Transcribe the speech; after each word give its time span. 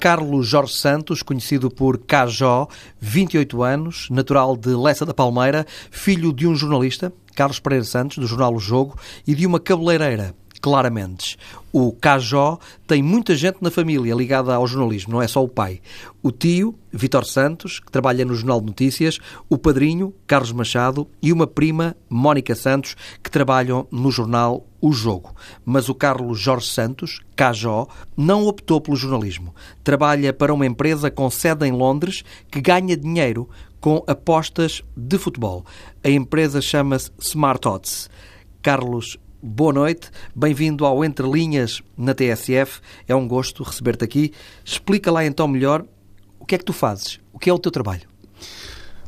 Carlos 0.00 0.48
Jorge 0.48 0.74
Santos, 0.74 1.22
conhecido 1.22 1.68
por 1.68 1.98
Cajó, 1.98 2.68
28 3.00 3.62
anos, 3.62 4.08
natural 4.10 4.56
de 4.56 4.70
Lessa 4.70 5.04
da 5.04 5.12
Palmeira, 5.12 5.66
filho 5.90 6.32
de 6.32 6.46
um 6.46 6.54
jornalista, 6.54 7.12
Carlos 7.34 7.58
Pereira 7.58 7.84
Santos, 7.84 8.18
do 8.18 8.26
jornal 8.26 8.54
O 8.54 8.60
Jogo, 8.60 8.96
e 9.26 9.34
de 9.34 9.44
uma 9.44 9.58
cabeleireira, 9.58 10.34
Clara 10.60 10.88
Mendes. 10.88 11.36
O 11.70 11.92
Cajó 11.92 12.58
tem 12.86 13.02
muita 13.02 13.36
gente 13.36 13.58
na 13.60 13.70
família 13.70 14.14
ligada 14.14 14.54
ao 14.54 14.66
jornalismo, 14.66 15.12
não 15.12 15.22
é 15.22 15.28
só 15.28 15.44
o 15.44 15.48
pai. 15.48 15.80
O 16.22 16.32
tio, 16.32 16.74
Vitor 16.90 17.26
Santos, 17.26 17.78
que 17.78 17.92
trabalha 17.92 18.24
no 18.24 18.34
Jornal 18.34 18.60
de 18.60 18.66
Notícias, 18.68 19.18
o 19.50 19.58
padrinho, 19.58 20.14
Carlos 20.26 20.52
Machado, 20.52 21.06
e 21.20 21.30
uma 21.30 21.46
prima, 21.46 21.94
Mónica 22.08 22.54
Santos, 22.54 22.96
que 23.22 23.30
trabalham 23.30 23.86
no 23.90 24.10
jornal 24.10 24.66
O 24.80 24.92
Jogo. 24.92 25.34
Mas 25.62 25.90
o 25.90 25.94
Carlos 25.94 26.40
Jorge 26.40 26.68
Santos, 26.68 27.20
Cajó, 27.36 27.86
não 28.16 28.46
optou 28.46 28.80
pelo 28.80 28.96
jornalismo. 28.96 29.54
Trabalha 29.84 30.32
para 30.32 30.54
uma 30.54 30.66
empresa 30.66 31.10
com 31.10 31.30
sede 31.30 31.66
em 31.66 31.72
Londres 31.72 32.24
que 32.50 32.62
ganha 32.62 32.96
dinheiro 32.96 33.48
com 33.78 34.02
apostas 34.06 34.82
de 34.96 35.18
futebol. 35.18 35.64
A 36.02 36.08
empresa 36.08 36.60
chama-se 36.60 37.10
Smart 37.20 37.68
Odds. 37.68 38.10
Carlos 38.62 39.18
boa 39.42 39.72
noite, 39.72 40.10
bem-vindo 40.34 40.84
ao 40.84 41.04
Entre 41.04 41.28
Linhas 41.28 41.80
na 41.96 42.14
TSF. 42.14 42.80
É 43.06 43.14
um 43.14 43.26
gosto 43.26 43.62
receber-te 43.62 44.04
aqui. 44.04 44.32
Explica 44.64 45.10
lá 45.10 45.24
então 45.24 45.46
melhor 45.46 45.84
o 46.38 46.44
que 46.44 46.54
é 46.54 46.58
que 46.58 46.64
tu 46.64 46.72
fazes, 46.72 47.20
o 47.32 47.38
que 47.38 47.48
é 47.48 47.52
o 47.52 47.58
teu 47.58 47.70
trabalho. 47.70 48.02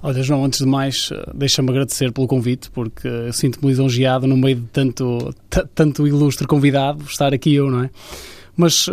Olha, 0.03 0.23
João, 0.23 0.45
antes 0.45 0.61
de 0.61 0.67
mais, 0.67 1.11
deixa-me 1.35 1.69
agradecer 1.71 2.11
pelo 2.13 2.27
convite, 2.27 2.71
porque 2.71 3.09
sinto-me 3.33 3.71
lisonjeado 3.71 4.27
no 4.27 4.37
meio 4.37 4.57
de 4.57 4.67
tanto, 4.69 5.35
tanto 5.75 6.07
ilustre 6.07 6.47
convidado 6.47 7.05
estar 7.05 7.35
aqui 7.35 7.55
eu, 7.55 7.71
não 7.71 7.85
é? 7.85 7.91
Mas, 8.57 8.89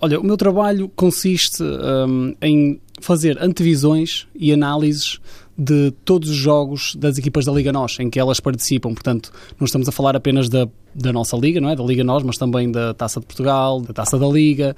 olha, 0.00 0.20
o 0.20 0.24
meu 0.24 0.36
trabalho 0.36 0.88
consiste 0.90 1.62
um, 1.62 2.34
em 2.42 2.80
fazer 3.00 3.42
antevisões 3.42 4.26
e 4.34 4.52
análises 4.52 5.18
de 5.62 5.90
todos 6.06 6.30
os 6.30 6.36
jogos 6.36 6.94
das 6.96 7.18
equipas 7.18 7.44
da 7.44 7.52
Liga 7.52 7.70
Nós, 7.70 7.98
em 8.00 8.08
que 8.08 8.18
elas 8.18 8.40
participam. 8.40 8.94
Portanto, 8.94 9.30
não 9.58 9.66
estamos 9.66 9.86
a 9.86 9.92
falar 9.92 10.16
apenas 10.16 10.48
da, 10.48 10.66
da 10.94 11.12
nossa 11.12 11.36
Liga, 11.36 11.60
não 11.60 11.68
é? 11.68 11.76
Da 11.76 11.84
Liga 11.84 12.02
Nós, 12.02 12.22
mas 12.22 12.38
também 12.38 12.72
da 12.72 12.94
Taça 12.94 13.20
de 13.20 13.26
Portugal, 13.26 13.82
da 13.82 13.92
Taça 13.92 14.18
da 14.18 14.26
Liga, 14.26 14.74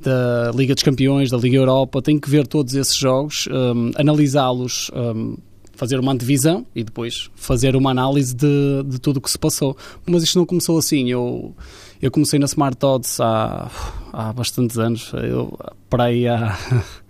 da 0.00 0.50
Liga 0.52 0.74
dos 0.74 0.82
Campeões, 0.82 1.30
da 1.30 1.36
Liga 1.36 1.56
Europa. 1.56 2.02
Tem 2.02 2.18
que 2.18 2.28
ver 2.28 2.44
todos 2.44 2.74
esses 2.74 2.96
jogos, 2.96 3.48
um, 3.52 3.92
analisá-los. 3.94 4.90
Um, 4.92 5.36
fazer 5.76 6.00
uma 6.00 6.10
antevisão 6.12 6.64
e 6.74 6.82
depois 6.82 7.30
fazer 7.36 7.76
uma 7.76 7.90
análise 7.90 8.34
de, 8.34 8.82
de 8.86 8.98
tudo 8.98 9.18
o 9.18 9.20
que 9.20 9.30
se 9.30 9.38
passou. 9.38 9.76
Mas 10.06 10.22
isto 10.22 10.38
não 10.38 10.46
começou 10.46 10.78
assim. 10.78 11.10
Eu, 11.10 11.54
eu 12.00 12.10
comecei 12.10 12.38
na 12.38 12.46
Smart 12.46 12.78
Odds 12.82 13.20
há, 13.20 13.70
há 14.10 14.32
bastantes 14.32 14.78
anos. 14.78 15.12
Eu, 15.12 15.56
para 15.90 16.04
aí 16.04 16.26
há 16.26 16.58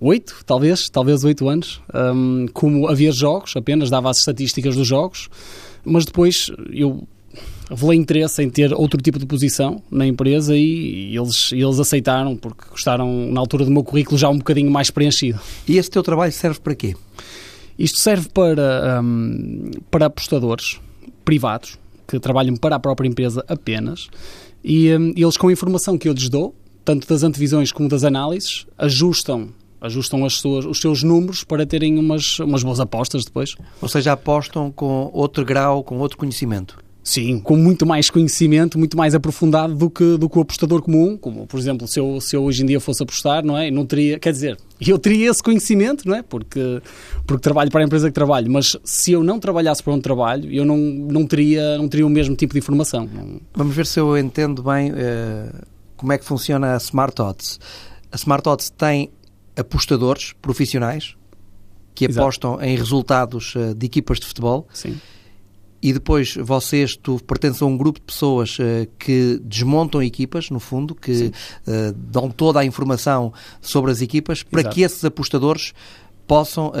oito, 0.00 0.36
talvez, 0.44 0.88
talvez 0.88 1.24
oito 1.24 1.48
anos, 1.48 1.80
um, 1.94 2.46
como 2.52 2.88
havia 2.88 3.12
jogos, 3.12 3.56
apenas 3.56 3.90
dava 3.90 4.10
as 4.10 4.18
estatísticas 4.18 4.76
dos 4.76 4.86
jogos, 4.86 5.28
mas 5.84 6.04
depois 6.04 6.50
eu 6.70 7.06
revelei 7.68 7.98
interesse 7.98 8.42
em 8.42 8.50
ter 8.50 8.72
outro 8.72 9.00
tipo 9.00 9.18
de 9.18 9.26
posição 9.26 9.82
na 9.90 10.06
empresa 10.06 10.56
e, 10.56 11.16
eles, 11.16 11.52
eles 11.52 11.78
aceitaram 11.80 12.36
porque 12.36 12.68
gostaram 12.70 13.30
na 13.30 13.40
altura 13.40 13.64
do 13.64 13.70
meu 13.70 13.82
currículo 13.82 14.16
já 14.16 14.28
um 14.28 14.38
bocadinho 14.38 14.70
mais 14.70 14.90
preenchido. 14.90 15.40
E 15.66 15.76
esse 15.76 15.90
teu 15.90 16.02
trabalho 16.02 16.32
serve 16.32 16.60
para 16.60 16.74
quê? 16.74 16.94
Isto 17.78 17.98
serve 17.98 18.28
para, 18.28 19.00
um, 19.02 19.70
para 19.90 20.06
apostadores 20.06 20.80
privados 21.24 21.78
que 22.06 22.20
trabalham 22.20 22.56
para 22.56 22.76
a 22.76 22.78
própria 22.78 23.08
empresa 23.08 23.44
apenas 23.48 24.08
e 24.62 24.94
um, 24.94 25.12
eles 25.16 25.36
com 25.36 25.48
a 25.48 25.52
informação 25.52 25.98
que 25.98 26.08
eu 26.08 26.12
lhes 26.12 26.28
dou, 26.28 26.54
tanto 26.84 27.06
das 27.06 27.22
antevisões 27.22 27.72
como 27.72 27.88
das 27.88 28.04
análises, 28.04 28.66
ajustam 28.78 29.48
ajustam 29.80 30.24
as 30.24 30.34
suas, 30.34 30.64
os 30.64 30.80
seus 30.80 31.02
números 31.02 31.44
para 31.44 31.66
terem 31.66 31.98
umas, 31.98 32.38
umas 32.38 32.62
boas 32.62 32.80
apostas 32.80 33.24
depois. 33.24 33.54
Ou 33.80 33.88
seja, 33.88 34.12
apostam 34.12 34.70
com 34.70 35.10
outro 35.12 35.44
grau, 35.44 35.82
com 35.82 35.98
outro 35.98 36.16
conhecimento. 36.16 36.78
Sim, 37.06 37.38
com 37.38 37.56
muito 37.56 37.86
mais 37.86 38.10
conhecimento, 38.10 38.76
muito 38.76 38.96
mais 38.96 39.14
aprofundado 39.14 39.76
do 39.76 39.88
que, 39.88 40.18
do 40.18 40.28
que 40.28 40.38
o 40.38 40.40
apostador 40.40 40.82
comum. 40.82 41.16
Como, 41.16 41.46
por 41.46 41.56
exemplo, 41.56 41.86
se 41.86 42.00
eu, 42.00 42.20
se 42.20 42.34
eu 42.34 42.42
hoje 42.42 42.64
em 42.64 42.66
dia 42.66 42.80
fosse 42.80 43.00
apostar, 43.00 43.44
não 43.44 43.56
é? 43.56 43.70
Não 43.70 43.86
teria, 43.86 44.18
quer 44.18 44.32
dizer, 44.32 44.58
eu 44.84 44.98
teria 44.98 45.30
esse 45.30 45.40
conhecimento, 45.40 46.06
não 46.08 46.16
é? 46.16 46.22
Porque, 46.22 46.82
porque 47.24 47.40
trabalho 47.40 47.70
para 47.70 47.82
a 47.82 47.84
empresa 47.84 48.08
que 48.08 48.12
trabalho, 48.12 48.50
mas 48.50 48.76
se 48.82 49.12
eu 49.12 49.22
não 49.22 49.38
trabalhasse 49.38 49.84
para 49.84 49.92
um 49.92 50.00
trabalho, 50.00 50.52
eu 50.52 50.64
não, 50.64 50.76
não, 50.76 51.24
teria, 51.24 51.78
não 51.78 51.86
teria 51.86 52.04
o 52.04 52.10
mesmo 52.10 52.34
tipo 52.34 52.54
de 52.54 52.58
informação. 52.58 53.08
Vamos 53.54 53.76
ver 53.76 53.86
se 53.86 54.00
eu 54.00 54.18
entendo 54.18 54.60
bem 54.64 54.90
uh, 54.90 55.64
como 55.96 56.12
é 56.12 56.18
que 56.18 56.24
funciona 56.24 56.74
a 56.74 56.76
Smart 56.78 57.22
Odds. 57.22 57.60
A 58.10 58.16
Smart 58.16 58.48
Odds 58.48 58.68
tem 58.70 59.10
apostadores 59.56 60.34
profissionais 60.40 61.16
que 61.96 62.04
Exato. 62.04 62.20
apostam 62.20 62.62
em 62.62 62.76
resultados 62.76 63.54
uh, 63.56 63.74
de 63.74 63.86
equipas 63.86 64.20
de 64.20 64.26
futebol. 64.26 64.68
Sim. 64.72 65.00
E 65.82 65.92
depois 65.92 66.34
vocês, 66.36 66.96
tu 66.96 67.18
pertences 67.24 67.62
a 67.62 67.66
um 67.66 67.76
grupo 67.76 67.98
de 67.98 68.04
pessoas 68.04 68.58
uh, 68.58 68.86
que 68.98 69.40
desmontam 69.42 70.02
equipas, 70.02 70.50
no 70.50 70.60
fundo, 70.60 70.94
que 70.94 71.26
uh, 71.66 71.92
dão 71.96 72.30
toda 72.30 72.60
a 72.60 72.64
informação 72.64 73.32
sobre 73.60 73.90
as 73.90 74.00
equipas 74.00 74.42
para 74.42 74.60
Exato. 74.60 74.74
que 74.74 74.82
esses 74.82 75.04
apostadores 75.04 75.72
possam 76.26 76.72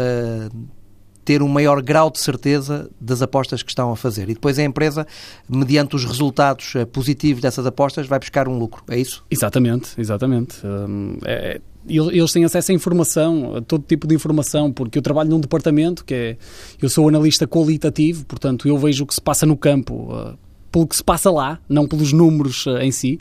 ter 1.24 1.40
um 1.40 1.46
maior 1.46 1.80
grau 1.80 2.10
de 2.10 2.18
certeza 2.18 2.90
das 3.00 3.22
apostas 3.22 3.62
que 3.62 3.70
estão 3.70 3.92
a 3.92 3.96
fazer. 3.96 4.28
E 4.28 4.34
depois 4.34 4.58
a 4.58 4.64
empresa, 4.64 5.06
mediante 5.48 5.94
os 5.94 6.04
resultados 6.04 6.74
positivos 6.92 7.42
dessas 7.42 7.64
apostas, 7.64 8.08
vai 8.08 8.18
buscar 8.18 8.48
um 8.48 8.58
lucro. 8.58 8.82
É 8.88 8.98
isso? 8.98 9.24
Exatamente, 9.30 9.90
exatamente. 10.00 10.66
Um, 10.66 11.18
é, 11.24 11.60
eles 11.88 12.32
têm 12.32 12.44
acesso 12.44 12.72
a 12.72 12.74
informação, 12.74 13.56
a 13.56 13.60
todo 13.60 13.84
tipo 13.86 14.06
de 14.06 14.14
informação, 14.14 14.72
porque 14.72 14.98
eu 14.98 15.02
trabalho 15.02 15.30
num 15.30 15.40
departamento 15.40 16.04
que 16.04 16.14
é. 16.14 16.36
Eu 16.80 16.88
sou 16.88 17.08
analista 17.08 17.46
qualitativo, 17.46 18.24
portanto, 18.26 18.68
eu 18.68 18.76
vejo 18.76 19.04
o 19.04 19.06
que 19.06 19.14
se 19.14 19.20
passa 19.20 19.46
no 19.46 19.56
campo, 19.56 20.12
uh, 20.12 20.36
pelo 20.70 20.86
que 20.86 20.96
se 20.96 21.04
passa 21.04 21.30
lá, 21.30 21.58
não 21.68 21.86
pelos 21.86 22.12
números 22.12 22.66
uh, 22.66 22.78
em 22.78 22.90
si. 22.90 23.18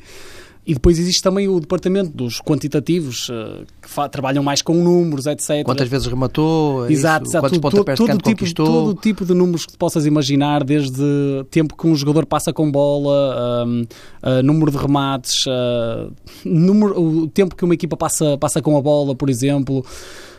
E 0.67 0.73
depois 0.73 0.97
existe 0.97 1.21
também 1.21 1.47
o 1.47 1.59
departamento 1.59 2.09
dos 2.09 2.41
quantitativos, 2.41 3.29
uh, 3.29 3.65
que 3.79 4.09
trabalham 4.09 4.43
mais 4.43 4.63
com 4.63 4.73
números, 4.73 5.27
etc. 5.27 5.63
Quantas 5.63 5.87
vezes 5.87 6.07
rematou? 6.07 6.87
É 6.87 6.91
exato, 6.91 7.27
exato. 7.27 7.41
Quantos 7.41 7.59
todo, 7.59 7.85
todo, 7.85 7.95
todo, 7.95 8.21
tipo, 8.21 8.53
todo 8.53 8.93
tipo 8.95 9.23
de 9.23 9.33
números 9.35 9.65
que 9.67 9.73
tu 9.73 9.77
possas 9.77 10.07
imaginar, 10.07 10.63
desde 10.63 11.03
tempo 11.51 11.77
que 11.77 11.85
um 11.85 11.95
jogador 11.95 12.25
passa 12.25 12.51
com 12.51 12.71
bola, 12.71 13.65
um, 13.67 13.81
uh, 14.23 14.41
número 14.43 14.71
de 14.71 14.77
remates, 14.77 15.45
uh, 15.45 16.11
número, 16.43 16.99
o 16.99 17.27
tempo 17.27 17.55
que 17.55 17.63
uma 17.63 17.75
equipa 17.75 17.95
passa, 17.95 18.35
passa 18.39 18.59
com 18.59 18.75
a 18.75 18.81
bola, 18.81 19.15
por 19.15 19.29
exemplo 19.29 19.85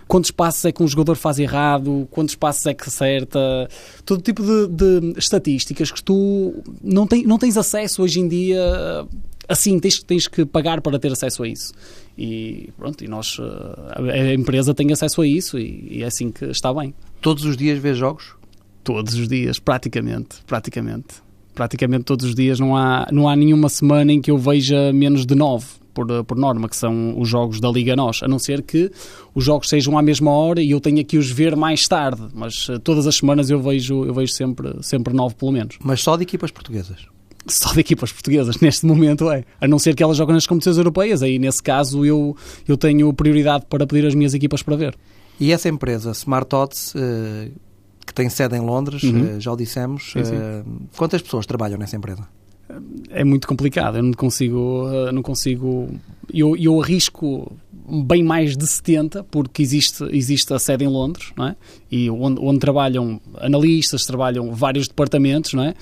quantos 0.08 0.30
passos 0.30 0.64
é 0.64 0.72
que 0.72 0.82
um 0.82 0.86
jogador 0.88 1.16
faz 1.16 1.38
errado, 1.38 2.06
quantos 2.10 2.34
passos 2.34 2.64
é 2.66 2.74
que 2.74 2.84
acerta, 2.88 3.68
todo 4.04 4.22
tipo 4.22 4.42
de, 4.42 4.68
de 4.68 5.18
estatísticas 5.18 5.90
que 5.90 6.02
tu 6.02 6.62
não, 6.82 7.06
tem, 7.06 7.24
não 7.24 7.38
tens 7.38 7.56
acesso 7.56 8.02
hoje 8.02 8.20
em 8.20 8.28
dia 8.28 9.04
assim, 9.48 9.78
tens, 9.78 10.02
tens 10.02 10.26
que 10.26 10.44
pagar 10.44 10.80
para 10.80 10.98
ter 10.98 11.12
acesso 11.12 11.42
a 11.42 11.48
isso. 11.48 11.72
E 12.16 12.70
pronto, 12.76 13.04
e 13.04 13.08
nós, 13.08 13.36
eh, 13.40 14.30
a 14.30 14.34
empresa 14.34 14.74
tem 14.74 14.90
acesso 14.92 15.20
a 15.20 15.26
isso 15.26 15.58
e, 15.58 15.88
e 15.90 16.02
é 16.02 16.06
assim 16.06 16.30
que 16.30 16.46
está 16.46 16.72
bem. 16.72 16.94
Todos 17.20 17.44
os 17.44 17.56
dias 17.56 17.78
vês 17.78 17.96
jogos? 17.98 18.34
Todos 18.82 19.14
os 19.14 19.28
dias, 19.28 19.58
praticamente, 19.58 20.36
praticamente. 20.46 21.26
Praticamente 21.54 22.04
todos 22.04 22.26
os 22.26 22.34
dias, 22.34 22.60
não 22.60 22.76
há, 22.76 23.08
não 23.10 23.28
há 23.28 23.34
nenhuma 23.34 23.68
semana 23.68 24.12
em 24.12 24.20
que 24.20 24.30
eu 24.30 24.38
veja 24.38 24.92
menos 24.92 25.26
de 25.26 25.34
nove. 25.34 25.66
Por, 25.92 26.06
por, 26.24 26.36
norma, 26.36 26.68
que 26.68 26.76
são 26.76 27.18
os 27.18 27.26
jogos 27.26 27.58
da 27.58 27.70
Liga 27.70 27.96
Nós, 27.96 28.22
a 28.22 28.28
não 28.28 28.38
ser 28.38 28.60
que 28.60 28.90
os 29.34 29.42
jogos 29.42 29.66
sejam 29.66 29.96
à 29.96 30.02
mesma 30.02 30.30
hora 30.30 30.60
e 30.60 30.72
eu 30.72 30.78
tenha 30.78 31.02
que 31.02 31.16
os 31.16 31.30
ver 31.30 31.56
mais 31.56 31.88
tarde, 31.88 32.20
mas 32.34 32.68
uh, 32.68 32.78
todas 32.78 33.06
as 33.06 33.16
semanas 33.16 33.48
eu 33.48 33.58
vejo, 33.62 34.04
eu 34.04 34.12
vejo 34.12 34.30
sempre, 34.30 34.76
sempre 34.82 35.14
nove 35.14 35.36
pelo 35.36 35.52
menos. 35.52 35.78
Mas 35.82 36.02
só 36.02 36.14
de 36.18 36.24
equipas 36.24 36.50
portuguesas? 36.50 37.06
Só 37.48 37.72
de 37.72 37.80
equipas 37.80 38.12
portuguesas 38.12 38.58
neste 38.60 38.86
momento 38.86 39.30
é. 39.30 39.44
A 39.60 39.68
não 39.68 39.78
ser 39.78 39.94
que 39.94 40.02
elas 40.02 40.16
jogam 40.16 40.34
nas 40.34 40.46
competições 40.46 40.76
europeias, 40.76 41.22
aí 41.22 41.38
nesse 41.38 41.62
caso 41.62 42.04
eu, 42.04 42.36
eu 42.66 42.76
tenho 42.76 43.12
prioridade 43.12 43.66
para 43.68 43.86
pedir 43.86 44.06
as 44.06 44.14
minhas 44.14 44.34
equipas 44.34 44.62
para 44.62 44.76
ver. 44.76 44.96
E 45.38 45.52
essa 45.52 45.68
empresa, 45.68 46.10
Smart 46.12 46.54
Odds, 46.54 46.94
uh, 46.94 47.50
que 48.06 48.14
tem 48.14 48.28
sede 48.28 48.56
em 48.56 48.60
Londres, 48.60 49.02
uhum. 49.02 49.36
uh, 49.36 49.40
já 49.40 49.52
o 49.52 49.56
dissemos, 49.56 50.12
sim, 50.12 50.24
sim. 50.24 50.34
Uh, 50.34 50.88
quantas 50.96 51.20
pessoas 51.20 51.46
trabalham 51.46 51.78
nessa 51.78 51.96
empresa? 51.96 52.26
É 53.10 53.22
muito 53.22 53.46
complicado, 53.46 53.98
eu 53.98 54.02
não 54.02 54.12
consigo, 54.12 54.88
não 55.12 55.22
consigo, 55.22 55.88
eu, 56.34 56.56
eu 56.56 56.82
arrisco 56.82 57.56
bem 58.04 58.22
mais 58.22 58.56
de 58.56 58.66
70, 58.66 59.22
porque 59.24 59.62
existe, 59.62 60.02
existe 60.10 60.52
a 60.52 60.58
sede 60.58 60.84
em 60.84 60.88
Londres, 60.88 61.32
não 61.36 61.46
é? 61.46 61.56
E 61.90 62.10
onde, 62.10 62.40
onde 62.40 62.58
trabalham 62.58 63.20
analistas, 63.36 64.04
trabalham 64.04 64.52
vários 64.52 64.88
departamentos, 64.88 65.52
não 65.52 65.62
é? 65.62 65.74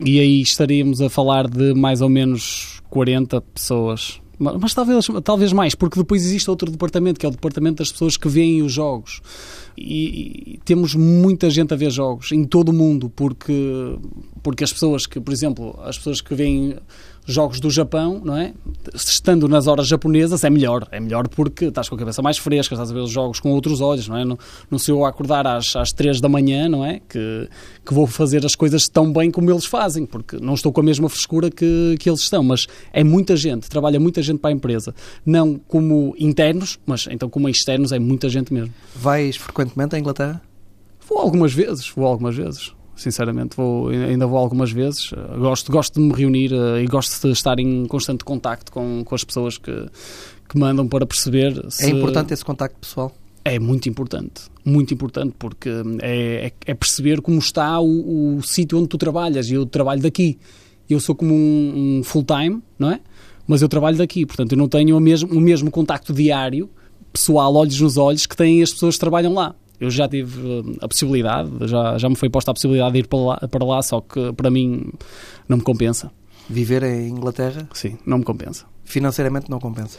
E 0.00 0.20
aí 0.20 0.40
estaríamos 0.40 1.00
a 1.00 1.08
falar 1.08 1.48
de 1.48 1.74
mais 1.74 2.00
ou 2.00 2.08
menos 2.08 2.80
40 2.90 3.40
pessoas. 3.40 4.20
Mas, 4.38 4.56
mas 4.56 4.74
talvez, 4.74 5.06
talvez 5.22 5.52
mais, 5.52 5.74
porque 5.74 5.98
depois 5.98 6.24
existe 6.24 6.50
outro 6.50 6.70
departamento, 6.70 7.20
que 7.20 7.26
é 7.26 7.28
o 7.28 7.32
departamento 7.32 7.76
das 7.76 7.92
pessoas 7.92 8.16
que 8.16 8.28
veem 8.28 8.62
os 8.62 8.72
jogos. 8.72 9.20
E, 9.76 10.54
e, 10.54 10.60
temos 10.64 10.94
muita 10.94 11.48
gente 11.48 11.72
a 11.72 11.76
ver 11.76 11.90
jogos 11.90 12.32
em 12.32 12.44
todo 12.44 12.70
o 12.70 12.72
mundo, 12.72 13.08
porque, 13.08 13.96
porque 14.42 14.64
as 14.64 14.72
pessoas 14.72 15.06
que, 15.06 15.20
por 15.20 15.32
exemplo, 15.32 15.78
as 15.84 15.96
pessoas 15.96 16.20
que 16.20 16.34
veem 16.34 16.76
jogos 17.24 17.60
do 17.60 17.70
Japão, 17.70 18.20
não 18.24 18.36
é? 18.36 18.52
Estando 18.94 19.48
nas 19.48 19.66
horas 19.66 19.86
japonesas 19.86 20.42
é 20.44 20.50
melhor. 20.50 20.86
É 20.90 20.98
melhor 20.98 21.28
porque 21.28 21.66
estás 21.66 21.88
com 21.88 21.94
a 21.94 21.98
cabeça 21.98 22.20
mais 22.20 22.38
fresca, 22.38 22.74
estás 22.74 22.90
a 22.90 22.94
ver 22.94 23.00
os 23.00 23.10
jogos 23.10 23.38
com 23.38 23.50
outros 23.52 23.80
olhos, 23.80 24.08
não 24.08 24.16
é? 24.16 24.24
Não, 24.24 24.38
não 24.70 24.78
se 24.78 24.90
eu 24.90 25.04
acordar 25.04 25.46
às, 25.46 25.74
às 25.76 25.92
3 25.92 26.20
da 26.20 26.28
manhã, 26.28 26.68
não 26.68 26.84
é? 26.84 27.00
Que, 27.08 27.48
que 27.84 27.94
vou 27.94 28.06
fazer 28.06 28.44
as 28.44 28.54
coisas 28.54 28.88
tão 28.88 29.12
bem 29.12 29.30
como 29.30 29.50
eles 29.50 29.64
fazem, 29.64 30.04
porque 30.04 30.36
não 30.38 30.54
estou 30.54 30.72
com 30.72 30.80
a 30.80 30.84
mesma 30.84 31.08
frescura 31.08 31.50
que, 31.50 31.96
que 31.98 32.08
eles 32.08 32.20
estão. 32.20 32.42
Mas 32.42 32.66
é 32.92 33.04
muita 33.04 33.36
gente, 33.36 33.68
trabalha 33.68 34.00
muita 34.00 34.22
gente 34.22 34.38
para 34.38 34.50
a 34.50 34.52
empresa. 34.52 34.94
Não 35.24 35.58
como 35.68 36.14
internos, 36.18 36.78
mas 36.84 37.06
então 37.10 37.28
como 37.28 37.48
externos 37.48 37.92
é 37.92 37.98
muita 37.98 38.28
gente 38.28 38.52
mesmo. 38.52 38.72
Vais 38.94 39.36
frequentemente 39.36 39.94
à 39.94 39.98
Inglaterra? 39.98 40.42
Vou 41.08 41.18
algumas 41.18 41.52
vezes, 41.52 41.88
vou 41.94 42.06
algumas 42.06 42.34
vezes 42.34 42.72
sinceramente. 43.02 43.56
Vou, 43.56 43.88
ainda 43.88 44.26
vou 44.26 44.38
algumas 44.38 44.70
vezes. 44.70 45.10
Gosto, 45.38 45.70
gosto 45.70 46.00
de 46.00 46.06
me 46.06 46.12
reunir 46.12 46.52
uh, 46.52 46.78
e 46.78 46.86
gosto 46.86 47.26
de 47.26 47.32
estar 47.32 47.58
em 47.58 47.86
constante 47.86 48.24
contacto 48.24 48.72
com, 48.72 49.02
com 49.04 49.14
as 49.14 49.24
pessoas 49.24 49.58
que, 49.58 49.86
que 50.48 50.58
mandam 50.58 50.86
para 50.86 51.06
perceber. 51.06 51.64
Se... 51.68 51.86
É 51.86 51.90
importante 51.90 52.32
esse 52.32 52.44
contacto 52.44 52.78
pessoal? 52.78 53.12
É 53.44 53.58
muito 53.58 53.88
importante, 53.88 54.42
muito 54.64 54.94
importante, 54.94 55.34
porque 55.36 55.68
é, 56.00 56.46
é, 56.46 56.52
é 56.66 56.74
perceber 56.74 57.20
como 57.20 57.38
está 57.38 57.80
o, 57.80 58.36
o 58.36 58.42
sítio 58.42 58.78
onde 58.78 58.88
tu 58.88 58.96
trabalhas. 58.96 59.50
Eu 59.50 59.66
trabalho 59.66 60.00
daqui. 60.00 60.38
Eu 60.88 61.00
sou 61.00 61.14
como 61.14 61.34
um, 61.34 61.98
um 61.98 62.02
full-time, 62.04 62.62
não 62.78 62.90
é? 62.90 63.00
Mas 63.46 63.62
eu 63.62 63.68
trabalho 63.68 63.96
daqui, 63.96 64.24
portanto 64.24 64.52
eu 64.52 64.58
não 64.58 64.68
tenho 64.68 64.96
o 64.96 65.00
mesmo, 65.00 65.32
o 65.32 65.40
mesmo 65.40 65.70
contacto 65.70 66.12
diário, 66.12 66.70
pessoal, 67.12 67.54
olhos 67.54 67.80
nos 67.80 67.96
olhos, 67.96 68.26
que 68.26 68.36
têm 68.36 68.62
as 68.62 68.72
pessoas 68.72 68.94
que 68.94 69.00
trabalham 69.00 69.34
lá. 69.34 69.54
Eu 69.82 69.90
já 69.90 70.08
tive 70.08 70.38
hum, 70.38 70.76
a 70.80 70.86
possibilidade, 70.86 71.50
já, 71.62 71.98
já 71.98 72.08
me 72.08 72.14
foi 72.14 72.30
posta 72.30 72.52
a 72.52 72.54
possibilidade 72.54 72.92
de 72.92 72.98
ir 73.00 73.08
para 73.08 73.18
lá, 73.18 73.36
para 73.50 73.64
lá, 73.64 73.82
só 73.82 74.00
que 74.00 74.32
para 74.32 74.48
mim 74.48 74.92
não 75.48 75.56
me 75.56 75.62
compensa. 75.64 76.08
Viver 76.48 76.84
em 76.84 77.08
Inglaterra? 77.08 77.68
Sim, 77.74 77.98
não 78.06 78.18
me 78.18 78.24
compensa. 78.24 78.64
Financeiramente 78.84 79.50
não 79.50 79.58
compensa? 79.58 79.98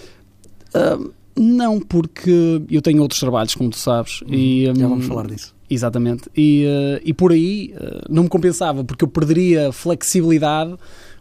Uh, 0.73 1.11
não, 1.35 1.81
porque 1.81 2.61
eu 2.71 2.81
tenho 2.81 3.01
outros 3.01 3.19
trabalhos, 3.19 3.55
como 3.55 3.69
tu 3.71 3.77
sabes. 3.77 4.21
Hum, 4.21 4.33
e, 4.33 4.65
já 4.73 4.87
vamos 4.87 5.05
falar 5.05 5.27
disso. 5.27 5.53
Exatamente. 5.69 6.29
E, 6.33 6.65
uh, 6.65 7.01
e 7.03 7.13
por 7.13 7.33
aí 7.33 7.73
uh, 7.75 8.05
não 8.09 8.23
me 8.23 8.29
compensava, 8.29 8.85
porque 8.85 9.03
eu 9.03 9.09
perderia 9.09 9.73
flexibilidade 9.73 10.75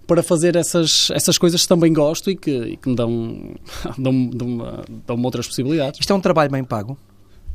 para 0.06 0.22
fazer 0.22 0.54
essas, 0.54 1.10
essas 1.12 1.36
coisas 1.36 1.62
que 1.62 1.68
também 1.68 1.92
gosto 1.92 2.30
e 2.30 2.36
que, 2.36 2.50
e 2.50 2.76
que 2.76 2.88
me 2.88 2.94
dão, 2.94 3.56
dão, 3.98 4.26
dão, 4.28 4.84
dão 5.04 5.22
outras 5.24 5.48
possibilidades. 5.48 5.98
Isto 5.98 6.12
é 6.12 6.16
um 6.16 6.20
trabalho 6.20 6.50
bem 6.52 6.62
pago? 6.62 6.96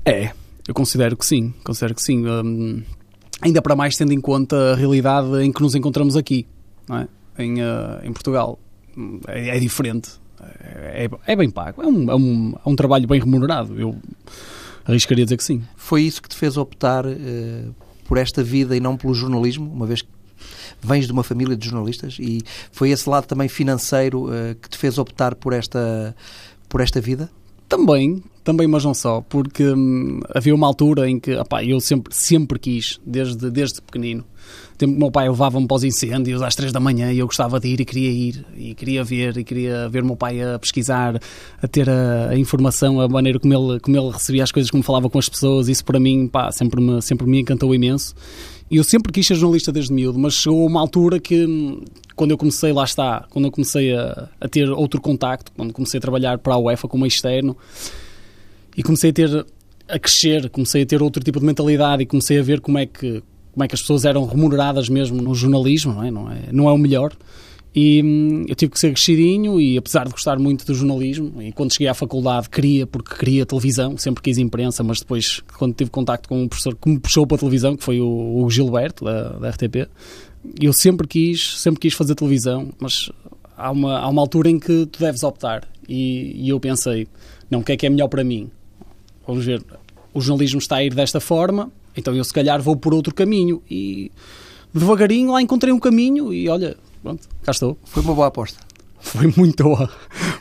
É, 0.03 0.33
eu 0.67 0.73
considero 0.73 1.15
que 1.15 1.25
sim, 1.25 1.53
considero 1.63 1.95
que 1.95 2.01
sim. 2.01 2.27
Um, 2.27 2.83
ainda 3.41 3.61
para 3.61 3.75
mais 3.75 3.95
tendo 3.95 4.13
em 4.13 4.19
conta 4.19 4.73
a 4.73 4.75
realidade 4.75 5.27
em 5.43 5.51
que 5.51 5.61
nos 5.61 5.75
encontramos 5.75 6.17
aqui, 6.17 6.45
é? 6.89 7.43
em, 7.43 7.61
uh, 7.61 8.03
em 8.03 8.11
Portugal. 8.11 8.59
É, 9.27 9.55
é 9.55 9.59
diferente. 9.59 10.09
É, 10.41 11.09
é, 11.25 11.35
bem 11.35 11.49
pago. 11.49 11.81
É 11.81 11.87
um, 11.87 12.11
é, 12.11 12.15
um, 12.15 12.53
é 12.65 12.69
um 12.69 12.75
trabalho 12.75 13.07
bem 13.07 13.19
remunerado. 13.19 13.79
Eu 13.79 13.95
arriscaria 14.85 15.25
dizer 15.25 15.37
que 15.37 15.43
sim. 15.43 15.63
Foi 15.75 16.01
isso 16.03 16.21
que 16.21 16.29
te 16.29 16.35
fez 16.35 16.57
optar 16.57 17.05
uh, 17.05 17.75
por 18.05 18.17
esta 18.17 18.43
vida 18.43 18.75
e 18.75 18.79
não 18.79 18.97
pelo 18.97 19.13
jornalismo, 19.13 19.71
uma 19.71 19.85
vez 19.85 20.01
que 20.01 20.09
vens 20.81 21.05
de 21.05 21.11
uma 21.11 21.23
família 21.23 21.55
de 21.55 21.67
jornalistas 21.67 22.17
e 22.19 22.41
foi 22.71 22.91
esse 22.91 23.09
lado 23.09 23.25
também 23.25 23.47
financeiro 23.47 24.25
uh, 24.25 24.55
que 24.61 24.69
te 24.69 24.77
fez 24.77 24.97
optar 24.97 25.35
por 25.35 25.53
esta, 25.53 26.15
por 26.69 26.81
esta 26.81 27.01
vida? 27.01 27.29
Também, 27.67 28.23
também, 28.47 28.65
mas 28.65 28.85
não 28.85 28.93
só, 28.93 29.19
porque 29.19 29.61
hum, 29.61 30.21
havia 30.33 30.55
uma 30.55 30.65
altura 30.65 31.09
em 31.09 31.19
que 31.19 31.35
opá, 31.35 31.61
eu 31.65 31.81
sempre, 31.81 32.15
sempre 32.15 32.57
quis, 32.57 32.97
desde, 33.05 33.51
desde 33.51 33.81
pequenino. 33.81 34.23
O 34.73 34.77
tempo 34.77 34.93
que 34.93 34.99
meu 34.99 35.11
pai 35.11 35.27
levava-me 35.27 35.67
para 35.67 35.75
os 35.75 35.83
incêndios 35.83 36.41
às 36.41 36.55
três 36.55 36.71
da 36.71 36.79
manhã 36.79 37.11
e 37.11 37.19
eu 37.19 37.25
gostava 37.25 37.59
de 37.59 37.67
ir 37.67 37.81
e 37.81 37.83
queria 37.83 38.09
ir, 38.09 38.45
e 38.55 38.73
queria 38.73 39.03
ver, 39.03 39.37
e 39.37 39.43
queria 39.43 39.89
ver 39.89 40.01
meu 40.01 40.15
pai 40.15 40.41
a 40.41 40.57
pesquisar, 40.57 41.19
a 41.61 41.67
ter 41.67 41.89
a, 41.89 42.29
a, 42.29 42.37
informação, 42.37 43.01
a 43.01 43.09
maneira 43.09 43.37
como 43.37 43.53
ele, 43.53 43.81
como 43.81 43.97
ele 43.97 44.11
recebia 44.11 44.45
as 44.45 44.51
coisas, 44.53 44.71
como 44.71 44.81
falava 44.81 45.09
com 45.09 45.19
as 45.19 45.27
pessoas. 45.27 45.67
Isso 45.67 45.83
para 45.83 45.99
mim, 45.99 46.29
pá, 46.29 46.49
sempre 46.49 46.79
me, 46.79 47.01
sempre 47.01 47.27
me 47.27 47.41
encantou 47.41 47.75
imenso. 47.75 48.15
E 48.71 48.77
eu 48.77 48.83
sempre 48.83 49.11
quis 49.11 49.27
ser 49.27 49.35
jornalista 49.35 49.73
desde 49.73 49.91
miúdo, 49.91 50.17
mas 50.17 50.35
chegou 50.35 50.65
uma 50.65 50.79
altura 50.79 51.19
que, 51.19 51.83
quando 52.15 52.31
eu 52.31 52.37
comecei, 52.37 52.71
lá 52.71 52.85
está, 52.85 53.25
quando 53.29 53.45
eu 53.45 53.51
comecei 53.51 53.93
a, 53.93 54.29
a 54.39 54.47
ter 54.47 54.69
outro 54.69 55.01
contacto, 55.01 55.51
quando 55.51 55.73
comecei 55.73 55.97
a 55.97 56.01
trabalhar 56.01 56.37
para 56.37 56.53
a 56.53 56.57
UEFA 56.57 56.87
como 56.87 57.05
externo, 57.05 57.57
e 58.77 58.83
comecei 58.83 59.09
a 59.09 59.13
ter 59.13 59.45
a 59.89 59.99
crescer, 59.99 60.49
comecei 60.49 60.83
a 60.83 60.85
ter 60.85 61.01
outro 61.01 61.23
tipo 61.23 61.39
de 61.39 61.45
mentalidade 61.45 62.03
e 62.03 62.05
comecei 62.05 62.39
a 62.39 62.43
ver 62.43 62.61
como 62.61 62.77
é 62.77 62.85
que 62.85 63.23
como 63.53 63.63
é 63.63 63.67
que 63.67 63.73
as 63.73 63.81
pessoas 63.81 64.05
eram 64.05 64.23
remuneradas 64.23 64.87
mesmo 64.87 65.19
no 65.19 65.33
jornalismo, 65.33 65.91
não 65.91 66.03
é? 66.03 66.11
Não 66.11 66.31
é, 66.31 66.41
não 66.51 66.69
é 66.69 66.71
o 66.71 66.77
melhor. 66.77 67.11
E 67.73 68.03
hum, 68.03 68.45
eu 68.47 68.55
tive 68.55 68.71
que 68.71 68.79
ser 68.79 68.91
crescidinho 68.91 69.59
e 69.59 69.77
apesar 69.77 70.05
de 70.05 70.11
gostar 70.11 70.37
muito 70.37 70.63
do 70.63 70.75
jornalismo, 70.75 71.41
e 71.41 71.51
quando 71.51 71.73
cheguei 71.73 71.87
à 71.87 71.93
faculdade 71.95 72.49
queria, 72.51 72.85
porque 72.85 73.15
queria 73.15 73.47
televisão, 73.47 73.97
sempre 73.97 74.21
quis 74.21 74.37
imprensa, 74.37 74.83
mas 74.83 74.99
depois 74.99 75.41
quando 75.57 75.73
tive 75.73 75.89
contacto 75.89 76.29
com 76.29 76.43
um 76.43 76.47
professor 76.47 76.75
que 76.75 76.87
me 76.87 76.99
puxou 76.99 77.25
para 77.25 77.35
a 77.35 77.39
televisão, 77.39 77.75
que 77.75 77.83
foi 77.83 77.99
o, 77.99 78.43
o 78.43 78.49
Gilberto, 78.49 79.03
da, 79.03 79.39
da 79.39 79.49
RTP, 79.49 79.87
eu 80.61 80.71
sempre 80.71 81.07
quis, 81.07 81.59
sempre 81.59 81.79
quis 81.79 81.95
fazer 81.95 82.13
televisão, 82.13 82.69
mas 82.79 83.09
há 83.55 83.71
uma, 83.71 83.97
há 83.97 84.07
uma 84.07 84.21
altura 84.21 84.51
em 84.51 84.59
que 84.59 84.85
tu 84.85 84.99
deves 84.99 85.23
optar. 85.23 85.67
E, 85.89 86.45
e 86.45 86.49
eu 86.49 86.59
pensei, 86.59 87.07
não, 87.49 87.59
o 87.59 87.63
que 87.63 87.71
é 87.71 87.77
que 87.77 87.87
é 87.87 87.89
melhor 87.89 88.07
para 88.07 88.23
mim? 88.23 88.51
Vamos 89.27 89.45
ver, 89.45 89.63
o 90.13 90.21
jornalismo 90.21 90.59
está 90.59 90.77
a 90.77 90.83
ir 90.83 90.93
desta 90.93 91.19
forma, 91.19 91.69
então 91.95 92.15
eu 92.15 92.23
se 92.23 92.33
calhar 92.33 92.61
vou 92.61 92.75
por 92.75 92.93
outro 92.93 93.13
caminho. 93.13 93.61
E 93.69 94.11
devagarinho 94.73 95.31
lá 95.31 95.41
encontrei 95.41 95.73
um 95.73 95.79
caminho 95.79 96.33
e 96.33 96.47
olha, 96.47 96.77
pronto, 97.03 97.27
cá 97.43 97.51
estou. 97.51 97.77
Foi 97.83 98.01
uma 98.01 98.15
boa 98.15 98.27
aposta. 98.27 98.59
Foi 98.99 99.31
muito 99.37 99.63
boa, 99.63 99.89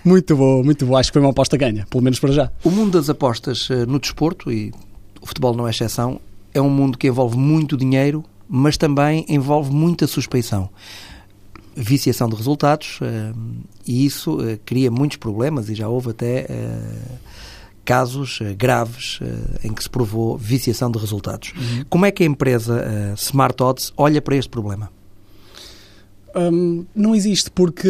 muito 0.05 0.37
boa, 0.37 0.63
muito 0.65 0.87
boa. 0.87 0.99
Acho 0.99 1.11
que 1.11 1.13
foi 1.13 1.23
uma 1.23 1.31
aposta 1.31 1.57
ganha, 1.57 1.87
pelo 1.89 2.03
menos 2.03 2.19
para 2.19 2.33
já. 2.33 2.51
O 2.65 2.71
mundo 2.71 2.99
das 2.99 3.09
apostas 3.11 3.69
eh, 3.71 3.85
no 3.87 4.01
desporto, 4.01 4.51
e 4.51 4.73
o 5.21 5.27
futebol 5.27 5.55
não 5.55 5.69
é 5.69 5.71
exceção, 5.71 6.21
é 6.55 6.61
um 6.61 6.71
mundo 6.71 6.97
que 6.97 7.07
envolve 7.07 7.37
muito 7.37 7.77
dinheiro, 7.77 8.25
mas 8.49 8.77
também 8.77 9.27
envolve 9.29 9.71
muita 9.71 10.07
suspeição. 10.07 10.71
Viciação 11.77 12.29
de 12.29 12.35
resultados, 12.35 12.99
eh, 13.03 13.33
e 13.87 14.07
isso 14.07 14.41
eh, 14.41 14.59
cria 14.65 14.91
muitos 14.91 15.19
problemas, 15.19 15.69
e 15.69 15.75
já 15.75 15.87
houve 15.87 16.11
até 16.11 16.47
casos 17.87 18.41
graves 18.59 19.21
em 19.65 19.73
que 19.73 19.83
se 19.83 19.89
provou 19.89 20.37
viciação 20.37 20.91
de 20.91 20.99
resultados. 20.99 21.53
Uhum. 21.57 21.85
Como 21.89 22.05
é 22.05 22.11
que 22.11 22.23
a 22.23 22.27
empresa 22.27 22.85
Smart 23.17 23.63
Odds 23.63 23.93
olha 23.97 24.21
para 24.21 24.37
este 24.37 24.51
problema? 24.51 24.91
Um, 26.37 26.85
não 26.95 27.15
existe 27.15 27.51
porque 27.51 27.89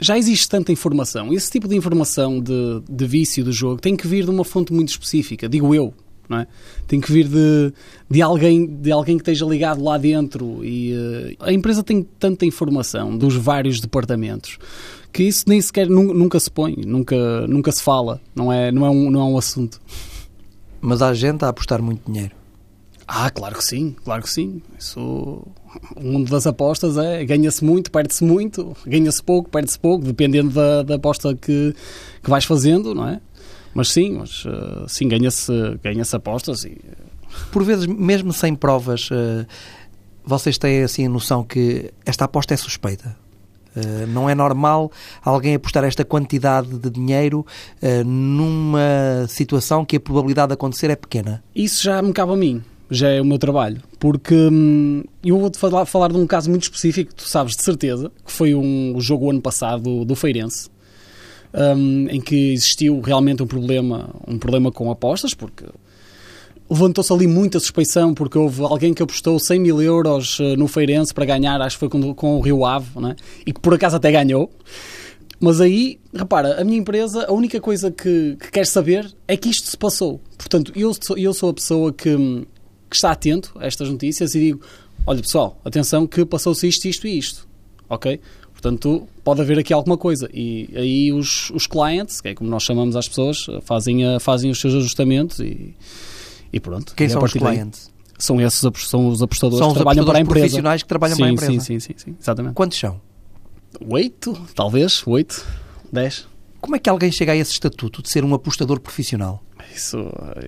já 0.00 0.16
existe 0.16 0.48
tanta 0.48 0.70
informação. 0.70 1.32
Esse 1.32 1.50
tipo 1.50 1.66
de 1.66 1.74
informação 1.74 2.40
de, 2.40 2.82
de 2.88 3.06
vício 3.06 3.44
do 3.44 3.52
jogo 3.52 3.80
tem 3.80 3.96
que 3.96 4.06
vir 4.06 4.24
de 4.24 4.30
uma 4.30 4.44
fonte 4.44 4.72
muito 4.72 4.90
específica, 4.90 5.48
digo 5.48 5.74
eu. 5.74 5.92
Não 6.28 6.40
é? 6.40 6.46
Tem 6.86 7.00
que 7.00 7.10
vir 7.10 7.26
de, 7.26 7.72
de, 8.08 8.20
alguém, 8.20 8.66
de 8.66 8.92
alguém 8.92 9.16
que 9.16 9.22
esteja 9.22 9.46
ligado 9.46 9.82
lá 9.82 9.96
dentro. 9.96 10.62
E 10.62 10.92
uh, 10.92 11.36
a 11.40 11.52
empresa 11.52 11.82
tem 11.82 12.02
tanta 12.02 12.44
informação 12.44 13.16
dos 13.16 13.34
vários 13.34 13.80
departamentos 13.80 14.58
que 15.12 15.24
isso 15.24 15.44
nem 15.46 15.60
sequer 15.60 15.88
nunca 15.88 16.38
se 16.38 16.50
põe, 16.50 16.76
nunca, 16.86 17.46
nunca 17.46 17.72
se 17.72 17.82
fala. 17.82 18.20
Não 18.34 18.52
é, 18.52 18.70
não, 18.70 18.86
é 18.86 18.90
um, 18.90 19.10
não 19.10 19.20
é 19.20 19.24
um 19.24 19.38
assunto. 19.38 19.80
Mas 20.80 21.02
há 21.02 21.12
gente 21.12 21.44
a 21.44 21.48
apostar 21.48 21.82
muito 21.82 22.10
dinheiro. 22.10 22.36
Ah, 23.10 23.30
claro 23.30 23.56
que 23.56 23.64
sim, 23.64 23.96
claro 24.04 24.22
que 24.22 24.28
sim. 24.28 24.60
Isso, 24.78 25.00
o 25.96 26.02
mundo 26.02 26.30
das 26.30 26.46
apostas 26.46 26.98
é 26.98 27.24
ganha-se 27.24 27.64
muito, 27.64 27.90
perde-se 27.90 28.22
muito, 28.22 28.76
ganha-se 28.86 29.22
pouco, 29.22 29.48
perde-se 29.48 29.78
pouco, 29.78 30.04
dependendo 30.04 30.50
da, 30.50 30.82
da 30.82 30.94
aposta 30.96 31.34
que, 31.34 31.74
que 32.22 32.28
vais 32.28 32.44
fazendo, 32.44 32.94
não 32.94 33.08
é? 33.08 33.20
Mas 33.74 33.88
sim, 33.92 34.18
mas, 34.18 34.44
uh, 34.44 34.86
sim 34.86 35.08
ganha-se 35.08 35.52
ganha 35.82 36.02
apostas 36.12 36.64
e... 36.64 36.78
Por 37.50 37.62
vezes, 37.62 37.86
mesmo 37.86 38.32
sem 38.32 38.54
provas, 38.54 39.10
uh, 39.10 39.46
vocês 40.24 40.58
têm 40.58 40.82
assim 40.82 41.06
a 41.06 41.08
noção 41.08 41.42
que 41.42 41.90
esta 42.04 42.26
aposta 42.26 42.52
é 42.52 42.56
suspeita? 42.56 43.16
Uh, 43.78 44.06
não 44.08 44.28
é 44.28 44.34
normal 44.34 44.90
alguém 45.22 45.54
apostar 45.54 45.84
esta 45.84 46.04
quantidade 46.04 46.68
de 46.78 46.90
dinheiro 46.90 47.46
numa 48.04 49.26
situação 49.28 49.84
que 49.84 49.96
a 49.96 50.00
probabilidade 50.00 50.48
de 50.48 50.54
acontecer 50.54 50.90
é 50.90 50.96
pequena? 50.96 51.42
Isso 51.54 51.84
já 51.84 52.02
me 52.02 52.12
cabe 52.12 52.32
a 52.32 52.36
mim 52.36 52.62
já 52.90 53.08
é 53.08 53.20
o 53.20 53.24
meu 53.24 53.38
trabalho. 53.38 53.82
Porque 53.98 54.34
hum, 54.34 55.04
eu 55.24 55.38
vou-te 55.38 55.58
falar, 55.58 55.84
falar 55.84 56.08
de 56.08 56.16
um 56.16 56.26
caso 56.26 56.50
muito 56.50 56.62
específico, 56.64 57.14
tu 57.14 57.24
sabes 57.24 57.56
de 57.56 57.62
certeza, 57.62 58.10
que 58.24 58.32
foi 58.32 58.54
um, 58.54 58.98
jogo 59.00 59.30
ano 59.30 59.40
passado 59.40 60.04
do, 60.04 60.14
Feirense, 60.14 60.70
um, 61.52 62.08
em 62.08 62.20
que 62.20 62.52
existiu 62.52 63.00
realmente 63.00 63.42
um 63.42 63.46
problema, 63.46 64.10
um 64.26 64.38
problema 64.38 64.70
com 64.70 64.90
apostas, 64.90 65.34
porque 65.34 65.64
levantou-se 66.70 67.12
ali 67.12 67.26
muita 67.26 67.58
suspeição, 67.60 68.14
porque 68.14 68.38
houve 68.38 68.62
alguém 68.62 68.92
que 68.92 69.02
apostou 69.02 69.38
100 69.38 69.60
mil 69.60 69.80
euros 69.80 70.38
eh, 70.40 70.56
no 70.56 70.68
Feirense 70.68 71.14
para 71.14 71.24
ganhar, 71.24 71.60
acho 71.60 71.76
que 71.76 71.80
foi 71.80 71.88
com, 71.88 72.14
com 72.14 72.36
o 72.36 72.40
Rio 72.40 72.64
Ave, 72.64 73.00
né? 73.00 73.16
e 73.46 73.52
que 73.52 73.60
por 73.60 73.74
acaso 73.74 73.96
até 73.96 74.10
ganhou. 74.12 74.50
Mas 75.40 75.60
aí, 75.60 76.00
repara, 76.12 76.60
a 76.60 76.64
minha 76.64 76.78
empresa, 76.78 77.26
a 77.26 77.32
única 77.32 77.60
coisa 77.60 77.90
que, 77.90 78.36
que 78.40 78.50
quer 78.50 78.66
saber 78.66 79.10
é 79.26 79.36
que 79.36 79.48
isto 79.48 79.68
se 79.68 79.76
passou. 79.76 80.20
Portanto, 80.36 80.72
eu 80.74 80.92
sou, 81.00 81.16
eu 81.16 81.32
sou 81.32 81.50
a 81.50 81.54
pessoa 81.54 81.92
que 81.92 82.46
que 82.88 82.96
está 82.96 83.12
atento 83.12 83.52
a 83.58 83.66
estas 83.66 83.88
notícias 83.88 84.34
e 84.34 84.40
digo: 84.40 84.60
olha 85.06 85.20
pessoal, 85.20 85.60
atenção 85.64 86.06
que 86.06 86.24
passou-se 86.24 86.66
isto, 86.66 86.86
isto 86.86 87.06
e 87.06 87.18
isto. 87.18 87.48
Ok? 87.88 88.20
Portanto, 88.52 89.06
pode 89.22 89.40
haver 89.40 89.58
aqui 89.58 89.72
alguma 89.72 89.96
coisa. 89.96 90.28
E 90.32 90.68
aí 90.74 91.12
os, 91.12 91.50
os 91.50 91.66
clients, 91.66 92.20
que 92.20 92.28
é 92.28 92.34
como 92.34 92.50
nós 92.50 92.64
chamamos 92.64 92.96
as 92.96 93.06
pessoas, 93.06 93.46
fazem, 93.62 94.00
fazem 94.18 94.50
os 94.50 94.60
seus 94.60 94.74
ajustamentos 94.74 95.38
e, 95.38 95.74
e 96.52 96.60
pronto. 96.60 96.94
Quem 96.94 97.06
e 97.06 97.10
são 97.10 97.22
os 97.22 97.32
clients? 97.32 97.90
São 98.18 98.40
esses 98.40 98.60
são 98.88 99.08
os 99.08 99.22
apostadores 99.22 99.58
são 99.58 99.68
que 99.68 99.74
trabalham 99.74 100.04
para 100.04 100.18
a 100.18 100.20
empresa. 100.20 100.40
profissionais 100.40 100.82
que 100.82 100.88
trabalham 100.88 101.16
sim, 101.16 101.22
para 101.22 101.28
a 101.28 101.32
empresa. 101.32 101.52
Sim, 101.52 101.60
sim, 101.60 101.80
sim, 101.80 101.94
sim, 101.96 102.16
exatamente. 102.20 102.54
Quantos 102.54 102.78
são? 102.78 103.00
Oito, 103.88 104.36
talvez, 104.54 105.02
oito, 105.06 105.46
dez. 105.92 106.26
Como 106.60 106.74
é 106.74 106.78
que 106.78 106.90
alguém 106.90 107.12
chega 107.12 107.32
a 107.32 107.36
esse 107.36 107.52
estatuto 107.52 108.02
de 108.02 108.10
ser 108.10 108.24
um 108.24 108.34
apostador 108.34 108.80
profissional? 108.80 109.42
Isso, 109.74 109.98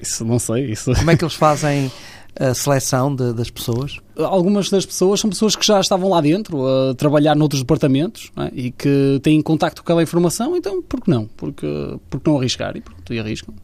isso 0.03 0.25
não 0.25 0.39
sei. 0.39 0.73
Isso... 0.73 0.93
Como 0.93 1.11
é 1.11 1.17
que 1.17 1.25
eles 1.25 1.35
fazem 1.35 1.91
a 2.39 2.55
seleção 2.55 3.15
de, 3.15 3.33
das 3.33 3.51
pessoas? 3.51 3.99
Algumas 4.17 4.71
das 4.71 4.85
pessoas 4.85 5.21
são 5.21 5.31
pessoas 5.31 5.55
que 5.55 5.65
já 5.65 5.81
estavam 5.81 6.09
lá 6.09 6.21
dentro 6.21 6.67
a 6.67 6.95
trabalhar 6.95 7.35
noutros 7.37 7.63
departamentos 7.63 8.31
é? 8.37 8.51
e 8.53 8.71
que 8.71 9.21
têm 9.23 9.41
contacto 9.41 9.83
com 9.83 9.87
aquela 9.87 10.03
informação, 10.03 10.57
então 10.57 10.83
por 10.83 11.01
que 11.01 11.11
não? 11.11 11.27
Porque, 11.37 11.67
porque 12.09 12.29
não 12.29 12.39
arriscar 12.39 12.77
e 12.77 12.81
pronto, 12.81 13.13
e 13.13 13.19
arriscam. 13.19 13.55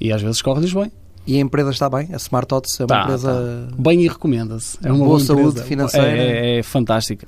E 0.00 0.12
às 0.12 0.20
vezes 0.22 0.42
corre-lhes 0.42 0.72
bem. 0.72 0.92
E 1.28 1.36
a 1.36 1.40
empresa 1.40 1.68
está 1.68 1.90
bem? 1.90 2.08
A 2.10 2.16
Smart 2.16 2.54
Odds 2.54 2.80
é 2.80 2.84
uma 2.84 2.88
tá, 2.88 3.02
empresa... 3.02 3.68
Tá. 3.70 3.76
Bem 3.78 4.00
e 4.02 4.08
recomenda-se. 4.08 4.78
É 4.82 4.90
uma 4.90 5.04
boa, 5.04 5.08
boa 5.08 5.20
saúde 5.20 5.62
financeira. 5.62 6.08
É, 6.08 6.56
é, 6.56 6.58
é 6.60 6.62
fantástica. 6.62 7.26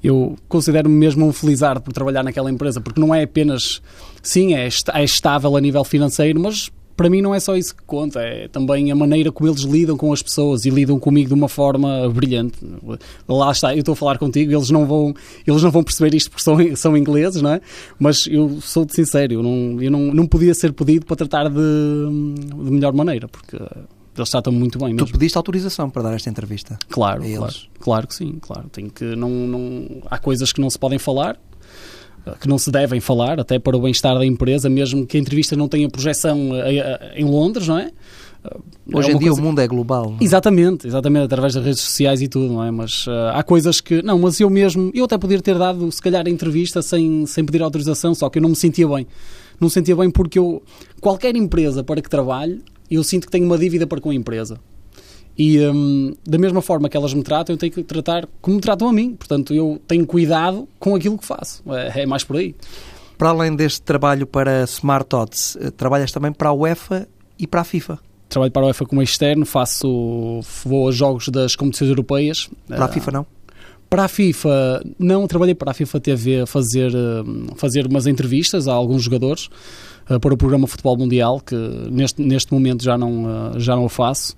Eu 0.00 0.36
considero-me 0.48 0.94
mesmo 0.94 1.26
um 1.26 1.32
felizardo 1.32 1.80
por 1.80 1.92
trabalhar 1.92 2.22
naquela 2.22 2.48
empresa, 2.48 2.80
porque 2.80 3.00
não 3.00 3.12
é 3.12 3.24
apenas, 3.24 3.82
sim, 4.22 4.54
é, 4.54 4.68
é 4.94 5.04
estável 5.04 5.56
a 5.56 5.60
nível 5.60 5.82
financeiro, 5.82 6.38
mas 6.38 6.70
para 6.96 7.08
mim 7.10 7.20
não 7.20 7.34
é 7.34 7.40
só 7.40 7.56
isso 7.56 7.74
que 7.74 7.82
conta, 7.82 8.20
é 8.20 8.48
também 8.48 8.90
a 8.90 8.94
maneira 8.94 9.32
como 9.32 9.48
eles 9.48 9.62
lidam 9.62 9.96
com 9.96 10.12
as 10.12 10.22
pessoas 10.22 10.64
e 10.64 10.70
lidam 10.70 10.98
comigo 10.98 11.28
de 11.28 11.34
uma 11.34 11.48
forma 11.48 12.08
brilhante. 12.08 12.58
Lá 13.28 13.50
está, 13.50 13.74
eu 13.74 13.80
estou 13.80 13.92
a 13.92 13.96
falar 13.96 14.18
contigo, 14.18 14.52
eles 14.52 14.70
não 14.70 14.86
vão, 14.86 15.14
eles 15.46 15.62
não 15.62 15.70
vão 15.70 15.82
perceber 15.82 16.14
isto 16.14 16.30
porque 16.30 16.42
são, 16.42 16.56
são 16.76 16.96
ingleses, 16.96 17.40
não 17.42 17.50
é? 17.50 17.60
Mas 17.98 18.26
eu 18.26 18.60
sou-te 18.60 18.94
sincero, 18.94 19.32
eu, 19.34 19.42
não, 19.42 19.80
eu 19.80 19.90
não, 19.90 20.00
não 20.14 20.26
podia 20.26 20.54
ser 20.54 20.72
pedido 20.72 21.06
para 21.06 21.16
tratar 21.16 21.48
de, 21.48 21.54
de 21.54 22.70
melhor 22.70 22.92
maneira, 22.92 23.28
porque 23.28 23.56
eles 24.16 24.30
tratam 24.30 24.52
muito 24.52 24.78
bem 24.78 24.92
mesmo. 24.92 25.06
Tu 25.06 25.12
pediste 25.12 25.38
autorização 25.38 25.88
para 25.88 26.02
dar 26.02 26.14
esta 26.14 26.28
entrevista? 26.28 26.78
Claro, 26.88 27.22
claro, 27.22 27.54
claro 27.80 28.06
que 28.06 28.14
sim, 28.14 28.38
claro. 28.40 28.68
Tem 28.68 28.88
que, 28.88 29.16
não, 29.16 29.30
não, 29.30 30.02
há 30.10 30.18
coisas 30.18 30.52
que 30.52 30.60
não 30.60 30.68
se 30.68 30.78
podem 30.78 30.98
falar, 30.98 31.38
que 32.40 32.48
não 32.48 32.58
se 32.58 32.70
devem 32.70 33.00
falar, 33.00 33.40
até 33.40 33.58
para 33.58 33.76
o 33.76 33.80
bem-estar 33.80 34.16
da 34.16 34.24
empresa, 34.24 34.68
mesmo 34.68 35.06
que 35.06 35.16
a 35.16 35.20
entrevista 35.20 35.56
não 35.56 35.68
tenha 35.68 35.88
projeção 35.88 36.54
eh, 36.54 36.76
eh, 36.76 37.12
em 37.16 37.24
Londres, 37.24 37.68
não 37.68 37.78
é? 37.78 37.90
Hoje 38.92 39.10
é 39.10 39.14
em 39.14 39.18
dia 39.18 39.28
coisa... 39.28 39.40
o 39.40 39.44
mundo 39.44 39.60
é 39.60 39.68
global. 39.68 40.16
É? 40.20 40.24
Exatamente, 40.24 40.86
exatamente, 40.86 41.24
através 41.24 41.54
das 41.54 41.64
redes 41.64 41.80
sociais 41.80 42.20
e 42.20 42.28
tudo, 42.28 42.52
não 42.52 42.64
é? 42.64 42.70
Mas 42.70 43.06
uh, 43.06 43.30
há 43.34 43.42
coisas 43.42 43.80
que. 43.80 44.02
Não, 44.02 44.18
mas 44.18 44.40
eu 44.40 44.50
mesmo. 44.50 44.90
Eu 44.94 45.04
até 45.04 45.16
poderia 45.16 45.42
ter 45.42 45.56
dado, 45.56 45.90
se 45.92 46.02
calhar, 46.02 46.26
a 46.26 46.30
entrevista 46.30 46.82
sem, 46.82 47.24
sem 47.26 47.44
pedir 47.44 47.62
autorização, 47.62 48.14
só 48.14 48.28
que 48.28 48.38
eu 48.38 48.42
não 48.42 48.48
me 48.48 48.56
sentia 48.56 48.88
bem. 48.88 49.06
Não 49.60 49.66
me 49.66 49.70
sentia 49.70 49.94
bem 49.94 50.10
porque 50.10 50.38
eu. 50.38 50.60
Qualquer 51.00 51.36
empresa 51.36 51.84
para 51.84 52.02
que 52.02 52.10
trabalhe, 52.10 52.60
eu 52.90 53.04
sinto 53.04 53.26
que 53.26 53.30
tenho 53.32 53.46
uma 53.46 53.56
dívida 53.56 53.86
para 53.86 54.00
com 54.00 54.10
a 54.10 54.14
empresa. 54.14 54.58
E 55.36 55.58
um, 55.66 56.14
da 56.26 56.38
mesma 56.38 56.60
forma 56.60 56.88
que 56.88 56.96
elas 56.96 57.14
me 57.14 57.22
tratam, 57.22 57.54
eu 57.54 57.58
tenho 57.58 57.72
que 57.72 57.82
tratar 57.82 58.28
como 58.40 58.56
me 58.56 58.60
tratam 58.60 58.88
a 58.88 58.92
mim. 58.92 59.14
Portanto, 59.14 59.54
eu 59.54 59.80
tenho 59.86 60.06
cuidado 60.06 60.68
com 60.78 60.94
aquilo 60.94 61.16
que 61.16 61.24
faço. 61.24 61.62
É, 61.68 62.02
é 62.02 62.06
mais 62.06 62.22
por 62.24 62.36
aí. 62.36 62.54
Para 63.16 63.30
além 63.30 63.54
deste 63.54 63.82
trabalho 63.82 64.26
para 64.26 64.64
Smart 64.64 65.14
Odds, 65.14 65.56
eh, 65.60 65.70
trabalhas 65.70 66.10
também 66.10 66.32
para 66.32 66.48
a 66.48 66.52
UEFA 66.52 67.08
e 67.38 67.46
para 67.46 67.60
a 67.60 67.64
FIFA? 67.64 67.98
Trabalho 68.28 68.50
para 68.50 68.62
a 68.62 68.66
UEFA 68.66 68.84
como 68.84 69.02
externo, 69.02 69.46
faço 69.46 70.40
vou 70.64 70.88
a 70.88 70.92
jogos 70.92 71.28
das 71.28 71.54
competições 71.54 71.90
europeias. 71.90 72.50
Para 72.66 72.86
a 72.86 72.88
FIFA 72.88 73.10
não? 73.12 73.26
Para 73.88 74.04
a 74.04 74.08
FIFA, 74.08 74.82
não, 74.98 75.26
trabalhei 75.26 75.54
para 75.54 75.70
a 75.70 75.74
FIFA 75.74 76.00
TV 76.00 76.40
a 76.40 76.46
fazer, 76.46 76.90
hum, 76.94 77.48
fazer 77.56 77.86
umas 77.86 78.06
entrevistas 78.06 78.66
a 78.66 78.72
alguns 78.72 79.02
jogadores 79.02 79.50
uh, 80.08 80.18
para 80.18 80.32
o 80.32 80.36
programa 80.36 80.66
Futebol 80.66 80.96
Mundial, 80.96 81.40
que 81.40 81.54
neste, 81.90 82.22
neste 82.22 82.52
momento 82.52 82.82
já 82.82 82.96
não, 82.96 83.52
já 83.58 83.76
não 83.76 83.84
o 83.84 83.90
faço 83.90 84.34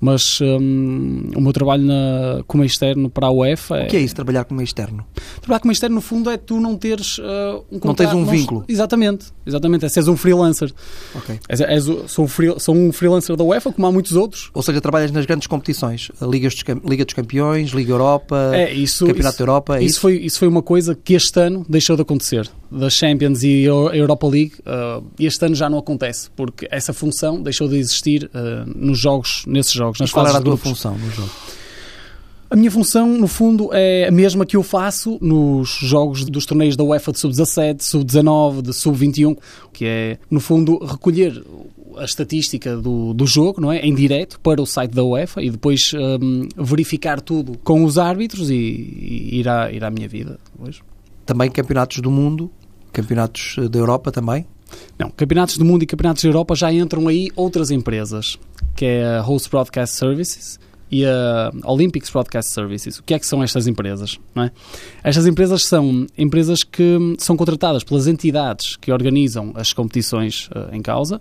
mas 0.00 0.40
um, 0.40 1.30
o 1.34 1.40
meu 1.40 1.52
trabalho 1.52 1.82
na, 1.82 2.42
como 2.46 2.64
externo 2.64 3.08
para 3.08 3.28
a 3.28 3.30
UEFA 3.30 3.78
é... 3.78 3.84
O 3.84 3.88
que 3.88 3.96
é 3.96 4.00
isso, 4.00 4.14
trabalhar 4.14 4.44
como 4.44 4.60
externo? 4.60 5.06
Trabalhar 5.40 5.60
como 5.60 5.72
externo, 5.72 5.96
no 5.96 6.00
fundo, 6.00 6.30
é 6.30 6.36
tu 6.36 6.60
não 6.60 6.76
teres 6.76 7.18
uh, 7.18 7.64
um 7.70 7.80
Não 7.82 7.94
tens 7.94 8.12
um 8.12 8.20
não, 8.20 8.26
vínculo. 8.26 8.64
Exatamente, 8.68 9.26
exatamente, 9.46 9.86
é 9.86 9.88
seres 9.88 10.08
um 10.08 10.16
freelancer. 10.16 10.72
Ok. 11.14 11.38
És, 11.48 11.60
és, 11.60 11.84
sou, 12.06 12.24
um 12.24 12.28
free, 12.28 12.54
sou 12.58 12.74
um 12.74 12.92
freelancer 12.92 13.36
da 13.36 13.44
UEFA, 13.44 13.72
como 13.72 13.86
há 13.86 13.92
muitos 13.92 14.12
outros. 14.12 14.50
Ou 14.52 14.62
seja, 14.62 14.80
trabalhas 14.80 15.10
nas 15.10 15.24
grandes 15.24 15.46
competições, 15.46 16.10
Liga 16.20 16.48
dos, 16.48 16.62
Liga 16.84 17.04
dos 17.04 17.14
Campeões, 17.14 17.70
Liga 17.70 17.92
Europa, 17.92 18.52
é, 18.54 18.72
isso, 18.72 19.06
Campeonato 19.06 19.34
isso, 19.34 19.38
da 19.38 19.42
Europa, 19.42 19.76
é 19.76 19.78
isso, 19.78 19.86
isso? 19.86 20.00
Foi, 20.00 20.16
isso 20.16 20.38
foi 20.38 20.48
uma 20.48 20.62
coisa 20.62 20.94
que 20.94 21.14
este 21.14 21.40
ano 21.40 21.64
deixou 21.68 21.96
de 21.96 22.02
acontecer. 22.02 22.48
Da 22.70 22.90
Champions 22.90 23.42
e 23.42 23.62
Europa 23.62 24.26
League, 24.26 24.54
uh, 24.60 25.04
este 25.18 25.44
ano 25.44 25.54
já 25.54 25.70
não 25.70 25.78
acontece, 25.78 26.28
porque 26.34 26.66
essa 26.70 26.92
função 26.92 27.40
deixou 27.40 27.68
de 27.68 27.76
existir 27.76 28.28
uh, 28.34 28.68
nos 28.74 28.98
jogos, 28.98 29.44
nesses 29.46 29.72
jogos, 29.72 30.00
nas 30.00 30.10
e 30.10 30.12
qual 30.12 30.26
era 30.26 30.38
a 30.38 30.42
tua 30.42 30.56
função 30.56 30.98
no 30.98 31.10
jogo? 31.10 31.30
A 32.48 32.54
minha 32.54 32.70
função, 32.70 33.08
no 33.08 33.26
fundo, 33.26 33.70
é 33.72 34.06
a 34.06 34.10
mesma 34.10 34.46
que 34.46 34.56
eu 34.56 34.62
faço 34.62 35.18
nos 35.20 35.78
jogos 35.82 36.24
dos 36.24 36.46
torneios 36.46 36.76
da 36.76 36.84
UEFA 36.84 37.10
de 37.10 37.18
sub-17, 37.18 37.82
sub-19, 37.82 38.62
de 38.62 38.72
sub-21, 38.72 39.36
que 39.72 39.84
é, 39.84 40.18
no 40.30 40.38
fundo, 40.38 40.78
recolher 40.78 41.42
a 41.96 42.04
estatística 42.04 42.76
do, 42.76 43.12
do 43.12 43.26
jogo, 43.26 43.60
não 43.60 43.72
é? 43.72 43.80
Em 43.80 43.94
direto 43.94 44.38
para 44.40 44.62
o 44.62 44.66
site 44.66 44.92
da 44.92 45.02
UEFA 45.02 45.42
e 45.42 45.50
depois 45.50 45.92
um, 45.94 46.46
verificar 46.56 47.20
tudo 47.20 47.58
com 47.64 47.84
os 47.84 47.98
árbitros 47.98 48.48
e, 48.48 48.54
e 48.54 49.40
ir, 49.40 49.48
à, 49.48 49.72
ir 49.72 49.82
à 49.82 49.90
minha 49.90 50.06
vida. 50.06 50.38
Depois. 50.52 50.80
Também 51.26 51.50
campeonatos 51.50 51.98
do 51.98 52.10
mundo, 52.10 52.50
campeonatos 52.92 53.56
da 53.70 53.78
Europa 53.78 54.10
também? 54.10 54.46
Não, 54.98 55.10
campeonatos 55.10 55.58
do 55.58 55.64
mundo 55.64 55.82
e 55.82 55.86
campeonatos 55.86 56.22
da 56.22 56.28
Europa 56.28 56.54
já 56.54 56.72
entram 56.72 57.08
aí 57.08 57.30
outras 57.36 57.70
empresas, 57.70 58.38
que 58.74 58.84
é 58.84 59.04
a 59.16 59.20
Host 59.20 59.50
Broadcast 59.50 59.96
Services, 59.96 60.58
e 60.90 61.04
a 61.04 61.50
Olympics 61.64 62.10
Broadcast 62.10 62.52
Services. 62.52 62.98
O 62.98 63.02
que 63.02 63.14
é 63.14 63.18
que 63.18 63.26
são 63.26 63.42
estas 63.42 63.66
empresas? 63.66 64.18
É? 64.36 64.50
Estas 65.02 65.26
empresas 65.26 65.64
são 65.64 66.06
empresas 66.16 66.62
que 66.62 67.16
são 67.18 67.36
contratadas 67.36 67.82
pelas 67.82 68.06
entidades 68.06 68.76
que 68.76 68.92
organizam 68.92 69.52
as 69.54 69.72
competições 69.72 70.48
uh, 70.48 70.74
em 70.74 70.80
causa 70.80 71.20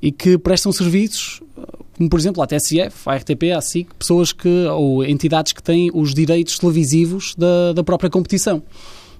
e 0.00 0.12
que 0.12 0.38
prestam 0.38 0.70
serviços, 0.70 1.40
eh, 1.56 1.62
como 1.96 2.08
por 2.08 2.20
exemplo 2.20 2.40
a 2.40 2.46
TSF, 2.46 3.08
a 3.08 3.16
RTP, 3.16 3.52
a 3.56 3.60
SIC, 3.60 3.92
pessoas 3.98 4.32
que, 4.32 4.48
ou 4.66 5.04
entidades 5.04 5.52
que 5.52 5.60
têm 5.60 5.90
os 5.92 6.14
direitos 6.14 6.56
televisivos 6.56 7.34
da, 7.36 7.72
da 7.72 7.82
própria 7.82 8.08
competição. 8.08 8.62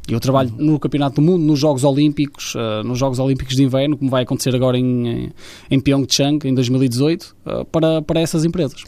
Eu 0.08 0.18
trabalho 0.18 0.50
no 0.56 0.78
Campeonato 0.80 1.16
do 1.16 1.22
Mundo, 1.22 1.44
nos 1.44 1.60
Jogos 1.60 1.84
Olímpicos, 1.84 2.54
uh, 2.54 2.82
nos 2.82 2.98
Jogos 2.98 3.18
Olímpicos 3.18 3.54
de 3.54 3.62
Inverno, 3.62 3.96
como 3.96 4.10
vai 4.10 4.22
acontecer 4.22 4.54
agora 4.54 4.78
em, 4.78 5.30
em 5.70 5.78
Pyeongchang, 5.78 6.48
em 6.48 6.54
2018, 6.54 7.36
uh, 7.44 7.64
para, 7.66 8.00
para 8.00 8.18
essas 8.18 8.44
empresas. 8.44 8.82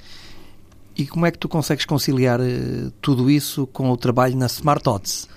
E 0.97 1.07
como 1.07 1.27
é 1.27 1.31
que 1.31 1.39
tu 1.39 1.49
consegues 1.49 1.85
conciliar 1.85 2.41
uh, 2.41 2.91
tudo 3.03 3.31
isso 3.31 3.67
com 3.67 3.91
o 3.91 3.97
trabalho 3.99 4.35
na 4.35 4.47
Smart 4.47 4.89
Odds? 4.89 5.29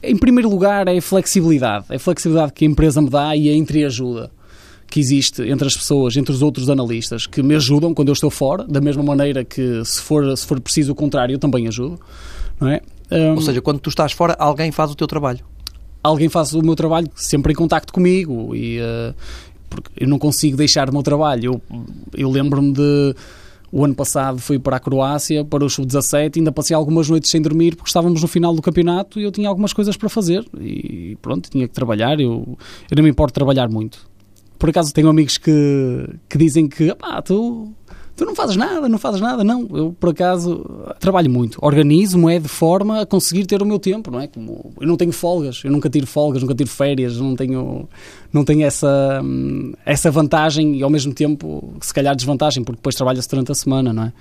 Em 0.00 0.16
primeiro 0.16 0.48
lugar, 0.48 0.86
é 0.86 0.96
a 0.96 1.02
flexibilidade. 1.02 1.86
É 1.90 1.96
a 1.96 1.98
flexibilidade 1.98 2.52
que 2.52 2.64
a 2.64 2.68
empresa 2.68 3.02
me 3.02 3.10
dá 3.10 3.34
e 3.34 3.48
a 3.48 3.54
entreajuda 3.54 4.30
que 4.86 5.00
existe 5.00 5.42
entre 5.42 5.66
as 5.66 5.74
pessoas, 5.74 6.16
entre 6.16 6.32
os 6.32 6.42
outros 6.42 6.70
analistas, 6.70 7.26
que 7.26 7.42
me 7.42 7.56
ajudam 7.56 7.92
quando 7.92 8.08
eu 8.08 8.12
estou 8.12 8.30
fora, 8.30 8.64
da 8.64 8.80
mesma 8.80 9.02
maneira 9.02 9.44
que, 9.44 9.84
se 9.84 10.00
for, 10.00 10.36
se 10.36 10.46
for 10.46 10.60
preciso 10.60 10.92
o 10.92 10.94
contrário, 10.94 11.34
eu 11.34 11.38
também 11.38 11.66
ajudo. 11.66 11.98
Não 12.60 12.68
é? 12.68 12.80
Um, 13.10 13.34
Ou 13.34 13.40
seja, 13.42 13.60
quando 13.60 13.78
tu 13.78 13.90
estás 13.90 14.12
fora, 14.12 14.34
alguém 14.38 14.72
faz 14.72 14.90
o 14.90 14.94
teu 14.94 15.06
trabalho? 15.06 15.40
Alguém 16.02 16.28
faz 16.28 16.52
o 16.52 16.62
meu 16.62 16.74
trabalho 16.74 17.08
sempre 17.14 17.52
em 17.52 17.56
contacto 17.56 17.92
comigo 17.92 18.54
e... 18.54 18.78
Uh, 18.80 19.14
porque 19.68 19.90
eu 19.96 20.08
não 20.08 20.18
consigo 20.18 20.56
deixar 20.56 20.88
o 20.88 20.92
meu 20.92 21.02
trabalho. 21.02 21.54
Eu, 21.54 21.62
eu 22.16 22.30
lembro-me 22.30 22.72
de 22.72 23.14
o 23.72 23.84
ano 23.84 23.94
passado 23.94 24.38
fui 24.38 24.56
para 24.56 24.76
a 24.76 24.80
Croácia, 24.80 25.44
para 25.44 25.64
o 25.64 25.68
Sub-17, 25.68 26.36
ainda 26.36 26.52
passei 26.52 26.76
algumas 26.76 27.08
noites 27.08 27.28
sem 27.28 27.42
dormir 27.42 27.74
porque 27.74 27.88
estávamos 27.88 28.22
no 28.22 28.28
final 28.28 28.54
do 28.54 28.62
campeonato 28.62 29.18
e 29.18 29.24
eu 29.24 29.32
tinha 29.32 29.48
algumas 29.48 29.72
coisas 29.72 29.96
para 29.96 30.08
fazer 30.08 30.46
e 30.60 31.18
pronto, 31.20 31.50
tinha 31.50 31.66
que 31.66 31.74
trabalhar. 31.74 32.20
Eu, 32.20 32.56
eu 32.88 32.96
não 32.96 33.02
me 33.02 33.10
importo 33.10 33.34
trabalhar 33.34 33.68
muito. 33.68 33.98
Por 34.60 34.70
acaso 34.70 34.94
tenho 34.94 35.08
amigos 35.08 35.36
que, 35.38 36.08
que 36.28 36.38
dizem 36.38 36.68
que 36.68 36.94
pá, 36.94 37.20
tu 37.20 37.72
tu 38.16 38.24
não 38.24 38.34
fazes 38.34 38.56
nada, 38.56 38.88
não 38.88 38.98
fazes 38.98 39.20
nada. 39.20 39.42
Não, 39.42 39.68
eu 39.72 39.96
por 39.98 40.10
acaso 40.10 40.64
trabalho 41.00 41.30
muito. 41.30 41.58
Organizo-me 41.60 42.34
é 42.34 42.38
de 42.38 42.48
forma 42.48 43.00
a 43.00 43.06
conseguir 43.06 43.46
ter 43.46 43.62
o 43.62 43.66
meu 43.66 43.78
tempo, 43.78 44.10
não 44.10 44.20
é? 44.20 44.26
Como 44.26 44.72
eu 44.80 44.86
não 44.86 44.96
tenho 44.96 45.12
folgas, 45.12 45.62
eu 45.64 45.70
nunca 45.70 45.90
tiro 45.90 46.06
folgas, 46.06 46.42
nunca 46.42 46.54
tiro 46.54 46.70
férias, 46.70 47.18
não 47.18 47.34
tenho, 47.34 47.88
não 48.32 48.44
tenho 48.44 48.64
essa, 48.64 49.20
essa 49.84 50.10
vantagem 50.10 50.76
e 50.76 50.82
ao 50.82 50.90
mesmo 50.90 51.12
tempo, 51.12 51.74
se 51.80 51.92
calhar 51.92 52.14
desvantagem, 52.14 52.62
porque 52.62 52.76
depois 52.76 52.94
trabalha-se 52.94 53.28
durante 53.28 53.52
a 53.52 53.54
semana, 53.54 53.92
não 53.92 54.04
é? 54.04 54.12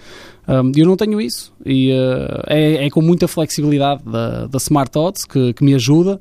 Um, 0.45 0.71
eu 0.75 0.85
não 0.85 0.97
tenho 0.97 1.21
isso 1.21 1.53
e 1.65 1.91
uh, 1.93 2.43
é, 2.47 2.85
é, 2.85 2.89
com 2.89 3.01
muita 3.01 3.29
flexibilidade 3.29 4.03
da, 4.03 4.45
da 4.47 4.57
Smart 4.57 4.97
Odds 4.97 5.23
que, 5.23 5.53
que 5.53 5.63
me 5.63 5.73
ajuda 5.73 6.19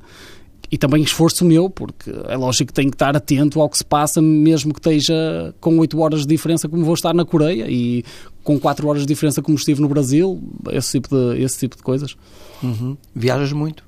e 0.73 0.77
também 0.77 1.03
esforço 1.03 1.45
meu, 1.45 1.69
porque 1.69 2.11
é 2.27 2.35
lógico 2.35 2.69
que 2.69 2.73
tenho 2.73 2.89
que 2.89 2.95
estar 2.95 3.15
atento 3.15 3.61
ao 3.61 3.69
que 3.69 3.77
se 3.77 3.85
passa, 3.85 4.19
mesmo 4.19 4.73
que 4.73 4.79
esteja 4.79 5.53
com 5.61 5.77
8 5.77 5.99
horas 5.99 6.21
de 6.21 6.27
diferença, 6.27 6.67
como 6.67 6.83
vou 6.83 6.95
estar 6.95 7.13
na 7.13 7.23
Coreia, 7.23 7.67
e 7.69 8.03
com 8.43 8.59
4 8.59 8.87
horas 8.87 9.03
de 9.03 9.07
diferença, 9.07 9.39
como 9.39 9.55
estive 9.55 9.79
no 9.79 9.87
Brasil, 9.87 10.41
esse 10.71 10.99
tipo 10.99 11.15
de, 11.15 11.43
esse 11.43 11.59
tipo 11.59 11.77
de 11.77 11.83
coisas. 11.83 12.15
Uhum. 12.63 12.97
Viajas 13.13 13.51
muito? 13.51 13.83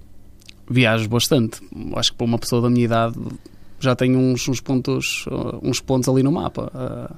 viajo 0.70 1.10
bastante. 1.10 1.60
Acho 1.96 2.12
que 2.12 2.18
para 2.18 2.26
uma 2.26 2.38
pessoa 2.38 2.62
da 2.62 2.70
minha 2.70 2.86
idade 2.86 3.16
já 3.80 3.96
tenho 3.96 4.20
uns, 4.20 4.48
uns 4.48 4.62
pontos, 4.62 5.26
uh, 5.28 5.60
uns 5.64 5.80
pontos 5.80 6.08
ali 6.08 6.22
no 6.22 6.32
mapa. 6.32 6.72
Uh, 6.74 7.16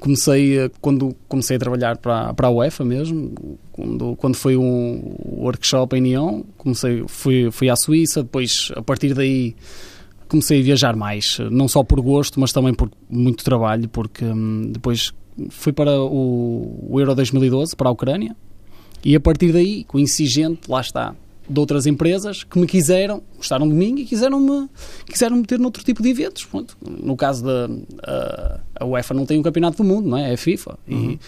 comecei 0.00 0.70
quando 0.80 1.14
comecei 1.28 1.56
a 1.56 1.58
trabalhar 1.58 1.96
para, 1.96 2.34
para 2.34 2.48
a 2.48 2.50
UEFA 2.50 2.84
mesmo 2.84 3.32
quando, 3.72 4.16
quando 4.16 4.36
foi 4.36 4.56
um 4.56 5.16
workshop 5.38 5.96
em 5.96 6.00
Nyon 6.00 6.42
comecei 6.56 7.04
fui 7.06 7.50
fui 7.50 7.70
à 7.70 7.76
Suíça 7.76 8.22
depois 8.22 8.72
a 8.76 8.82
partir 8.82 9.14
daí 9.14 9.54
comecei 10.28 10.60
a 10.60 10.62
viajar 10.62 10.96
mais 10.96 11.38
não 11.50 11.68
só 11.68 11.82
por 11.82 12.00
gosto 12.00 12.40
mas 12.40 12.52
também 12.52 12.74
por 12.74 12.90
muito 13.08 13.44
trabalho 13.44 13.88
porque 13.88 14.24
hum, 14.24 14.70
depois 14.72 15.12
fui 15.50 15.72
para 15.72 16.00
o, 16.00 16.88
o 16.90 17.00
Euro 17.00 17.14
2012 17.14 17.76
para 17.76 17.88
a 17.88 17.92
Ucrânia 17.92 18.36
e 19.04 19.14
a 19.14 19.20
partir 19.20 19.52
daí 19.52 19.84
conheci 19.84 20.26
gente 20.26 20.68
lá 20.68 20.80
está 20.80 21.14
de 21.48 21.60
outras 21.60 21.86
empresas 21.86 22.44
que 22.44 22.58
me 22.58 22.66
quiseram, 22.66 23.22
gostaram 23.36 23.68
de 23.68 23.74
mim 23.74 24.00
e 24.00 24.04
quiseram-me 24.04 24.68
quiseram 25.06 25.36
meter 25.36 25.58
noutro 25.58 25.82
tipo 25.82 26.02
de 26.02 26.10
eventos. 26.10 26.44
Pronto. 26.44 26.76
No 26.80 27.16
caso 27.16 27.44
da 27.44 27.68
a, 28.02 28.60
a, 28.80 28.84
UEFA 28.84 29.14
não 29.14 29.24
tem 29.24 29.38
um 29.38 29.42
campeonato 29.42 29.78
do 29.78 29.84
mundo, 29.84 30.08
não 30.08 30.18
é? 30.18 30.30
É 30.30 30.34
a 30.34 30.36
FIFA. 30.36 30.78
Uhum. 30.88 31.18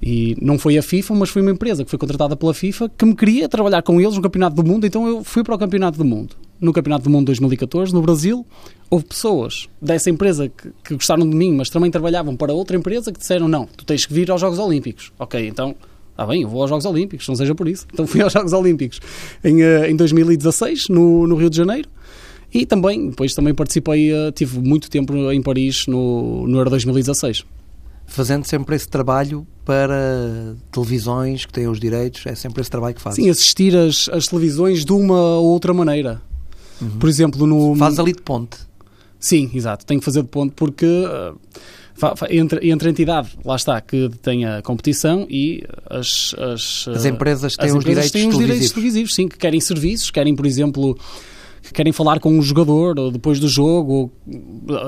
E, 0.00 0.32
e 0.32 0.36
não 0.40 0.58
foi 0.58 0.78
a 0.78 0.82
FIFA, 0.82 1.14
mas 1.14 1.30
foi 1.30 1.42
uma 1.42 1.50
empresa 1.50 1.84
que 1.84 1.90
foi 1.90 1.98
contratada 1.98 2.36
pela 2.36 2.54
FIFA 2.54 2.88
que 2.96 3.04
me 3.04 3.14
queria 3.14 3.48
trabalhar 3.48 3.82
com 3.82 4.00
eles 4.00 4.14
no 4.14 4.22
campeonato 4.22 4.56
do 4.56 4.64
mundo, 4.64 4.86
então 4.86 5.06
eu 5.06 5.24
fui 5.24 5.42
para 5.42 5.54
o 5.54 5.58
campeonato 5.58 5.98
do 5.98 6.04
mundo. 6.04 6.36
No 6.60 6.72
campeonato 6.72 7.04
do 7.04 7.10
mundo 7.10 7.26
2014, 7.26 7.92
no 7.92 8.02
Brasil, 8.02 8.46
houve 8.90 9.04
pessoas 9.04 9.68
dessa 9.80 10.08
empresa 10.08 10.48
que, 10.48 10.70
que 10.84 10.94
gostaram 10.94 11.28
de 11.28 11.36
mim, 11.36 11.52
mas 11.52 11.68
também 11.68 11.90
trabalhavam 11.90 12.36
para 12.36 12.52
outra 12.52 12.76
empresa 12.76 13.12
que 13.12 13.18
disseram 13.18 13.48
não, 13.48 13.66
tu 13.66 13.84
tens 13.84 14.06
que 14.06 14.12
vir 14.12 14.30
aos 14.30 14.40
Jogos 14.40 14.58
Olímpicos. 14.58 15.12
Ok, 15.18 15.46
então 15.46 15.74
ah 16.18 16.26
bem, 16.26 16.42
eu 16.42 16.48
vou 16.48 16.60
aos 16.60 16.68
Jogos 16.68 16.84
Olímpicos, 16.84 17.28
não 17.28 17.36
seja 17.36 17.54
por 17.54 17.68
isso. 17.68 17.86
Então 17.94 18.04
fui 18.04 18.20
aos 18.20 18.32
Jogos 18.32 18.52
Olímpicos 18.52 19.00
em, 19.44 19.62
eh, 19.62 19.88
em 19.88 19.94
2016, 19.94 20.88
no, 20.88 21.28
no 21.28 21.36
Rio 21.36 21.48
de 21.48 21.56
Janeiro. 21.56 21.88
E 22.52 22.66
também, 22.66 23.10
depois 23.10 23.32
também 23.34 23.54
participei, 23.54 24.12
eh, 24.12 24.32
tive 24.32 24.58
muito 24.58 24.90
tempo 24.90 25.14
em 25.30 25.40
Paris 25.40 25.86
no, 25.86 26.44
no 26.48 26.58
Euro 26.58 26.70
2016. 26.70 27.44
Fazendo 28.04 28.44
sempre 28.46 28.74
esse 28.74 28.88
trabalho 28.88 29.46
para 29.64 30.56
televisões 30.72 31.46
que 31.46 31.52
têm 31.52 31.68
os 31.68 31.78
direitos, 31.78 32.26
é 32.26 32.34
sempre 32.34 32.62
esse 32.62 32.70
trabalho 32.70 32.96
que 32.96 33.00
faz. 33.00 33.14
Sim, 33.14 33.30
assistir 33.30 33.76
as, 33.76 34.08
as 34.08 34.26
televisões 34.26 34.84
de 34.84 34.92
uma 34.92 35.36
ou 35.36 35.46
outra 35.46 35.72
maneira. 35.72 36.20
Uhum. 36.80 36.98
Por 36.98 37.08
exemplo, 37.08 37.46
no. 37.46 37.76
Faz 37.76 37.96
ali 37.96 38.12
de 38.12 38.22
ponte. 38.22 38.56
Sim, 39.20 39.50
exato, 39.54 39.86
tenho 39.86 40.00
que 40.00 40.04
fazer 40.04 40.22
de 40.22 40.28
ponte 40.28 40.54
porque. 40.56 40.84
Uh, 40.84 41.38
entre, 42.30 42.70
entre 42.70 42.88
a 42.88 42.90
entidade, 42.90 43.30
lá 43.44 43.56
está, 43.56 43.80
que 43.80 44.08
tem 44.22 44.44
a 44.44 44.62
competição 44.62 45.26
e 45.28 45.64
as... 45.88 46.34
As, 46.38 46.88
as 46.88 47.04
empresas 47.04 47.56
têm, 47.56 47.66
as 47.66 47.72
os, 47.72 47.78
empresas 47.78 48.10
direitos 48.10 48.10
têm 48.12 48.28
os 48.28 48.38
direitos 48.38 48.70
televisivos. 48.70 49.14
Sim, 49.14 49.28
que 49.28 49.38
querem 49.38 49.60
serviços, 49.60 50.10
querem, 50.10 50.34
por 50.34 50.46
exemplo 50.46 50.96
querem 51.72 51.92
falar 51.92 52.20
com 52.20 52.30
um 52.30 52.42
jogador 52.42 53.10
depois 53.10 53.38
do 53.38 53.48
jogo, 53.48 54.10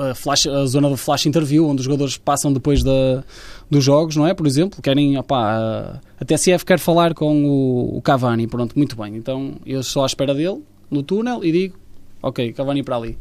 a, 0.09 0.15
flash, 0.15 0.47
a 0.47 0.65
zona 0.65 0.89
do 0.89 0.97
flash 0.97 1.25
interview, 1.25 1.67
onde 1.67 1.79
os 1.79 1.85
jogadores 1.85 2.17
passam 2.17 2.51
depois 2.51 2.83
da, 2.83 3.23
dos 3.69 3.83
jogos, 3.83 4.15
não 4.15 4.27
é? 4.27 4.33
Por 4.33 4.47
exemplo, 4.47 4.81
querem, 4.81 5.17
opá, 5.17 5.99
a 6.19 6.25
TSF 6.25 6.65
quer 6.65 6.79
falar 6.79 7.13
com 7.13 7.45
o, 7.45 7.97
o, 7.97 8.01
Cavani, 8.01 8.47
pronto, 8.47 8.77
muito 8.77 8.95
bem. 8.95 9.15
Então 9.15 9.55
eu 9.65 9.83
sou 9.83 10.03
à 10.03 10.05
espera 10.05 10.33
dele 10.33 10.61
no 10.89 11.03
túnel 11.03 11.43
e 11.43 11.51
digo, 11.51 11.77
ok, 12.21 12.53
Cavani 12.53 12.83
para 12.83 12.95
ali. 12.97 13.17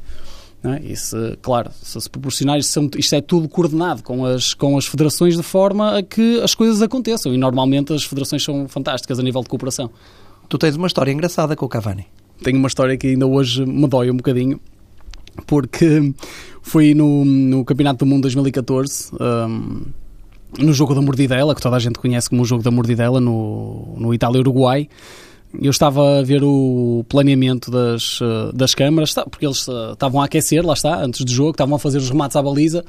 É? 0.63 0.79
Isso, 0.85 1.17
claro, 1.41 1.71
se, 1.83 1.99
se 1.99 2.11
proporcionar, 2.11 2.59
isto, 2.59 2.91
isto 2.99 3.15
é 3.15 3.21
tudo 3.23 3.49
coordenado 3.49 4.03
com 4.03 4.27
as, 4.27 4.53
com 4.53 4.77
as 4.77 4.87
federações 4.87 5.35
de 5.37 5.43
forma 5.43 5.99
a 5.99 6.03
que 6.03 6.39
as 6.41 6.55
coisas 6.55 6.83
aconteçam. 6.83 7.33
E 7.33 7.39
normalmente 7.39 7.93
as 7.95 8.05
federações 8.05 8.45
são 8.45 8.69
fantásticas 8.69 9.19
a 9.19 9.23
nível 9.23 9.43
de 9.43 9.49
cooperação. 9.49 9.91
Tu 10.49 10.59
tens 10.59 10.77
uma 10.77 10.87
história 10.87 11.11
engraçada 11.11 11.57
com 11.57 11.65
o 11.65 11.69
Cavani. 11.69 12.07
Tenho 12.43 12.59
uma 12.59 12.69
história 12.69 12.97
que 12.97 13.07
ainda 13.07 13.27
hoje 13.27 13.65
me 13.65 13.87
dói 13.87 14.11
um 14.11 14.17
bocadinho, 14.17 14.61
porque 15.47 16.13
foi 16.61 16.93
no, 16.93 17.25
no 17.25 17.65
Campeonato 17.65 18.05
do 18.05 18.07
Mundo 18.09 18.23
2014. 18.23 19.13
Um, 19.19 19.83
no 20.59 20.73
jogo 20.73 20.95
da 20.95 21.01
Mordidela, 21.01 21.55
que 21.55 21.63
toda 21.63 21.77
a 21.77 21.79
gente 21.79 21.99
conhece 21.99 22.29
como 22.29 22.43
o 22.43 22.45
jogo 22.45 22.63
da 22.63 22.71
Mordidela, 22.71 23.21
no, 23.21 23.95
no 23.97 24.13
Itália-Uruguai, 24.13 24.89
eu 25.59 25.71
estava 25.71 26.21
a 26.21 26.23
ver 26.23 26.43
o 26.45 27.05
planeamento 27.09 27.71
das, 27.71 28.21
eh, 28.23 28.51
das 28.55 28.75
câmaras, 28.75 29.15
porque 29.31 29.47
eles 29.47 29.67
eh, 29.69 29.93
estavam 29.93 30.21
a 30.21 30.27
aquecer, 30.27 30.65
lá 30.65 30.75
está, 30.75 31.03
antes 31.03 31.25
do 31.25 31.31
jogo, 31.31 31.51
estavam 31.51 31.75
a 31.75 31.79
fazer 31.79 31.99
os 31.99 32.09
remates 32.09 32.37
à 32.37 32.43
baliza, 32.43 32.85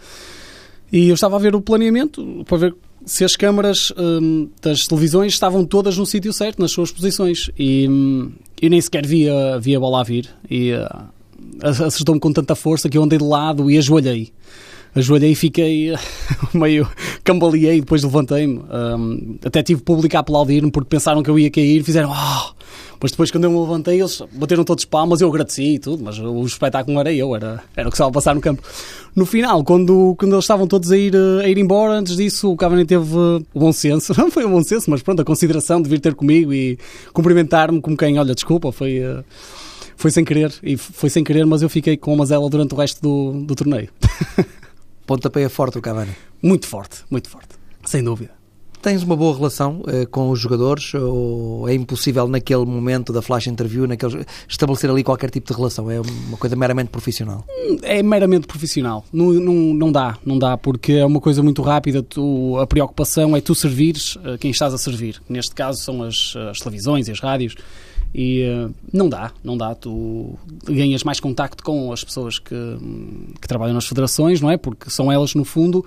e 0.92 1.10
eu 1.10 1.16
estava 1.16 1.38
a 1.38 1.40
ver 1.40 1.56
o 1.56 1.62
planeamento 1.62 2.44
para 2.46 2.58
ver 2.58 2.76
se 3.06 3.24
as 3.24 3.36
câmaras 3.36 3.92
hum, 3.98 4.50
das 4.62 4.88
televisões 4.88 5.34
estavam 5.34 5.66
todas 5.66 5.98
no 5.98 6.06
sítio 6.06 6.32
certo, 6.34 6.62
nas 6.62 6.72
suas 6.72 6.92
posições. 6.92 7.50
E 7.58 7.88
hum, 7.88 8.32
eu 8.62 8.70
nem 8.70 8.80
sequer 8.82 9.06
via, 9.08 9.58
via 9.60 9.78
a 9.78 9.80
bola 9.80 10.02
a 10.02 10.04
vir. 10.04 10.30
E 10.50 10.74
uh, 10.74 11.86
acertou-me 11.86 12.20
com 12.20 12.32
tanta 12.32 12.56
força 12.56 12.90
que 12.90 12.98
eu 12.98 13.04
andei 13.04 13.18
de 13.18 13.26
lado 13.26 13.72
e 13.72 13.78
ajoelhei 13.78 14.32
ajoelhei 14.96 15.32
e 15.32 15.36
fiquei 15.36 15.94
meio 16.54 16.88
cambaleei, 17.24 17.80
depois 17.80 18.04
levantei-me. 18.04 18.60
Um, 18.60 19.38
até 19.44 19.64
tive 19.64 19.82
público 19.82 20.16
a 20.18 20.20
aplaudir-me 20.20 20.72
porque 20.72 20.90
pensaram 20.90 21.24
que 21.24 21.30
eu 21.30 21.38
ia 21.38 21.50
cair, 21.50 21.84
fizeram 21.84 22.12
oh! 22.12 22.62
Mas 23.02 23.12
depois, 23.12 23.32
quando 23.32 23.46
eu 23.46 23.52
me 23.52 23.60
levantei, 23.60 24.00
eles 24.00 24.22
bateram 24.32 24.64
todos 24.64 24.86
palmas, 24.86 25.22
eu 25.22 25.28
agradeci 25.28 25.74
e 25.74 25.80
tudo, 25.80 26.04
mas 26.04 26.20
o 26.20 26.46
espetáculo 26.46 27.00
era 27.00 27.12
eu, 27.12 27.36
era, 27.36 27.64
era 27.76 27.88
o 27.88 27.92
que 27.92 27.96
estava 27.96 28.12
a 28.12 28.14
passar 28.14 28.36
no 28.36 28.42
campo. 28.42 28.62
No 29.16 29.26
final, 29.26 29.64
quando, 29.64 30.16
quando 30.20 30.34
eles 30.34 30.44
estavam 30.44 30.68
todos 30.68 30.92
a 30.92 30.98
ir, 30.98 31.16
a 31.44 31.50
ir 31.50 31.58
embora, 31.58 31.94
antes 31.94 32.16
disso, 32.16 32.52
o 32.52 32.56
Cavani 32.56 32.86
teve 32.86 33.04
o 33.04 33.44
bom 33.56 33.74
senso, 33.74 34.14
não 34.22 34.30
foi 34.30 34.46
o 34.46 34.50
bom 34.50 34.64
senso, 34.64 34.92
mas 34.92 35.02
pronto, 35.02 35.20
a 35.20 35.26
consideração 35.26 35.82
de 35.82 35.90
vir 35.90 36.00
ter 36.00 36.14
comigo 36.14 36.54
e 36.54 36.78
cumprimentar-me 37.12 37.82
como 37.82 37.98
quem, 37.98 38.20
olha, 38.20 38.36
desculpa, 38.36 38.72
foi. 38.72 39.00
Uh, 39.00 39.24
foi 39.96 40.10
sem 40.10 40.26
querer, 40.26 40.52
e 40.64 40.78
foi 40.78 41.12
sem 41.12 41.24
querer, 41.24 41.46
mas 41.46 41.62
eu 41.62 41.70
fiquei 41.70 41.96
com 41.96 42.12
uma 42.12 42.26
zela 42.26 42.50
durante 42.50 42.74
o 42.74 42.78
resto 42.78 43.00
do, 43.02 43.46
do 43.46 43.54
torneio. 43.54 43.88
Pontapé 45.12 45.42
é 45.42 45.50
forte 45.50 45.78
o 45.78 45.82
Cavani? 45.82 46.16
Muito 46.42 46.66
forte, 46.66 47.00
muito 47.10 47.30
forte, 47.30 47.50
sem 47.84 48.02
dúvida. 48.02 48.32
Tens 48.82 49.04
uma 49.04 49.14
boa 49.14 49.36
relação 49.36 49.82
uh, 49.82 50.08
com 50.10 50.30
os 50.30 50.40
jogadores 50.40 50.94
ou 50.94 51.68
é 51.68 51.74
impossível 51.74 52.30
naquele 52.30 52.64
momento 52.64 53.12
da 53.12 53.22
flash 53.22 53.48
interview 53.48 53.86
naqueles, 53.86 54.26
estabelecer 54.48 54.90
ali 54.90 55.04
qualquer 55.04 55.30
tipo 55.30 55.52
de 55.52 55.54
relação? 55.54 55.92
É 55.92 56.00
uma 56.00 56.38
coisa 56.38 56.56
meramente 56.56 56.92
profissional? 56.92 57.44
É 57.82 58.02
meramente 58.02 58.48
profissional. 58.48 59.04
Não, 59.12 59.34
não, 59.34 59.54
não 59.74 59.92
dá, 59.92 60.18
não 60.26 60.40
dá, 60.40 60.58
porque 60.58 60.94
é 60.94 61.06
uma 61.06 61.20
coisa 61.20 61.44
muito 61.44 61.62
rápida. 61.62 62.02
Tu, 62.02 62.58
a 62.58 62.66
preocupação 62.66 63.36
é 63.36 63.42
tu 63.42 63.54
servires 63.54 64.16
uh, 64.16 64.38
quem 64.40 64.52
estás 64.52 64.74
a 64.74 64.78
servir. 64.78 65.22
Neste 65.28 65.54
caso 65.54 65.82
são 65.82 66.04
as, 66.04 66.38
as 66.50 66.60
televisões 66.60 67.10
e 67.10 67.12
as 67.12 67.20
rádios. 67.20 67.58
E 68.14 68.44
uh, 68.44 68.74
não 68.92 69.08
dá, 69.08 69.32
não 69.44 69.58
dá. 69.58 69.74
Tu 69.74 70.38
ganhas 70.66 71.04
mais 71.04 71.20
contacto 71.20 71.64
com 71.64 71.92
as 71.94 72.04
pessoas 72.04 72.40
que, 72.40 72.56
que 73.40 73.48
trabalham 73.48 73.74
nas 73.74 73.88
federações, 73.88 74.42
não 74.42 74.52
é? 74.52 74.58
Porque 74.58 74.90
são 74.90 75.12
elas, 75.12 75.34
no 75.34 75.46
fundo, 75.46 75.86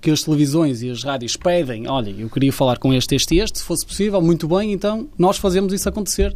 que 0.00 0.10
as 0.10 0.22
televisões 0.22 0.82
e 0.82 0.90
as 0.90 1.02
rádios 1.02 1.36
pedem. 1.36 1.88
Olha, 1.88 2.10
eu 2.10 2.28
queria 2.28 2.52
falar 2.52 2.78
com 2.78 2.92
este, 2.92 3.14
este 3.14 3.36
e 3.36 3.40
este, 3.40 3.58
se 3.58 3.64
fosse 3.64 3.84
possível, 3.86 4.20
muito 4.20 4.46
bem, 4.46 4.72
então 4.72 5.08
nós 5.18 5.38
fazemos 5.38 5.72
isso 5.72 5.88
acontecer. 5.88 6.34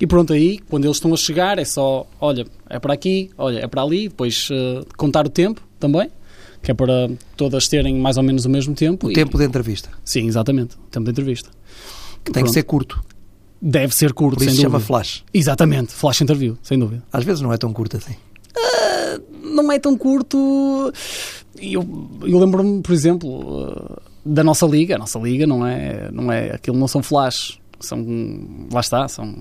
E 0.00 0.06
pronto, 0.06 0.32
aí, 0.32 0.58
quando 0.68 0.86
eles 0.86 0.96
estão 0.96 1.12
a 1.12 1.16
chegar, 1.16 1.58
é 1.58 1.64
só, 1.64 2.06
olha, 2.20 2.46
é 2.68 2.78
para 2.78 2.92
aqui, 2.92 3.30
olha, 3.38 3.60
é 3.60 3.66
para 3.68 3.82
ali, 3.82 4.08
depois 4.08 4.48
uh, 4.50 4.84
contar 4.96 5.26
o 5.26 5.30
tempo 5.30 5.62
também, 5.78 6.10
que 6.62 6.70
é 6.70 6.74
para 6.74 7.10
todas 7.36 7.68
terem 7.68 7.94
mais 7.96 8.16
ou 8.16 8.22
menos 8.22 8.44
o 8.44 8.50
mesmo 8.50 8.74
tempo. 8.74 9.06
O 9.06 9.10
e... 9.10 9.14
tempo 9.14 9.38
de 9.38 9.44
entrevista. 9.44 9.90
Sim, 10.04 10.26
exatamente, 10.26 10.74
o 10.74 10.90
tempo 10.90 11.04
de 11.04 11.10
entrevista. 11.10 11.50
Que 12.24 12.32
tem 12.32 12.42
Pronto. 12.42 12.46
que 12.46 12.52
ser 12.52 12.62
curto. 12.64 13.04
Deve 13.62 13.94
ser 13.94 14.12
curto, 14.12 14.38
Por 14.38 14.44
isso 14.44 14.50
sem 14.50 14.56
se 14.56 14.62
chama 14.62 14.80
flash. 14.80 15.22
Exatamente, 15.34 15.92
flash 15.92 16.22
interview, 16.22 16.56
sem 16.62 16.78
dúvida. 16.78 17.02
Às 17.12 17.24
vezes 17.24 17.42
não 17.42 17.52
é 17.52 17.58
tão 17.58 17.72
curto 17.72 17.98
assim. 17.98 18.14
Uh, 18.56 19.46
não 19.54 19.70
é 19.70 19.78
tão 19.78 19.96
curto. 19.96 20.92
Eu, 21.60 22.08
eu 22.22 22.38
lembro-me, 22.38 22.80
por 22.80 22.92
exemplo, 22.92 23.68
uh, 23.68 24.02
da 24.24 24.42
nossa 24.42 24.66
liga. 24.66 24.96
A 24.96 24.98
nossa 24.98 25.18
liga 25.18 25.46
não 25.46 25.66
é, 25.66 26.10
não 26.10 26.32
é 26.32 26.54
aquilo, 26.54 26.78
não 26.78 26.88
são 26.88 27.02
flash 27.02 27.59
são 27.80 28.04
lá 28.72 28.80
está, 28.80 29.08
são 29.08 29.34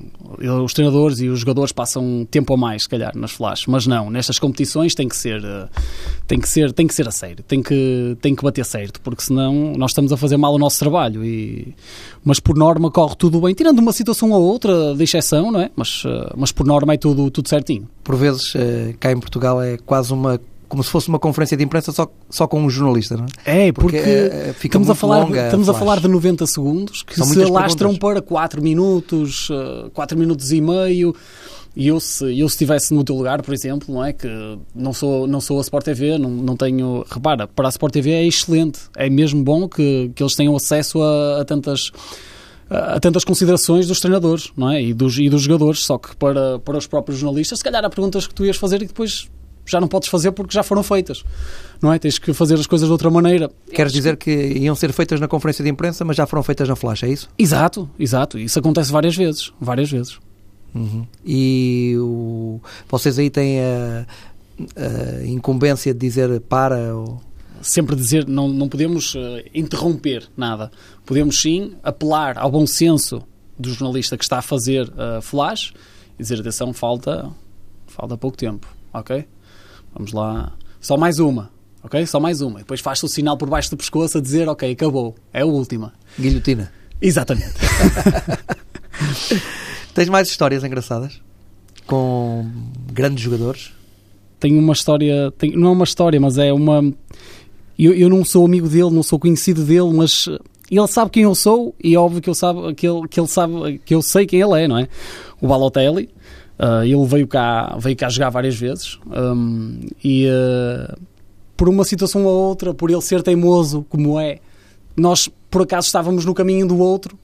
os 0.63 0.73
treinadores 0.73 1.19
e 1.19 1.27
os 1.27 1.39
jogadores 1.39 1.71
passam 1.71 2.27
tempo 2.29 2.53
a 2.53 2.57
mais, 2.57 2.83
se 2.83 2.89
calhar, 2.89 3.15
nas 3.15 3.31
flashes, 3.31 3.65
mas 3.67 3.85
não, 3.85 4.09
nestas 4.09 4.39
competições 4.39 4.95
tem 4.95 5.07
que 5.07 5.15
ser 5.15 5.43
eh, 5.43 5.67
tem 6.27 6.39
que 6.39 6.47
ser, 6.47 6.71
tem 6.73 6.87
que 6.87 6.93
ser 6.93 7.07
a 7.07 7.11
sério, 7.11 7.43
tem 7.43 7.61
que, 7.61 8.17
tem 8.21 8.35
que 8.35 8.43
bater 8.43 8.65
certo, 8.65 9.01
porque 9.01 9.23
senão 9.23 9.73
nós 9.75 9.91
estamos 9.91 10.11
a 10.11 10.17
fazer 10.17 10.37
mal 10.37 10.53
o 10.53 10.59
nosso 10.59 10.79
trabalho 10.79 11.23
e, 11.23 11.73
mas 12.23 12.39
por 12.39 12.55
norma 12.55 12.91
corre 12.91 13.15
tudo 13.15 13.41
bem, 13.41 13.53
tirando 13.53 13.79
uma 13.79 13.91
situação 13.91 14.31
ou 14.31 14.41
outra 14.41 14.95
de 14.95 15.03
exceção, 15.03 15.51
não 15.51 15.61
é? 15.61 15.71
Mas, 15.75 16.03
eh, 16.05 16.33
mas 16.35 16.51
por 16.51 16.65
norma 16.65 16.93
é 16.93 16.97
tudo, 16.97 17.29
tudo 17.31 17.49
certinho. 17.49 17.87
Por 18.03 18.15
vezes, 18.15 18.53
eh, 18.55 18.93
cá 18.99 19.11
em 19.11 19.19
Portugal 19.19 19.61
é 19.61 19.77
quase 19.77 20.13
uma 20.13 20.39
como 20.69 20.83
se 20.83 20.89
fosse 20.91 21.09
uma 21.09 21.19
conferência 21.19 21.57
de 21.57 21.63
imprensa 21.63 21.91
só, 21.91 22.07
só 22.29 22.47
com 22.47 22.61
um 22.61 22.69
jornalista, 22.69 23.17
não 23.17 23.25
é? 23.43 23.67
É, 23.67 23.71
porque, 23.71 23.97
porque 23.97 24.09
é, 24.09 24.55
estamos, 24.63 24.89
a 24.89 24.95
falar, 24.95 25.29
estamos 25.29 25.67
a, 25.67 25.71
a 25.71 25.75
falar 25.75 25.99
de 25.99 26.07
90 26.07 26.45
segundos 26.45 27.01
que 27.01 27.15
São 27.15 27.25
se 27.25 27.43
alastram 27.43 27.95
para 27.95 28.21
4 28.21 28.61
minutos, 28.61 29.49
4 29.93 30.15
uh, 30.15 30.19
minutos 30.19 30.51
e 30.51 30.61
meio. 30.61 31.15
E 31.75 31.87
eu 31.87 31.99
se, 31.99 32.23
eu 32.37 32.47
se 32.49 32.55
estivesse 32.55 32.93
no 32.93 33.03
teu 33.03 33.15
lugar, 33.15 33.41
por 33.41 33.53
exemplo, 33.53 33.93
não 33.93 34.03
é? 34.03 34.13
Que 34.13 34.27
não 34.75 34.93
sou, 34.93 35.27
não 35.27 35.41
sou 35.41 35.59
a 35.59 35.61
Sport 35.61 35.85
TV, 35.85 36.17
não, 36.17 36.29
não 36.29 36.55
tenho. 36.55 37.05
Repara, 37.09 37.47
para 37.47 37.67
a 37.67 37.69
Sport 37.69 37.93
TV 37.93 38.11
é 38.11 38.25
excelente. 38.25 38.79
É 38.95 39.09
mesmo 39.09 39.43
bom 39.43 39.67
que, 39.67 40.11
que 40.13 40.21
eles 40.21 40.35
tenham 40.35 40.55
acesso 40.55 41.01
a, 41.01 41.41
a 41.41 41.45
tantas 41.45 41.91
atento 42.69 43.17
às 43.17 43.25
considerações 43.25 43.87
dos 43.87 43.99
treinadores 43.99 44.51
não 44.55 44.69
é? 44.69 44.79
e, 44.79 44.93
dos, 44.93 45.17
e 45.17 45.27
dos 45.27 45.41
jogadores, 45.41 45.83
só 45.83 45.97
que 45.97 46.15
para, 46.15 46.59
para 46.59 46.77
os 46.77 46.85
próprios 46.85 47.19
jornalistas, 47.19 47.57
se 47.57 47.63
calhar 47.63 47.83
há 47.83 47.89
perguntas 47.89 48.27
que 48.27 48.33
tu 48.35 48.45
ias 48.45 48.57
fazer 48.57 48.83
e 48.83 48.85
depois 48.85 49.27
já 49.69 49.79
não 49.79 49.87
podes 49.87 50.09
fazer 50.09 50.31
porque 50.31 50.53
já 50.53 50.63
foram 50.63 50.83
feitas, 50.83 51.23
não 51.81 51.91
é? 51.91 51.99
Tens 51.99 52.17
que 52.17 52.33
fazer 52.33 52.55
as 52.55 52.67
coisas 52.67 52.87
de 52.87 52.91
outra 52.91 53.09
maneira. 53.09 53.49
Queres 53.73 53.91
dizer 53.91 54.17
que 54.17 54.31
iam 54.31 54.75
ser 54.75 54.91
feitas 54.91 55.19
na 55.19 55.27
conferência 55.27 55.63
de 55.63 55.69
imprensa, 55.69 56.03
mas 56.03 56.17
já 56.17 56.25
foram 56.25 56.43
feitas 56.43 56.67
na 56.67 56.75
flash, 56.75 57.03
é 57.03 57.09
isso? 57.09 57.29
Exato, 57.37 57.89
exato. 57.99 58.37
Isso 58.37 58.57
acontece 58.59 58.91
várias 58.91 59.15
vezes, 59.15 59.51
várias 59.59 59.89
vezes. 59.89 60.19
Uhum. 60.73 61.05
E 61.25 61.95
o... 61.97 62.61
vocês 62.87 63.17
aí 63.17 63.29
têm 63.29 63.59
a, 63.59 64.05
a, 64.75 65.25
incumbência 65.25 65.93
de 65.93 65.99
dizer 65.99 66.39
para 66.41 66.95
ou... 66.95 67.21
Sempre 67.61 67.93
dizer, 67.93 68.25
não, 68.25 68.47
não 68.47 68.69
podemos 68.69 69.15
uh, 69.15 69.19
interromper 69.53 70.29
nada. 70.37 70.71
Podemos 71.05 71.41
sim 71.41 71.73
apelar 71.83 72.37
ao 72.37 72.49
bom 72.49 72.65
senso 72.65 73.21
do 73.57 73.73
jornalista 73.73 74.17
que 74.17 74.23
está 74.23 74.37
a 74.37 74.41
fazer 74.41 74.87
uh, 74.87 75.21
flash 75.21 75.73
e 76.17 76.23
dizer, 76.23 76.39
atenção, 76.39 76.71
falta, 76.71 77.29
falta 77.87 78.17
pouco 78.17 78.37
tempo, 78.37 78.65
ok? 78.93 79.25
Vamos 79.93 80.13
lá, 80.13 80.53
só 80.79 80.97
mais 80.97 81.19
uma, 81.19 81.49
ok? 81.83 82.05
Só 82.05 82.19
mais 82.19 82.41
uma. 82.41 82.59
E 82.59 82.63
depois 82.63 82.79
faz-se 82.79 83.05
o 83.05 83.07
sinal 83.07 83.37
por 83.37 83.49
baixo 83.49 83.69
do 83.69 83.77
pescoço 83.77 84.17
a 84.17 84.21
dizer, 84.21 84.47
ok, 84.47 84.71
acabou, 84.71 85.15
é 85.33 85.41
a 85.41 85.45
última. 85.45 85.93
Guilhotina. 86.19 86.71
Exatamente. 87.01 87.53
Tens 89.93 90.09
mais 90.09 90.29
histórias 90.29 90.63
engraçadas? 90.63 91.21
Com 91.85 92.49
grandes 92.91 93.23
jogadores? 93.23 93.71
Tenho 94.39 94.59
uma 94.59 94.73
história, 94.73 95.33
tenho, 95.37 95.59
não 95.59 95.69
é 95.69 95.71
uma 95.71 95.83
história, 95.83 96.19
mas 96.19 96.37
é 96.37 96.53
uma. 96.53 96.81
Eu, 97.77 97.93
eu 97.93 98.09
não 98.09 98.23
sou 98.23 98.45
amigo 98.45 98.67
dele, 98.67 98.91
não 98.91 99.03
sou 99.03 99.17
conhecido 99.17 99.63
dele, 99.63 99.91
mas 99.93 100.27
ele 100.69 100.87
sabe 100.87 101.11
quem 101.11 101.23
eu 101.23 101.33
sou 101.33 101.73
e 101.83 101.95
é 101.95 101.97
óbvio 101.97 102.21
que, 102.21 102.29
eu 102.29 102.35
sabe, 102.35 102.73
que, 102.75 102.87
ele, 102.87 103.07
que 103.07 103.19
ele 103.19 103.27
sabe 103.27 103.81
que 103.83 103.95
eu 103.95 104.01
sei 104.01 104.25
quem 104.25 104.39
ele 104.39 104.63
é, 104.63 104.67
não 104.67 104.77
é? 104.77 104.87
O 105.41 105.47
Balotelli, 105.47 106.09
uh, 106.59 106.83
ele 106.83 107.05
veio 107.05 107.27
cá, 107.27 107.75
veio 107.79 107.95
cá 107.95 108.09
jogar 108.09 108.29
várias 108.29 108.55
vezes 108.55 108.99
um, 109.07 109.79
e 110.03 110.27
uh, 110.27 110.97
por 111.55 111.69
uma 111.69 111.83
situação 111.83 112.25
ou 112.25 112.33
outra, 112.33 112.73
por 112.73 112.91
ele 112.91 113.01
ser 113.01 113.23
teimoso 113.23 113.85
como 113.89 114.19
é, 114.19 114.39
nós 114.95 115.29
por 115.49 115.63
acaso 115.63 115.87
estávamos 115.87 116.25
no 116.25 116.33
caminho 116.33 116.67
do 116.67 116.77
outro 116.77 117.17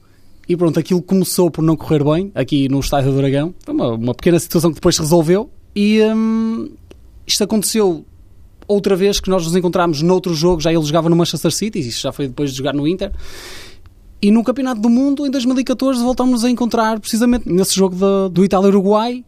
e 0.48 0.56
pronto, 0.56 0.78
aquilo 0.78 1.02
começou 1.02 1.50
por 1.50 1.62
não 1.62 1.76
correr 1.76 2.04
bem 2.04 2.30
aqui 2.34 2.68
no 2.68 2.78
Estádio 2.78 3.10
do 3.10 3.16
Dragão. 3.16 3.52
Foi 3.64 3.74
uma, 3.74 3.88
uma 3.94 4.14
pequena 4.14 4.38
situação 4.38 4.70
que 4.70 4.76
depois 4.76 4.94
se 4.94 5.00
resolveu. 5.00 5.50
E 5.74 6.00
hum, 6.02 6.70
isto 7.26 7.42
aconteceu 7.42 8.04
outra 8.68 8.94
vez 8.94 9.18
que 9.18 9.28
nós 9.28 9.44
nos 9.44 9.56
encontramos 9.56 10.02
noutro 10.02 10.34
jogo. 10.34 10.60
Já 10.60 10.72
ele 10.72 10.84
jogava 10.84 11.08
no 11.08 11.16
Manchester 11.16 11.50
City, 11.50 11.80
isso 11.80 12.00
já 12.00 12.12
foi 12.12 12.28
depois 12.28 12.52
de 12.52 12.58
jogar 12.58 12.72
no 12.72 12.86
Inter. 12.86 13.10
E 14.20 14.30
no 14.30 14.42
Campeonato 14.42 14.80
do 14.80 14.88
Mundo, 14.88 15.26
em 15.26 15.30
2014, 15.30 16.02
voltámos 16.02 16.44
a 16.44 16.50
encontrar 16.50 16.98
precisamente 16.98 17.50
nesse 17.50 17.74
jogo 17.74 17.94
de, 17.94 18.32
do 18.32 18.44
Itália-Uruguai. 18.44 19.24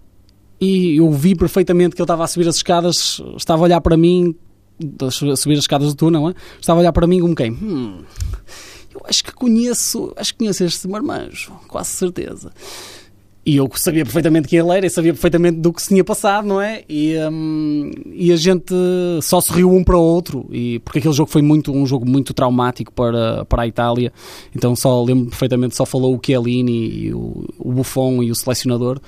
E 0.61 0.97
eu 0.97 1.11
vi 1.13 1.37
perfeitamente 1.37 1.95
que 1.95 2.03
ele 2.03 2.05
estava 2.05 2.25
a 2.25 2.27
subir 2.27 2.49
as 2.49 2.57
escadas, 2.57 3.23
estava 3.37 3.63
a 3.63 3.65
olhar 3.65 3.81
para 3.81 3.97
mim, 3.97 4.35
a 5.01 5.37
subir 5.37 5.55
as 5.55 5.61
escadas 5.61 5.89
do 5.89 5.95
túnel, 5.95 6.31
é? 6.31 6.35
estava 6.61 6.81
a 6.81 6.83
olhar 6.83 6.93
para 6.93 7.07
mim 7.07 7.21
como 7.21 7.35
quem? 7.35 7.53
Hum, 7.53 8.01
eu 8.93 9.01
acho 9.05 9.23
que 9.23 9.33
conheço, 9.33 10.13
acho 10.17 10.33
que 10.33 10.39
conheço 10.39 10.65
este 10.65 10.89
marmanjo, 10.89 11.53
quase 11.69 11.91
certeza. 11.91 12.51
E 13.49 13.57
eu 13.57 13.67
sabia 13.77 14.05
perfeitamente 14.05 14.47
quem 14.47 14.59
ele 14.59 14.77
era 14.77 14.85
e 14.85 14.91
sabia 14.91 15.11
perfeitamente 15.11 15.57
do 15.59 15.73
que 15.73 15.81
se 15.81 15.89
tinha 15.89 16.05
passado, 16.05 16.47
não 16.47 16.61
é? 16.61 16.83
E, 16.87 17.17
um, 17.31 17.91
e 18.13 18.31
a 18.31 18.37
gente 18.37 18.75
só 19.23 19.41
se 19.41 19.51
riu 19.51 19.73
um 19.73 19.83
para 19.83 19.97
o 19.97 20.03
outro, 20.03 20.45
e, 20.53 20.81
porque 20.81 20.99
aquele 20.99 21.15
jogo 21.15 21.31
foi 21.31 21.41
muito, 21.41 21.73
um 21.73 21.87
jogo 21.87 22.07
muito 22.07 22.35
traumático 22.35 22.93
para, 22.93 23.47
para 23.47 23.63
a 23.63 23.67
Itália. 23.67 24.13
Então 24.55 24.77
só 24.77 25.03
lembro 25.03 25.31
perfeitamente, 25.31 25.75
só 25.75 25.87
falou 25.87 26.15
o 26.15 26.21
Chiellini, 26.23 27.07
e 27.07 27.15
o, 27.15 27.47
o 27.59 27.73
Buffon 27.73 28.23
e 28.23 28.31
o 28.31 28.35
selecionador 28.35 29.01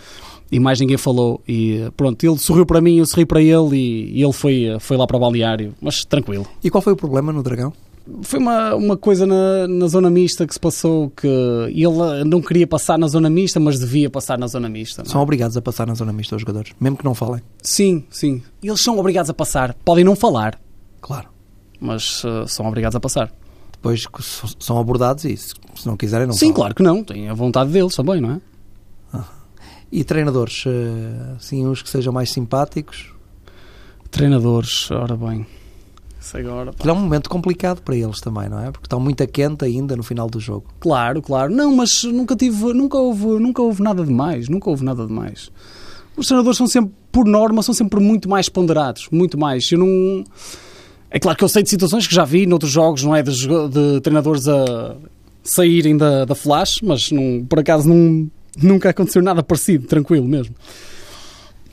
e 0.50 0.58
mais 0.58 0.80
ninguém 0.80 0.96
falou. 0.96 1.42
E 1.46 1.90
pronto, 1.94 2.24
ele 2.24 2.38
sorriu 2.38 2.64
para 2.64 2.80
mim, 2.80 2.96
eu 2.96 3.04
sorri 3.04 3.26
para 3.26 3.42
ele 3.42 3.76
e, 3.76 4.20
e, 4.20 4.22
ele 4.22 4.32
foi, 4.32 4.74
foi 4.80 4.96
lá 4.96 5.06
para 5.06 5.18
o 5.18 5.20
balneário, 5.20 5.74
mas 5.82 6.02
tranquilo. 6.02 6.46
E 6.64 6.70
qual 6.70 6.80
foi 6.80 6.94
o 6.94 6.96
problema 6.96 7.30
no 7.30 7.42
Dragão? 7.42 7.74
Foi 8.22 8.38
uma, 8.38 8.74
uma 8.74 8.96
coisa 8.96 9.26
na, 9.26 9.66
na 9.68 9.86
zona 9.86 10.10
mista 10.10 10.46
que 10.46 10.52
se 10.52 10.60
passou 10.60 11.10
que 11.10 11.26
ele 11.26 12.24
não 12.24 12.40
queria 12.40 12.66
passar 12.66 12.98
na 12.98 13.06
zona 13.06 13.30
mista, 13.30 13.60
mas 13.60 13.78
devia 13.78 14.10
passar 14.10 14.38
na 14.38 14.46
zona 14.46 14.68
mista. 14.68 15.02
É? 15.02 15.04
São 15.04 15.20
obrigados 15.20 15.56
a 15.56 15.62
passar 15.62 15.86
na 15.86 15.94
zona 15.94 16.12
mista 16.12 16.36
os 16.36 16.42
jogadores, 16.42 16.72
mesmo 16.80 16.96
que 16.96 17.04
não 17.04 17.14
falem. 17.14 17.42
Sim, 17.62 18.04
sim. 18.10 18.42
Eles 18.62 18.80
são 18.80 18.98
obrigados 18.98 19.30
a 19.30 19.34
passar. 19.34 19.74
Podem 19.84 20.04
não 20.04 20.16
falar. 20.16 20.60
Claro. 21.00 21.28
Mas 21.80 22.24
uh, 22.24 22.46
são 22.46 22.66
obrigados 22.66 22.96
a 22.96 23.00
passar. 23.00 23.32
Depois 23.72 24.04
são 24.58 24.78
abordados 24.78 25.24
e 25.24 25.36
se 25.36 25.54
não 25.86 25.96
quiserem 25.96 26.26
não 26.26 26.34
Sim, 26.34 26.46
falam. 26.46 26.54
claro 26.54 26.74
que 26.74 26.82
não. 26.82 27.02
Têm 27.02 27.28
a 27.28 27.34
vontade 27.34 27.70
deles 27.70 27.94
também, 27.94 28.20
não 28.20 28.32
é? 28.32 28.40
Ah. 29.12 29.24
E 29.90 30.04
treinadores? 30.04 30.64
Uh, 30.66 31.36
sim, 31.38 31.66
uns 31.66 31.82
que 31.82 31.88
sejam 31.88 32.12
mais 32.12 32.30
simpáticos? 32.30 33.12
Treinadores, 34.10 34.90
ora 34.90 35.16
bem 35.16 35.46
agora. 36.38 36.72
É 36.84 36.92
um 36.92 36.96
momento 36.96 37.28
complicado 37.28 37.82
para 37.82 37.96
eles 37.96 38.20
também, 38.20 38.48
não 38.48 38.58
é? 38.58 38.70
Porque 38.70 38.86
estão 38.86 39.00
muito 39.00 39.22
a 39.22 39.26
quente 39.26 39.64
ainda 39.64 39.96
no 39.96 40.02
final 40.02 40.28
do 40.28 40.40
jogo. 40.40 40.66
Claro, 40.80 41.20
claro. 41.22 41.52
Não, 41.52 41.74
mas 41.74 42.04
nunca 42.04 42.36
tive, 42.36 42.72
nunca 42.72 42.98
houve, 42.98 43.26
nunca 43.38 43.62
houve 43.62 43.82
nada 43.82 44.04
de 44.04 44.12
mais, 44.12 44.48
nunca 44.48 44.70
houve 44.70 44.84
nada 44.84 45.06
de 45.06 45.12
mais. 45.12 45.50
Os 46.16 46.26
treinadores 46.26 46.58
são 46.58 46.66
sempre, 46.66 46.92
por 47.10 47.26
norma, 47.26 47.62
são 47.62 47.74
sempre 47.74 48.00
muito 48.00 48.28
mais 48.28 48.48
ponderados, 48.48 49.08
muito 49.10 49.38
mais. 49.38 49.70
Eu 49.70 49.78
não 49.78 50.24
é 51.10 51.18
claro 51.18 51.36
que 51.36 51.44
eu 51.44 51.48
sei 51.48 51.62
de 51.62 51.70
situações 51.70 52.06
que 52.06 52.14
já 52.14 52.24
vi 52.24 52.46
noutros 52.46 52.70
jogos, 52.70 53.02
não 53.02 53.14
é? 53.16 53.22
De, 53.22 53.32
de 53.32 54.00
treinadores 54.00 54.46
a 54.46 54.96
saírem 55.42 55.96
da, 55.96 56.24
da 56.24 56.34
flash, 56.34 56.80
mas 56.82 57.10
não, 57.10 57.44
por 57.48 57.58
acaso 57.58 57.88
não, 57.88 58.30
nunca 58.62 58.90
aconteceu 58.90 59.22
nada 59.22 59.42
parecido, 59.42 59.86
tranquilo 59.86 60.26
mesmo 60.26 60.54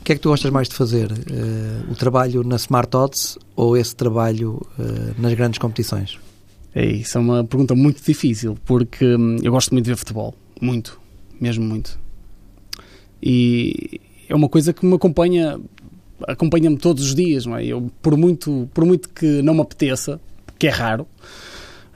que 0.08 0.12
é 0.12 0.14
que 0.14 0.22
tu 0.22 0.30
gostas 0.30 0.50
mais 0.50 0.70
de 0.70 0.74
fazer? 0.74 1.12
Uh, 1.12 1.92
o 1.92 1.94
trabalho 1.94 2.42
na 2.42 2.56
Smart 2.56 2.96
Odds 2.96 3.36
ou 3.54 3.76
esse 3.76 3.94
trabalho 3.94 4.66
uh, 4.78 5.20
nas 5.20 5.34
grandes 5.34 5.58
competições? 5.58 6.18
É, 6.74 6.86
isso 6.86 7.18
é 7.18 7.20
uma 7.20 7.44
pergunta 7.44 7.74
muito 7.74 8.02
difícil, 8.02 8.56
porque 8.64 9.04
hum, 9.04 9.36
eu 9.42 9.52
gosto 9.52 9.70
muito 9.70 9.84
de 9.84 9.90
ver 9.90 9.96
futebol. 9.98 10.34
Muito. 10.62 10.98
Mesmo 11.38 11.62
muito. 11.62 12.00
E 13.22 14.00
é 14.30 14.34
uma 14.34 14.48
coisa 14.48 14.72
que 14.72 14.86
me 14.86 14.94
acompanha 14.94 15.60
acompanha-me 16.26 16.78
todos 16.78 17.04
os 17.04 17.14
dias, 17.14 17.44
não 17.44 17.54
é? 17.54 17.66
Eu, 17.66 17.90
por 18.00 18.16
muito, 18.16 18.66
por 18.72 18.86
muito 18.86 19.10
que 19.10 19.42
não 19.42 19.52
me 19.52 19.60
apeteça, 19.60 20.18
que 20.58 20.68
é 20.68 20.70
raro... 20.70 21.06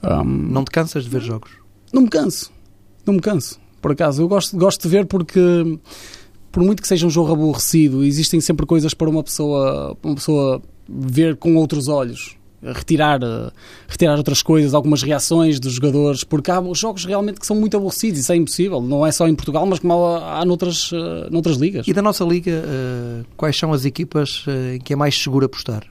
Um, 0.03 0.25
não 0.25 0.65
te 0.65 0.71
cansas 0.71 1.05
de 1.05 1.09
ver 1.09 1.23
jogos? 1.23 1.53
Não 1.91 2.03
me 2.03 2.09
canso. 2.11 2.53
Não 3.07 3.15
me 3.15 3.21
canso. 3.21 3.59
Por 3.81 3.93
acaso, 3.93 4.21
eu 4.21 4.29
gosto, 4.29 4.55
gosto 4.57 4.83
de 4.83 4.89
ver 4.89 5.07
porque 5.07 5.41
por 6.53 6.63
muito 6.63 6.83
que 6.83 6.89
seja 6.89 7.07
um 7.07 7.11
jogo 7.11 7.33
aborrecido, 7.33 8.05
existem 8.05 8.41
sempre 8.41 8.67
coisas 8.67 8.93
para 8.93 9.09
uma 9.09 9.23
pessoa, 9.23 9.97
uma 10.03 10.15
pessoa 10.15 10.63
ver 10.87 11.37
com 11.37 11.57
outros 11.57 11.89
olhos. 11.89 12.37
Retirar, 12.63 13.19
retirar 13.89 14.17
outras 14.17 14.41
coisas, 14.41 14.73
algumas 14.73 15.03
reações 15.03 15.59
dos 15.59 15.73
jogadores, 15.73 16.23
porque 16.23 16.49
há 16.49 16.63
jogos 16.75 17.05
realmente 17.05 17.41
que 17.41 17.47
são 17.47 17.57
muito 17.57 17.77
aborrecidos, 17.77 18.21
isso 18.21 18.31
é 18.31 18.37
impossível, 18.37 18.81
não 18.81 19.05
é 19.05 19.11
só 19.11 19.27
em 19.27 19.35
Portugal, 19.35 19.67
mas 19.67 19.81
como 19.81 19.95
há, 19.95 20.39
há 20.39 20.45
noutras, 20.45 20.93
uh, 20.93 21.29
noutras 21.29 21.57
ligas. 21.57 21.89
E 21.89 21.93
da 21.93 22.01
nossa 22.01 22.23
liga, 22.23 22.53
uh, 22.53 23.27
quais 23.37 23.59
são 23.59 23.73
as 23.73 23.85
equipas 23.85 24.45
em 24.73 24.79
que 24.79 24.93
é 24.93 24.97
mais 24.97 25.21
seguro 25.21 25.47
apostar? 25.47 25.83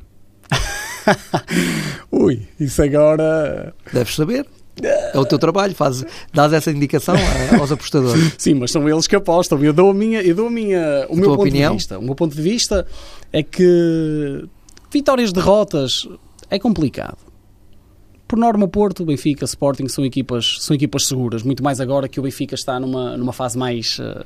Ui, 2.10 2.48
isso 2.58 2.82
agora. 2.82 3.74
Deves 3.92 4.16
saber. 4.16 4.48
É 4.82 5.18
o 5.20 5.26
teu 5.26 5.38
trabalho, 5.38 5.76
faz, 5.76 6.04
dás 6.34 6.54
essa 6.54 6.72
indicação 6.72 7.16
aos 7.60 7.72
apostadores. 7.72 8.34
Sim, 8.38 8.56
mas 8.56 8.72
são 8.72 8.88
eles 8.88 9.06
que 9.06 9.16
apostam. 9.16 9.64
Eu 9.64 9.74
dou 9.74 9.92
a 9.92 9.94
minha, 9.94 10.22
eu 10.22 10.34
dou 10.34 10.48
a 10.48 10.52
minha, 10.52 11.06
o 11.10 11.14
a 11.14 11.16
meu 11.16 11.30
ponto 11.32 11.42
opinião? 11.42 11.72
de 11.72 11.78
vista. 11.78 12.00
O 12.00 12.02
meu 12.02 12.16
ponto 12.16 12.36
de 12.36 12.42
vista 12.42 12.88
é 13.32 13.44
que 13.44 14.46
vitórias, 14.92 15.32
derrotas 15.32 16.08
é 16.50 16.58
complicado. 16.58 17.18
Por 18.28 18.40
norma, 18.40 18.68
Porto, 18.68 19.04
Benfica, 19.04 19.44
Sporting 19.44 19.90
são 19.90 20.06
equipas, 20.06 20.58
são 20.62 20.74
equipas 20.74 21.06
seguras. 21.06 21.44
Muito 21.44 21.62
mais 21.62 21.82
agora 21.82 22.08
que 22.08 22.20
o 22.20 22.24
Benfica 22.24 22.56
está 22.56 22.80
numa, 22.80 23.18
numa 23.18 23.34
fase 23.34 23.58
mais. 23.58 24.00
Uh, 24.00 24.24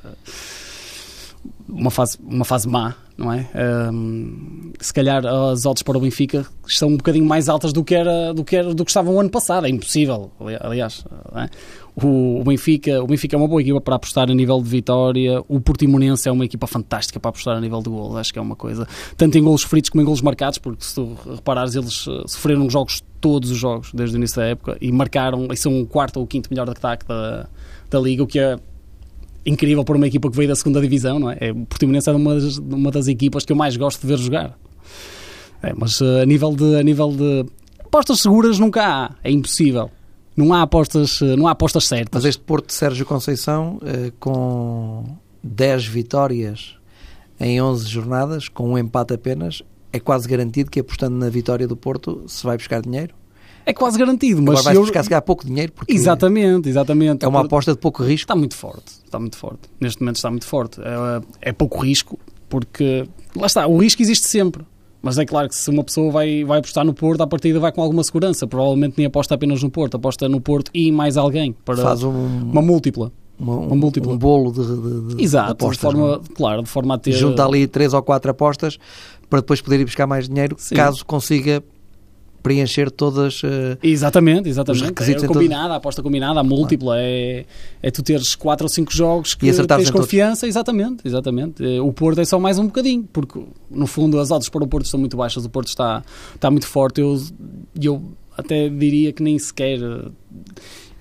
uma 1.75 1.91
fase, 1.91 2.17
uma 2.23 2.45
fase 2.45 2.67
má, 2.67 2.95
não 3.17 3.31
é? 3.31 3.47
Um, 3.91 4.71
se 4.79 4.93
calhar 4.93 5.25
as 5.25 5.65
odds 5.65 5.83
para 5.83 5.97
o 5.97 6.01
Benfica 6.01 6.45
estão 6.65 6.89
um 6.89 6.97
bocadinho 6.97 7.25
mais 7.25 7.49
altas 7.49 7.73
do 7.73 7.83
que 7.83 7.93
era 7.93 8.33
do 8.33 8.43
que, 8.43 8.55
era, 8.55 8.73
do 8.73 8.85
que 8.85 8.89
estavam 8.89 9.15
o 9.15 9.19
ano 9.19 9.29
passado. 9.29 9.67
É 9.67 9.69
impossível, 9.69 10.31
aliás. 10.61 11.05
É? 11.35 11.49
O, 11.95 12.39
o, 12.39 12.43
Benfica, 12.43 13.01
o 13.03 13.07
Benfica 13.07 13.35
é 13.35 13.37
uma 13.37 13.47
boa 13.47 13.61
equipa 13.61 13.79
para 13.81 13.95
apostar 13.95 14.29
a 14.29 14.33
nível 14.33 14.61
de 14.61 14.69
vitória. 14.69 15.41
O 15.47 15.59
Portimonense 15.59 16.27
é 16.27 16.31
uma 16.31 16.45
equipa 16.45 16.65
fantástica 16.65 17.19
para 17.19 17.29
apostar 17.29 17.57
a 17.57 17.61
nível 17.61 17.81
de 17.81 17.89
gols. 17.89 18.15
Acho 18.15 18.33
que 18.33 18.39
é 18.39 18.41
uma 18.41 18.55
coisa, 18.55 18.87
tanto 19.17 19.37
em 19.37 19.43
golos 19.43 19.63
fritos 19.63 19.89
como 19.89 20.01
em 20.01 20.05
golos 20.05 20.21
marcados, 20.21 20.57
porque 20.57 20.83
se 20.83 20.95
tu 20.95 21.17
reparares, 21.35 21.75
eles 21.75 22.05
eh, 22.07 22.23
sofreram 22.27 22.69
jogos, 22.69 23.03
todos 23.19 23.51
os 23.51 23.57
jogos, 23.57 23.91
desde 23.93 24.15
o 24.15 24.17
início 24.17 24.37
da 24.37 24.47
época, 24.47 24.77
e 24.79 24.91
marcaram, 24.91 25.47
e 25.51 25.57
são 25.57 25.81
o 25.81 25.85
quarto 25.85 26.17
ou 26.17 26.23
o 26.23 26.27
quinto 26.27 26.49
melhor 26.49 26.69
ataque 26.69 27.05
da, 27.07 27.47
da 27.89 27.99
Liga, 27.99 28.23
o 28.23 28.27
que 28.27 28.39
é 28.39 28.59
incrível 29.45 29.83
para 29.83 29.95
uma 29.95 30.07
equipa 30.07 30.29
que 30.29 30.35
veio 30.35 30.49
da 30.49 30.55
segunda 30.55 30.81
divisão, 30.81 31.19
não 31.19 31.31
é? 31.31 31.37
é 31.39 31.51
o 31.51 31.65
Portimonense 31.65 32.09
é 32.09 32.13
uma 32.13 32.35
das, 32.35 32.57
uma 32.57 32.91
das 32.91 33.07
equipas 33.07 33.45
que 33.45 33.51
eu 33.51 33.55
mais 33.55 33.77
gosto 33.77 34.01
de 34.01 34.07
ver 34.07 34.17
jogar. 34.17 34.57
É, 35.61 35.73
mas 35.75 36.01
uh, 36.01 36.21
a 36.21 36.25
nível 36.25 36.53
de 36.55 36.75
a 36.75 36.83
nível 36.83 37.11
de 37.11 37.45
apostas 37.83 38.19
seguras 38.19 38.59
nunca 38.59 38.83
há, 38.83 39.11
é 39.23 39.31
impossível. 39.31 39.89
Não 40.35 40.53
há 40.53 40.63
apostas, 40.63 41.21
não 41.21 41.47
há 41.47 41.51
apostas 41.51 41.85
certas. 41.85 42.21
Mas 42.21 42.25
este 42.25 42.41
Porto 42.43 42.67
de 42.67 42.73
Sérgio 42.73 43.05
Conceição, 43.05 43.79
eh, 43.85 44.11
com 44.19 45.15
10 45.41 45.85
vitórias 45.85 46.75
em 47.39 47.61
11 47.61 47.87
jornadas, 47.87 48.49
com 48.49 48.71
um 48.71 48.77
empate 48.77 49.13
apenas, 49.13 49.63
é 49.93 49.99
quase 49.99 50.27
garantido 50.27 50.69
que 50.69 50.81
apostando 50.81 51.15
na 51.15 51.29
vitória 51.29 51.65
do 51.65 51.77
Porto 51.77 52.23
se 52.27 52.43
vai 52.45 52.57
buscar 52.57 52.81
dinheiro? 52.81 53.15
É 53.65 53.73
quase 53.73 53.97
garantido, 53.97 54.41
mas 54.41 54.51
Agora 54.59 54.63
vai 54.63 54.75
eu... 54.77 54.81
buscar 54.81 55.03
se 55.03 55.09
calhar 55.09 55.21
pouco 55.23 55.45
dinheiro 55.45 55.71
porque 55.71 55.91
Exatamente, 55.93 56.69
exatamente. 56.69 57.25
é 57.25 57.27
uma 57.27 57.41
aposta 57.41 57.71
de 57.73 57.79
pouco 57.79 58.03
risco. 58.03 58.25
Está 58.25 58.35
muito 58.35 58.55
forte, 58.55 58.91
está 59.03 59.19
muito 59.19 59.37
forte. 59.37 59.61
Neste 59.79 60.01
momento 60.01 60.17
está 60.17 60.29
muito 60.29 60.45
forte. 60.45 60.79
É, 60.81 61.49
é 61.49 61.51
pouco 61.51 61.79
risco, 61.79 62.19
porque 62.47 63.07
lá 63.35 63.47
está, 63.47 63.65
o 63.67 63.77
risco 63.77 64.01
existe 64.01 64.27
sempre. 64.27 64.63
Mas 65.01 65.19
é 65.19 65.25
claro 65.25 65.47
que 65.47 65.55
se 65.55 65.69
uma 65.69 65.83
pessoa 65.83 66.11
vai, 66.11 66.43
vai 66.43 66.57
apostar 66.59 66.83
no 66.83 66.91
Porto, 66.93 67.21
à 67.21 67.27
partida 67.27 67.59
vai 67.59 67.71
com 67.71 67.79
alguma 67.81 68.03
segurança. 68.03 68.47
Provavelmente 68.47 68.95
nem 68.97 69.05
aposta 69.05 69.35
apenas 69.35 69.61
no 69.61 69.69
Porto, 69.69 69.97
aposta 69.97 70.27
no 70.27 70.41
Porto 70.41 70.71
e 70.73 70.91
mais 70.91 71.15
alguém 71.15 71.55
para 71.63 71.77
Faz 71.77 72.01
um, 72.01 72.09
uma 72.09 72.61
múltipla. 72.61 73.11
uma- 73.37 73.55
uma 73.57 73.75
múltipla. 73.75 74.13
um 74.13 74.17
bolo 74.17 74.51
de, 74.51 74.63
de- 75.11 75.15
de 75.15 75.23
Exato, 75.23 75.51
apostas. 75.51 75.77
de 75.77 75.81
forma, 75.81 76.07
não 76.07 76.13
é? 76.15 76.19
claro, 76.35 76.63
de 76.63 76.69
forma 76.69 76.95
a 76.95 76.97
ter. 76.97 77.11
Junta 77.11 77.45
ali 77.45 77.67
três 77.67 77.93
ou 77.93 78.01
quatro 78.01 78.31
apostas 78.31 78.79
para 79.29 79.41
depois 79.41 79.61
poder 79.61 79.79
ir 79.79 79.85
buscar 79.85 80.07
mais 80.07 80.27
dinheiro, 80.27 80.55
Sim. 80.57 80.73
caso 80.73 81.05
consiga 81.05 81.63
preencher 82.45 82.91
todas. 82.91 83.41
eh, 83.43 83.75
Exatamente, 83.81 84.47
exatamente. 84.47 84.83
Os 84.83 84.87
requisitos 84.89 85.23
é 85.23 85.25
em 85.25 85.29
combinada, 85.29 85.73
a 85.73 85.77
aposta 85.77 86.03
combinada, 86.03 86.39
a 86.39 86.43
múltipla, 86.43 86.95
é, 86.99 87.43
é 87.81 87.89
tu 87.91 88.03
teres 88.03 88.35
4 88.35 88.65
ou 88.65 88.69
5 88.69 88.93
jogos 88.93 89.33
que 89.33 89.47
E 89.47 89.51
tens 89.51 89.59
em 89.59 89.65
todos. 89.65 89.89
confiança, 89.89 90.45
exatamente, 90.47 91.01
exatamente. 91.05 91.63
Eh, 91.65 91.81
O 91.81 91.91
Porto 91.91 92.21
é 92.21 92.25
só 92.25 92.39
mais 92.39 92.59
um 92.59 92.65
bocadinho, 92.67 93.03
porque 93.11 93.39
no 93.71 93.87
fundo 93.87 94.19
as 94.19 94.29
odds 94.29 94.47
para 94.49 94.63
o 94.63 94.67
Porto 94.67 94.87
são 94.87 94.99
muito 94.99 95.17
baixas, 95.17 95.43
o 95.43 95.49
Porto 95.49 95.69
está, 95.69 96.03
está 96.35 96.51
muito 96.51 96.67
forte, 96.67 97.01
eu, 97.01 97.19
eu 97.81 98.01
até 98.37 98.69
diria 98.69 99.11
que 99.11 99.23
nem 99.23 99.39
sequer 99.39 99.79
eh, 99.81 100.09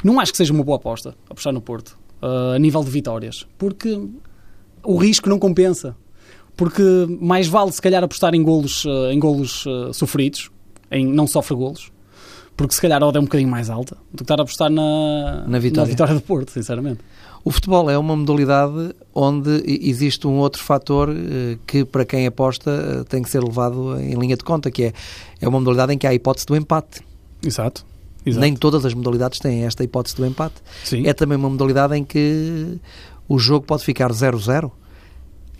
não 0.02 0.18
acho 0.20 0.32
que 0.32 0.38
seja 0.38 0.52
uma 0.52 0.64
boa 0.64 0.76
aposta 0.76 1.14
apostar 1.28 1.52
no 1.52 1.60
Porto, 1.60 1.98
eh, 2.22 2.56
a 2.56 2.58
nível 2.58 2.82
de 2.82 2.90
vitórias, 2.90 3.46
porque 3.58 4.00
o 4.82 4.96
risco 4.96 5.28
não 5.28 5.38
compensa. 5.38 5.94
Porque 6.56 6.82
mais 7.20 7.48
vale 7.48 7.72
se 7.72 7.82
calhar 7.82 8.04
apostar 8.04 8.32
em 8.32 8.40
golos, 8.40 8.84
em 9.10 9.18
golos 9.18 9.64
eh, 9.66 9.92
sofridos, 9.92 10.52
em 10.94 11.06
não 11.06 11.26
sofre 11.26 11.54
golos, 11.54 11.90
porque 12.56 12.74
se 12.74 12.80
calhar 12.80 13.02
a 13.02 13.06
odd 13.06 13.18
é 13.18 13.20
um 13.20 13.24
bocadinho 13.24 13.50
mais 13.50 13.68
alta 13.68 13.96
do 14.12 14.18
que 14.18 14.22
estar 14.22 14.38
a 14.38 14.42
apostar 14.42 14.70
na, 14.70 15.44
Na 15.46 15.58
vitória. 15.58 15.94
do 16.14 16.20
Porto, 16.20 16.50
sinceramente. 16.52 17.00
O 17.44 17.50
futebol 17.50 17.90
é 17.90 17.98
uma 17.98 18.16
modalidade 18.16 18.94
onde 19.14 19.62
existe 19.66 20.26
um 20.26 20.38
outro 20.38 20.62
fator 20.62 21.10
eh, 21.10 21.58
que, 21.66 21.84
para 21.84 22.04
quem 22.04 22.26
aposta, 22.26 22.70
eh, 22.70 23.04
tem 23.06 23.22
que 23.22 23.28
ser 23.28 23.42
levado 23.44 24.00
em 24.00 24.14
linha 24.14 24.34
de 24.34 24.42
conta, 24.42 24.70
que 24.70 24.84
é, 24.84 24.92
é 25.42 25.46
uma 25.46 25.58
modalidade 25.58 25.92
em 25.92 25.98
que 25.98 26.06
há 26.06 26.10
a 26.10 26.14
hipótese 26.14 26.46
do 26.46 26.56
empate. 26.56 27.02
Exato. 27.44 27.84
Exato. 28.24 28.40
Nem 28.40 28.56
todas 28.56 28.86
as 28.86 28.94
modalidades 28.94 29.38
têm 29.40 29.64
esta 29.64 29.84
hipótese 29.84 30.16
do 30.16 30.24
empate. 30.24 30.54
Sim. 30.84 31.06
É 31.06 31.12
também 31.12 31.36
uma 31.36 31.50
modalidade 31.50 31.94
em 31.94 32.02
que 32.02 32.78
o 33.28 33.38
jogo 33.38 33.66
pode 33.66 33.84
ficar 33.84 34.10
0-0. 34.10 34.70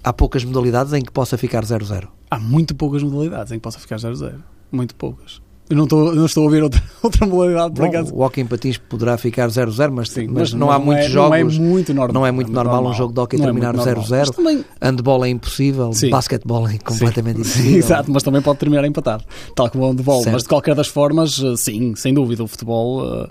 Há 0.02 0.12
poucas 0.12 0.42
modalidades 0.42 0.94
em 0.94 1.02
que 1.02 1.12
possa 1.12 1.36
ficar 1.36 1.64
0-0. 1.64 2.08
Há 2.30 2.38
muito 2.38 2.74
poucas 2.74 3.02
modalidades 3.02 3.52
em 3.52 3.56
que 3.56 3.60
possa 3.62 3.78
ficar 3.78 3.96
0-0. 3.96 4.36
Muito 4.74 4.94
poucas. 4.94 5.42
Eu 5.70 5.76
não 5.78 5.84
estou, 5.84 6.14
não 6.14 6.26
estou 6.26 6.42
a 6.42 6.44
ouvir 6.44 6.62
outra, 6.62 6.82
outra 7.02 7.26
modalidade, 7.26 7.72
por 7.74 7.82
Bom, 7.84 7.88
acaso. 7.88 8.14
o 8.14 8.20
hockey 8.20 8.42
em 8.42 8.46
patins 8.46 8.76
poderá 8.76 9.16
ficar 9.16 9.48
0-0, 9.48 9.90
mas, 9.92 10.10
Sim, 10.10 10.26
mas, 10.28 10.52
não 10.52 10.70
há 10.70 10.74
é- 10.74 10.78
muitos 10.78 11.06
não 11.06 11.12
jogos. 11.12 11.38
é 11.38 11.44
muito 11.58 11.94
normal. 11.94 12.12
não 12.14 12.26
é 12.26 12.30
muito 12.30 12.52
normal 12.52 12.86
um 12.86 12.92
jogo 12.92 13.12
de 13.14 13.16
Não 13.16 13.24
é 13.24 13.26
terminar 13.28 13.72
muito 13.72 13.86
normal. 13.86 14.04
0-0. 14.04 14.18
Mas 14.18 14.30
também- 14.30 14.64
Handball 14.82 15.24
é 15.24 15.28
impossível, 15.30 15.92
Sim. 15.94 16.10
basquetebol 16.10 16.68
é 16.68 16.76
completamente 16.78 17.36
Sim, 17.44 17.50
impossível. 17.60 17.78
Exato, 17.78 18.10
mas 18.12 18.22
também 18.22 18.42
pode 18.42 18.58
terminar 18.58 18.84
empatado, 18.84 19.24
tal 19.56 19.70
como 19.70 19.84
o 19.84 19.88
handball. 19.90 20.20
Certo. 20.22 20.32
Mas 20.34 20.42
de 20.42 20.48
qualquer 20.50 20.74
das 20.74 20.88
formas, 20.88 21.42
eh, 21.42 21.56
sim, 21.56 21.94
sem 21.96 22.12
dúvida, 22.12 22.44
o 22.44 22.46
futebol. 22.46 23.02
eh, 23.24 23.28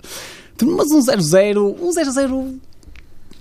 Mas 0.64 0.90
um 0.90 0.98
0-0, 1.00 1.76
um 1.80 1.90
0-0. 1.92 2.54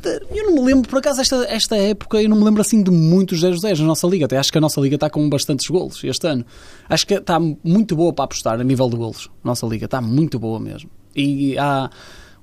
Eu 0.10 0.46
não 0.46 0.54
me 0.54 0.62
lembro, 0.62 0.90
por 0.90 1.00
acaso, 1.00 1.22
esta, 1.22 1.46
esta 1.46 1.76
época, 1.76 2.22
eu 2.22 2.30
não 2.30 2.38
me 2.38 2.44
lembro 2.44 2.62
assim 2.62 2.82
de 2.84 2.92
muitos 2.92 3.42
0-0 3.42 3.80
na 3.80 3.86
nossa 3.86 4.08
liga. 4.08 4.26
Até 4.26 4.38
acho 4.38 4.52
que 4.52 4.58
a 4.58 4.62
nossa 4.62 4.80
liga 4.82 4.96
está 4.96 5.10
com 5.10 5.28
bastantes 5.30 5.68
golos 5.68 6.04
este 6.04 6.28
ano. 6.28 6.46
Acho 6.90 7.08
que 7.08 7.14
está 7.16 7.40
muito 7.40 7.96
boa 7.96 8.14
para 8.14 8.26
apostar 8.26 8.60
a 8.60 8.64
nível 8.64 8.90
de 8.90 8.98
golos. 8.98 9.30
Nossa 9.44 9.66
liga 9.66 9.86
está 9.86 10.02
muito 10.02 10.38
boa 10.40 10.60
mesmo. 10.60 10.90
E 11.16 11.58
há 11.58 11.90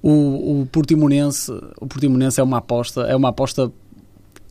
o, 0.02 0.62
o 0.62 0.66
Portimonense, 0.66 1.52
o 1.80 1.86
Portimonense 1.86 2.40
é 2.40 2.42
uma 2.42 2.58
aposta, 2.58 3.02
é 3.02 3.14
uma 3.14 3.28
aposta 3.28 3.70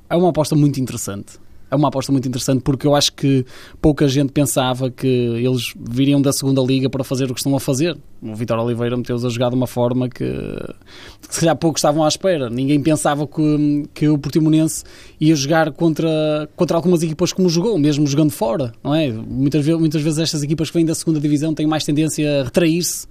é 0.09 0.15
uma 0.15 0.29
aposta 0.29 0.55
muito 0.55 0.79
interessante. 0.79 1.39
É 1.71 1.75
uma 1.75 1.87
aposta 1.89 2.11
muito 2.11 2.27
interessante 2.27 2.61
porque 2.61 2.87
eu 2.87 2.95
acho 2.95 3.13
que 3.13 3.45
pouca 3.81 4.07
gente 4.07 4.31
pensava 4.31 4.89
que 4.89 5.07
eles 5.07 5.73
viriam 5.79 6.21
da 6.21 6.33
segunda 6.33 6.61
liga 6.61 6.89
para 6.89 7.03
fazer 7.03 7.25
o 7.25 7.33
que 7.33 7.39
estão 7.39 7.55
a 7.55 7.59
fazer. 7.59 7.97
O 8.21 8.35
Vitor 8.35 8.57
Oliveira 8.59 8.97
meteu-os 8.97 9.23
a 9.23 9.29
jogar 9.29 9.49
de 9.49 9.55
uma 9.55 9.67
forma 9.67 10.09
que, 10.09 10.25
que 10.25 11.33
se 11.33 11.39
calhar 11.39 11.55
poucos 11.55 11.79
estavam 11.79 12.03
à 12.03 12.07
espera. 12.07 12.49
Ninguém 12.49 12.81
pensava 12.81 13.27
que, 13.27 13.85
que 13.93 14.09
o 14.09 14.17
Portimonense 14.17 14.83
ia 15.19 15.35
jogar 15.35 15.71
contra, 15.71 16.49
contra 16.55 16.75
algumas 16.75 17.03
equipas 17.03 17.31
como 17.31 17.47
jogou, 17.49 17.77
mesmo 17.77 18.05
jogando 18.07 18.31
fora, 18.31 18.73
não 18.83 18.93
é? 18.93 19.09
Muitas, 19.11 19.65
muitas 19.67 20.01
vezes 20.01 20.19
estas 20.19 20.43
equipas 20.43 20.69
que 20.69 20.77
vêm 20.77 20.85
da 20.85 20.95
segunda 20.95 21.19
divisão 21.19 21.53
têm 21.53 21.67
mais 21.67 21.83
tendência 21.83 22.41
a 22.41 22.43
retrair-se, 22.45 23.07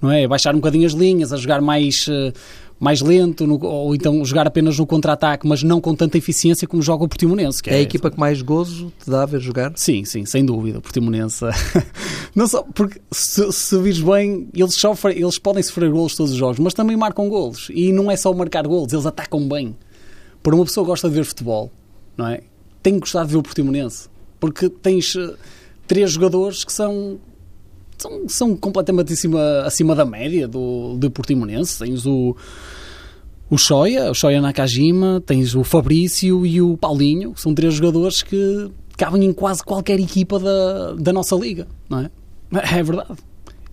não 0.00 0.10
é? 0.10 0.24
A 0.24 0.28
baixar 0.28 0.54
um 0.54 0.58
bocadinho 0.58 0.86
as 0.86 0.92
linhas, 0.92 1.32
a 1.32 1.36
jogar 1.36 1.60
mais, 1.60 2.06
eh, 2.08 2.32
mais 2.80 3.02
lento, 3.02 3.46
no- 3.46 3.62
ou 3.62 3.94
então 3.94 4.24
jogar 4.24 4.46
apenas 4.46 4.78
no 4.78 4.86
contra-ataque, 4.86 5.46
mas 5.46 5.62
não 5.62 5.80
com 5.82 5.94
tanta 5.94 6.16
eficiência 6.16 6.66
como 6.66 6.80
joga 6.82 7.04
o 7.04 7.08
Portimonense. 7.08 7.62
Que 7.62 7.68
É 7.68 7.74
a 7.74 7.80
equipa 7.80 8.10
que 8.10 8.18
mais 8.18 8.40
gozo 8.40 8.90
te 8.98 9.10
dá 9.10 9.22
a 9.22 9.26
ver 9.26 9.38
jogar? 9.40 9.72
Sim, 9.76 10.04
sim, 10.06 10.24
sem 10.24 10.44
dúvida. 10.44 10.78
O 10.78 10.80
Portimonense. 10.80 11.44
não 12.34 12.48
só 12.48 12.62
porque, 12.62 12.98
se, 13.12 13.52
se 13.52 13.78
vires 13.78 14.00
bem, 14.00 14.48
eles, 14.54 14.74
sofrem, 14.74 15.18
eles 15.18 15.38
podem 15.38 15.62
sofrer 15.62 15.90
golos 15.90 16.14
todos 16.16 16.32
os 16.32 16.38
jogos, 16.38 16.58
mas 16.58 16.72
também 16.72 16.96
marcam 16.96 17.28
golos. 17.28 17.68
E 17.74 17.92
não 17.92 18.10
é 18.10 18.16
só 18.16 18.32
marcar 18.32 18.66
golos, 18.66 18.92
eles 18.92 19.04
atacam 19.04 19.46
bem. 19.46 19.76
Para 20.42 20.54
uma 20.54 20.64
pessoa 20.64 20.84
que 20.84 20.88
gosta 20.88 21.06
de 21.08 21.14
ver 21.16 21.24
futebol, 21.24 21.70
não 22.16 22.26
é? 22.28 22.40
Tem 22.82 22.94
que 22.94 23.00
gostar 23.00 23.24
de 23.26 23.32
ver 23.32 23.36
o 23.36 23.42
Portimonense. 23.42 24.08
Porque 24.40 24.70
tens 24.70 25.14
eh, 25.14 25.34
três 25.86 26.12
jogadores 26.12 26.64
que 26.64 26.72
são. 26.72 27.18
São, 28.00 28.28
são 28.28 28.56
completamente 28.56 29.12
acima, 29.12 29.62
acima 29.64 29.94
da 29.94 30.04
média 30.04 30.48
do, 30.48 30.96
do 30.96 31.10
Portimonense. 31.10 31.78
Tens 31.84 32.06
o, 32.06 32.34
o 33.50 33.58
Shoya, 33.58 34.10
o 34.10 34.14
Shoya 34.14 34.40
Nakajima, 34.40 35.22
tens 35.26 35.54
o 35.54 35.62
Fabrício 35.62 36.46
e 36.46 36.62
o 36.62 36.76
Paulinho, 36.76 37.32
que 37.34 37.40
são 37.40 37.54
três 37.54 37.74
jogadores 37.74 38.22
que 38.22 38.70
cabem 38.96 39.24
em 39.24 39.32
quase 39.32 39.62
qualquer 39.62 39.98
equipa 40.00 40.38
da, 40.38 40.94
da 40.94 41.12
nossa 41.12 41.34
liga, 41.36 41.66
não 41.88 42.00
é? 42.00 42.10
É 42.78 42.82
verdade. 42.82 43.18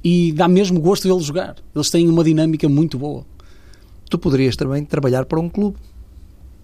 E 0.04 0.32
dá 0.34 0.48
mesmo 0.48 0.80
gosto 0.80 1.04
de 1.04 1.14
eles 1.14 1.26
jogar. 1.26 1.56
Eles 1.76 1.90
têm 1.90 2.08
uma 2.08 2.24
dinâmica 2.24 2.70
muito 2.70 2.98
boa. 2.98 3.26
Tu 4.10 4.18
poderias 4.18 4.56
também 4.56 4.86
trabalhar 4.86 5.26
para 5.26 5.40
um 5.40 5.50
clube, 5.50 5.78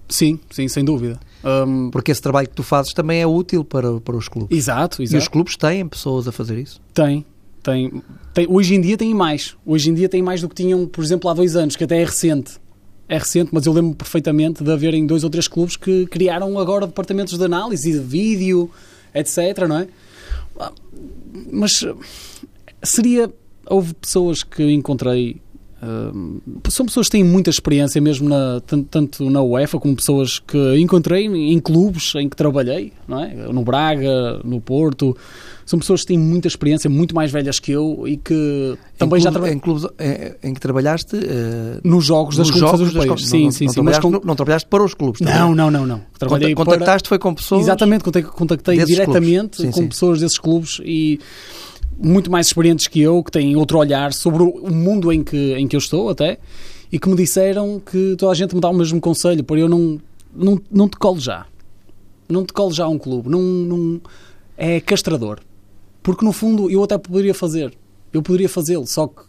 Sim, 0.08 0.40
sim, 0.52 0.68
sem 0.68 0.84
dúvida. 0.84 1.20
Hum, 1.44 1.90
porque 1.92 2.12
esse 2.12 2.22
trabalho 2.22 2.48
que 2.48 2.54
tu 2.56 2.62
fazes 2.62 2.94
também 2.94 3.22
é 3.22 3.28
útil 3.28 3.64
para, 3.64 4.00
para 4.00 4.16
os 4.16 4.28
clubes. 4.28 4.56
exato, 4.56 5.02
E 5.02 5.06
os 5.06 5.14
exato. 5.14 5.32
clubes 5.32 5.58
têm 5.58 5.88
pessoas 5.88 6.28
a 6.28 6.32
fazer 6.32 6.58
isso. 6.58 6.80
Tem, 6.94 7.26
tem, 7.64 8.04
tem. 8.34 8.46
Hoje 8.50 8.76
em 8.76 8.82
dia 8.82 8.98
tem 8.98 9.14
mais. 9.14 9.56
Hoje 9.66 9.90
em 9.90 9.94
dia 9.94 10.10
tem 10.10 10.22
mais 10.22 10.42
do 10.42 10.50
que 10.50 10.56
tinham, 10.56 10.86
por 10.86 11.04
exemplo, 11.04 11.30
há 11.30 11.34
dois 11.34 11.56
anos, 11.56 11.76
que 11.76 11.84
até 11.84 12.02
é 12.02 12.06
recente. 12.06 12.62
É 13.08 13.18
recente, 13.18 13.50
mas 13.52 13.66
eu 13.66 13.74
lembro 13.74 13.96
perfeitamente 13.96 14.64
de 14.64 14.72
haverem 14.72 15.06
dois 15.06 15.24
ou 15.24 15.30
três 15.30 15.48
clubes 15.48 15.76
que 15.76 16.06
criaram 16.08 16.58
agora 16.58 16.88
departamentos 16.88 17.38
de 17.38 17.44
análise, 17.44 17.92
de 17.92 18.00
vídeo, 18.00 18.70
etc, 19.14 19.68
não 19.68 19.80
é? 19.80 19.88
Ah, 20.60 20.72
Mas 21.52 21.86
seria... 22.82 23.32
Houve 23.66 23.94
pessoas 23.94 24.44
que 24.44 24.64
encontrei... 24.72 25.38
hum, 25.82 26.40
são 26.70 26.86
pessoas 26.86 27.08
que 27.08 27.12
têm 27.12 27.24
muita 27.24 27.50
experiência 27.50 28.02
mesmo 28.02 28.28
na, 28.28 28.62
tanto, 28.62 28.88
tanto 28.90 29.30
na 29.30 29.42
UEFA 29.42 29.80
como 29.80 29.96
pessoas 29.96 30.40
que 30.40 30.78
encontrei 30.78 31.26
em 31.26 31.60
clubes 31.60 32.14
em 32.16 32.28
que 32.28 32.36
trabalhei, 32.36 32.94
não 33.08 33.24
é? 33.24 33.34
No 33.52 33.64
Braga, 33.64 34.40
no 34.44 34.60
Porto. 34.60 35.16
São 35.66 35.80
pessoas 35.80 36.02
que 36.02 36.08
têm 36.08 36.18
muita 36.20 36.48
experiência, 36.48 36.90
muito 36.90 37.16
mais 37.16 37.32
velhas 37.32 37.60
que 37.60 37.72
eu 37.72 38.04
e 38.08 38.18
que 38.18 38.78
também 38.98 39.20
em 39.20 39.24
já 39.24 39.30
clube- 39.32 39.32
trabalhei 39.32 39.56
em 39.56 39.60
clubes 39.60 39.86
em, 40.44 40.50
em 40.50 40.54
que 40.54 40.60
trabalhaste 40.60 41.16
eh, 41.16 41.80
nos 41.84 42.06
jogos 42.06 42.36
das 42.38 42.50
nos 42.50 42.58
jogos 42.60 42.80
europeias. 42.82 43.08
com- 43.10 43.18
Sim, 43.18 43.44
não, 43.46 43.52
sim, 43.52 43.66
não 43.66 43.74
sim. 43.74 43.82
Mas 43.82 43.96
trabalhaste, 43.98 44.22
com... 44.22 44.28
não, 44.28 44.36
trabalhaste 44.36 44.68
para 44.70 44.84
os 44.84 44.94
clubes. 44.94 45.22
Não, 45.22 45.56
não, 45.56 45.72
não, 45.72 45.86
não. 45.86 46.02
Trabalhei 46.20 46.54
Conta- 46.54 46.66
para- 46.72 46.80
Contactaste 46.80 47.10
foi 47.10 47.18
com 47.20 47.34
pessoas. 47.34 47.62
Exatamente, 47.62 48.04
contactei, 48.04 48.84
diretamente. 48.86 49.58
Sim, 49.62 49.72
com 49.72 49.82
sim. 49.82 49.88
pessoas 49.88 50.20
desses 50.20 50.38
clubes 50.38 50.80
e 50.84 51.20
muito 51.98 52.30
mais 52.32 52.48
experientes 52.48 52.88
que 52.88 53.00
eu, 53.00 53.24
que 53.24 53.32
têm 53.32 53.56
outro 53.56 53.78
olhar 53.78 54.12
sobre 54.14 54.44
o 54.44 54.70
mundo 54.72 55.12
em 55.14 55.24
que, 55.24 55.54
em 55.54 55.68
que 55.68 55.76
eu 55.76 55.80
estou 55.80 56.10
até, 56.10 56.40
e 56.92 57.00
que 57.00 57.08
me 57.08 57.16
disseram 57.16 57.80
que 57.80 58.16
toda 58.18 58.32
a 58.32 58.36
gente 58.36 58.54
me 58.56 58.60
dá 58.62 58.70
o 58.70 58.74
mesmo 58.74 59.00
conselho, 59.00 59.44
por 59.44 59.58
eu 59.58 59.70
não, 59.70 60.00
não, 60.36 60.60
não 60.72 60.90
te 60.90 60.98
colo 60.98 61.20
já. 61.20 61.46
Não 62.28 62.44
te 62.46 62.52
colo 62.52 62.72
já 62.74 62.86
a 62.86 62.90
um 62.90 62.98
clube. 62.98 63.30
Não, 63.30 63.40
não, 63.42 64.02
é 64.58 64.80
castrador. 64.80 65.40
Porque 66.04 66.24
no 66.26 66.32
fundo 66.34 66.70
eu 66.70 66.84
até 66.84 66.98
poderia 66.98 67.34
fazer. 67.34 67.74
Eu 68.12 68.22
poderia 68.22 68.48
fazê-lo, 68.50 68.86
só 68.86 69.08
que 69.08 69.22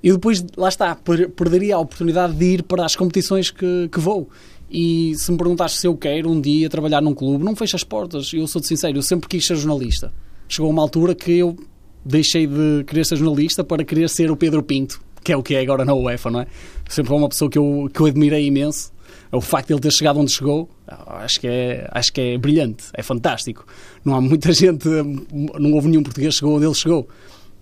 e 0.00 0.12
depois, 0.12 0.44
lá 0.56 0.68
está, 0.68 0.94
per- 0.94 1.28
perderia 1.30 1.74
a 1.74 1.78
oportunidade 1.80 2.32
de 2.32 2.44
ir 2.44 2.62
para 2.62 2.84
as 2.84 2.94
competições 2.94 3.50
que, 3.50 3.88
que 3.90 3.98
vou. 3.98 4.28
E 4.70 5.12
se 5.16 5.32
me 5.32 5.36
perguntaste 5.36 5.80
se 5.80 5.88
eu 5.88 5.96
quero 5.96 6.30
um 6.30 6.40
dia 6.40 6.70
trabalhar 6.70 7.00
num 7.00 7.12
clube, 7.12 7.42
não 7.42 7.56
fecho 7.56 7.74
as 7.74 7.82
portas. 7.82 8.32
Eu 8.32 8.46
sou-te 8.46 8.68
sincero, 8.68 8.96
eu 8.96 9.02
sempre 9.02 9.28
quis 9.28 9.44
ser 9.44 9.56
jornalista. 9.56 10.12
Chegou 10.48 10.70
uma 10.70 10.82
altura 10.82 11.16
que 11.16 11.32
eu 11.32 11.56
deixei 12.04 12.46
de 12.46 12.84
querer 12.86 13.04
ser 13.04 13.16
jornalista 13.16 13.64
para 13.64 13.82
querer 13.84 14.08
ser 14.08 14.30
o 14.30 14.36
Pedro 14.36 14.62
Pinto, 14.62 15.00
que 15.24 15.32
é 15.32 15.36
o 15.36 15.42
que 15.42 15.56
é 15.56 15.60
agora 15.60 15.84
na 15.84 15.94
UEFA, 15.94 16.30
não 16.30 16.40
é? 16.42 16.46
Sempre 16.88 17.08
foi 17.08 17.18
uma 17.18 17.28
pessoa 17.28 17.50
que 17.50 17.58
eu, 17.58 17.90
que 17.92 17.98
eu 18.00 18.06
admirei 18.06 18.46
imenso. 18.46 18.92
O 19.30 19.40
facto 19.40 19.68
de 19.68 19.74
ele 19.74 19.80
ter 19.80 19.92
chegado 19.92 20.18
onde 20.18 20.30
chegou, 20.30 20.68
acho 20.86 21.40
que, 21.40 21.46
é, 21.46 21.88
acho 21.92 22.12
que 22.12 22.20
é 22.20 22.38
brilhante, 22.38 22.84
é 22.94 23.02
fantástico. 23.02 23.66
Não 24.04 24.14
há 24.14 24.20
muita 24.20 24.52
gente, 24.54 24.88
não 25.58 25.72
houve 25.72 25.88
nenhum 25.88 26.02
português 26.02 26.34
que 26.34 26.40
chegou 26.40 26.56
onde 26.56 26.66
ele 26.66 26.74
chegou, 26.74 27.08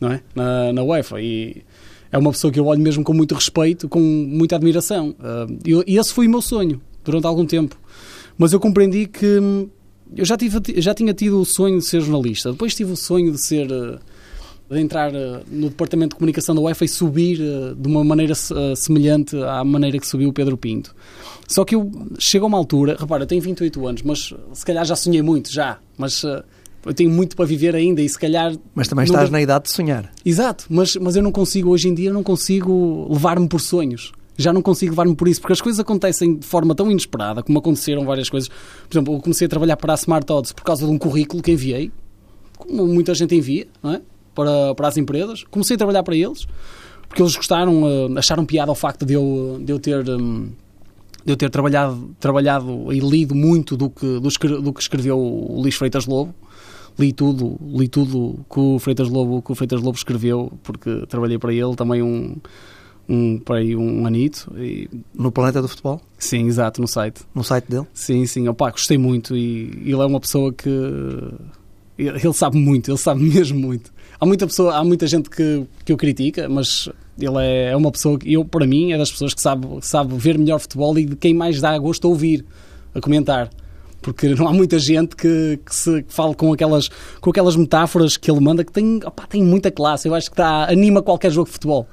não 0.00 0.12
é? 0.12 0.22
Na, 0.34 0.72
na 0.72 0.82
UEFA. 0.82 1.20
E 1.20 1.64
é 2.12 2.18
uma 2.18 2.30
pessoa 2.30 2.52
que 2.52 2.60
eu 2.60 2.66
olho 2.66 2.80
mesmo 2.80 3.02
com 3.02 3.12
muito 3.12 3.34
respeito, 3.34 3.88
com 3.88 4.00
muita 4.00 4.56
admiração. 4.56 5.10
Uh, 5.18 5.82
e 5.86 5.98
esse 5.98 6.12
foi 6.14 6.26
o 6.26 6.30
meu 6.30 6.40
sonho 6.40 6.80
durante 7.04 7.26
algum 7.26 7.44
tempo. 7.44 7.76
Mas 8.38 8.52
eu 8.52 8.60
compreendi 8.60 9.06
que 9.06 9.38
hum, 9.38 9.68
eu 10.14 10.24
já, 10.24 10.36
tive, 10.36 10.60
já 10.80 10.94
tinha 10.94 11.12
tido 11.12 11.40
o 11.40 11.44
sonho 11.44 11.78
de 11.78 11.84
ser 11.84 12.00
jornalista, 12.00 12.52
depois 12.52 12.74
tive 12.74 12.92
o 12.92 12.96
sonho 12.96 13.32
de 13.32 13.40
ser. 13.40 13.68
De 14.68 14.80
entrar 14.80 15.12
uh, 15.12 15.44
no 15.48 15.68
departamento 15.68 16.10
de 16.10 16.16
comunicação 16.16 16.54
da 16.54 16.60
UEFA 16.60 16.84
e 16.84 16.88
subir 16.88 17.38
de 17.76 17.88
uma 17.88 18.02
maneira 18.02 18.34
semelhante 18.74 19.36
à 19.36 19.62
maneira 19.62 19.98
que 19.98 20.06
subiu 20.06 20.30
o 20.30 20.32
Pedro 20.32 20.56
Pinto. 20.56 20.94
Só 21.46 21.64
que 21.64 21.74
eu 21.74 21.90
chego 22.18 22.46
a 22.46 22.48
uma 22.48 22.58
altura, 22.58 22.96
repara, 22.98 23.22
eu 23.22 23.26
tenho 23.26 23.40
28 23.40 23.86
anos, 23.86 24.02
mas 24.02 24.34
se 24.52 24.64
calhar 24.64 24.84
já 24.84 24.96
sonhei 24.96 25.22
muito, 25.22 25.52
já, 25.52 25.78
mas 25.96 26.24
eu 26.86 26.94
tenho 26.94 27.10
muito 27.10 27.34
para 27.34 27.44
viver 27.44 27.74
ainda 27.74 28.00
e 28.00 28.08
se 28.08 28.16
calhar... 28.16 28.54
Mas 28.72 28.86
também 28.86 29.04
estás 29.04 29.28
na 29.28 29.42
idade 29.42 29.64
de 29.64 29.72
sonhar. 29.72 30.12
Exato, 30.24 30.66
mas, 30.68 30.94
mas 30.96 31.16
eu 31.16 31.22
não 31.22 31.32
consigo, 31.32 31.70
hoje 31.70 31.88
em 31.88 31.94
dia, 31.94 32.12
não 32.12 32.22
consigo 32.22 33.08
levar-me 33.10 33.48
por 33.48 33.60
sonhos. 33.60 34.12
Já 34.38 34.52
não 34.52 34.62
consigo 34.62 34.92
levar-me 34.92 35.16
por 35.16 35.26
isso, 35.26 35.40
porque 35.40 35.52
as 35.52 35.60
coisas 35.60 35.80
acontecem 35.80 36.36
de 36.36 36.46
forma 36.46 36.76
tão 36.76 36.88
inesperada, 36.88 37.42
como 37.42 37.58
aconteceram 37.58 38.04
várias 38.04 38.28
coisas. 38.28 38.48
Por 38.48 38.94
exemplo, 38.94 39.14
eu 39.14 39.20
comecei 39.20 39.46
a 39.46 39.48
trabalhar 39.48 39.76
para 39.76 39.94
a 39.94 39.96
Smart 39.96 40.30
Odds 40.32 40.52
por 40.52 40.62
causa 40.62 40.86
de 40.86 40.92
um 40.92 40.98
currículo 40.98 41.42
que 41.42 41.50
enviei, 41.50 41.90
como 42.56 42.86
muita 42.86 43.14
gente 43.14 43.34
envia, 43.34 43.66
não 43.82 43.94
é? 43.94 44.00
Para, 44.36 44.74
para 44.76 44.86
as 44.86 44.96
empresas. 44.96 45.42
Comecei 45.50 45.74
a 45.74 45.78
trabalhar 45.78 46.04
para 46.04 46.14
eles, 46.14 46.46
porque 47.08 47.20
eles 47.20 47.34
gostaram, 47.34 47.82
uh, 47.82 48.18
acharam 48.18 48.46
piada 48.46 48.70
ao 48.70 48.76
facto 48.76 49.04
de 49.04 49.14
eu, 49.14 49.60
de 49.60 49.72
eu 49.72 49.80
ter... 49.80 50.08
Um, 50.08 50.50
de 51.24 51.32
eu 51.32 51.36
ter 51.36 51.50
trabalhado, 51.50 52.14
trabalhado 52.20 52.92
e 52.92 53.00
lido 53.00 53.34
muito 53.34 53.76
do 53.76 53.90
que, 53.90 54.20
do, 54.20 54.62
do 54.62 54.72
que 54.72 54.80
escreveu 54.80 55.18
o 55.18 55.60
Luís 55.60 55.74
Freitas 55.74 56.06
Lobo, 56.06 56.32
li 56.96 57.12
tudo, 57.12 57.58
li 57.60 57.88
tudo 57.88 58.46
que 58.48 58.60
o 58.60 58.78
Freitas 58.78 59.08
Lobo, 59.08 59.42
que 59.42 59.50
o 59.50 59.54
Freitas 59.56 59.82
Lobo 59.82 59.96
escreveu, 59.96 60.52
porque 60.62 61.04
trabalhei 61.08 61.36
para 61.36 61.52
ele 61.52 61.74
também 61.74 62.00
um, 62.00 62.36
um, 63.08 63.40
para 63.40 63.56
aí 63.56 63.74
um 63.74 64.06
anito. 64.06 64.52
E... 64.56 64.88
No 65.12 65.32
Planeta 65.32 65.60
do 65.60 65.66
Futebol? 65.66 66.00
Sim, 66.16 66.46
exato, 66.46 66.80
no 66.80 66.86
site. 66.86 67.22
No 67.34 67.42
site 67.42 67.68
dele? 67.68 67.86
Sim, 67.92 68.24
sim. 68.24 68.46
Opa, 68.48 68.70
gostei 68.70 68.96
muito 68.96 69.36
e 69.36 69.82
ele 69.84 70.00
é 70.00 70.06
uma 70.06 70.20
pessoa 70.20 70.52
que... 70.52 70.70
Ele 71.98 72.32
sabe 72.34 72.58
muito, 72.58 72.90
ele 72.90 72.98
sabe 72.98 73.22
mesmo 73.24 73.58
muito. 73.58 73.90
Há 74.18 74.26
muita, 74.26 74.46
pessoa, 74.46 74.76
há 74.76 74.84
muita 74.84 75.06
gente 75.06 75.28
que, 75.28 75.66
que 75.84 75.92
o 75.92 75.96
critica, 75.96 76.48
mas 76.48 76.88
ele 77.18 77.38
é, 77.38 77.70
é 77.72 77.76
uma 77.76 77.90
pessoa 77.90 78.18
que, 78.18 78.32
eu, 78.32 78.44
para 78.44 78.66
mim, 78.66 78.92
é 78.92 78.98
das 78.98 79.10
pessoas 79.10 79.34
que 79.34 79.40
sabe, 79.40 79.66
sabe 79.82 80.16
ver 80.16 80.38
melhor 80.38 80.58
futebol 80.58 80.98
e 80.98 81.04
de 81.04 81.16
quem 81.16 81.34
mais 81.34 81.60
dá 81.60 81.76
gosto 81.78 82.06
a 82.06 82.10
ouvir, 82.10 82.44
a 82.94 83.00
comentar 83.00 83.50
porque 84.06 84.28
não 84.36 84.46
há 84.46 84.52
muita 84.52 84.78
gente 84.78 85.16
que, 85.16 85.58
que 85.66 85.74
se 85.74 86.02
que 86.04 86.12
fale 86.12 86.32
com 86.34 86.52
aquelas, 86.52 86.88
com 87.20 87.30
aquelas 87.30 87.56
metáforas 87.56 88.16
que 88.16 88.30
ele 88.30 88.38
manda 88.38 88.64
que 88.64 88.70
tem, 88.70 89.00
opa, 89.04 89.26
tem 89.26 89.42
muita 89.42 89.68
classe. 89.68 90.06
Eu 90.06 90.14
acho 90.14 90.28
que 90.28 90.34
está, 90.34 90.70
anima 90.70 91.02
qualquer 91.02 91.32
jogo 91.32 91.46
de 91.46 91.54
futebol. 91.54 91.88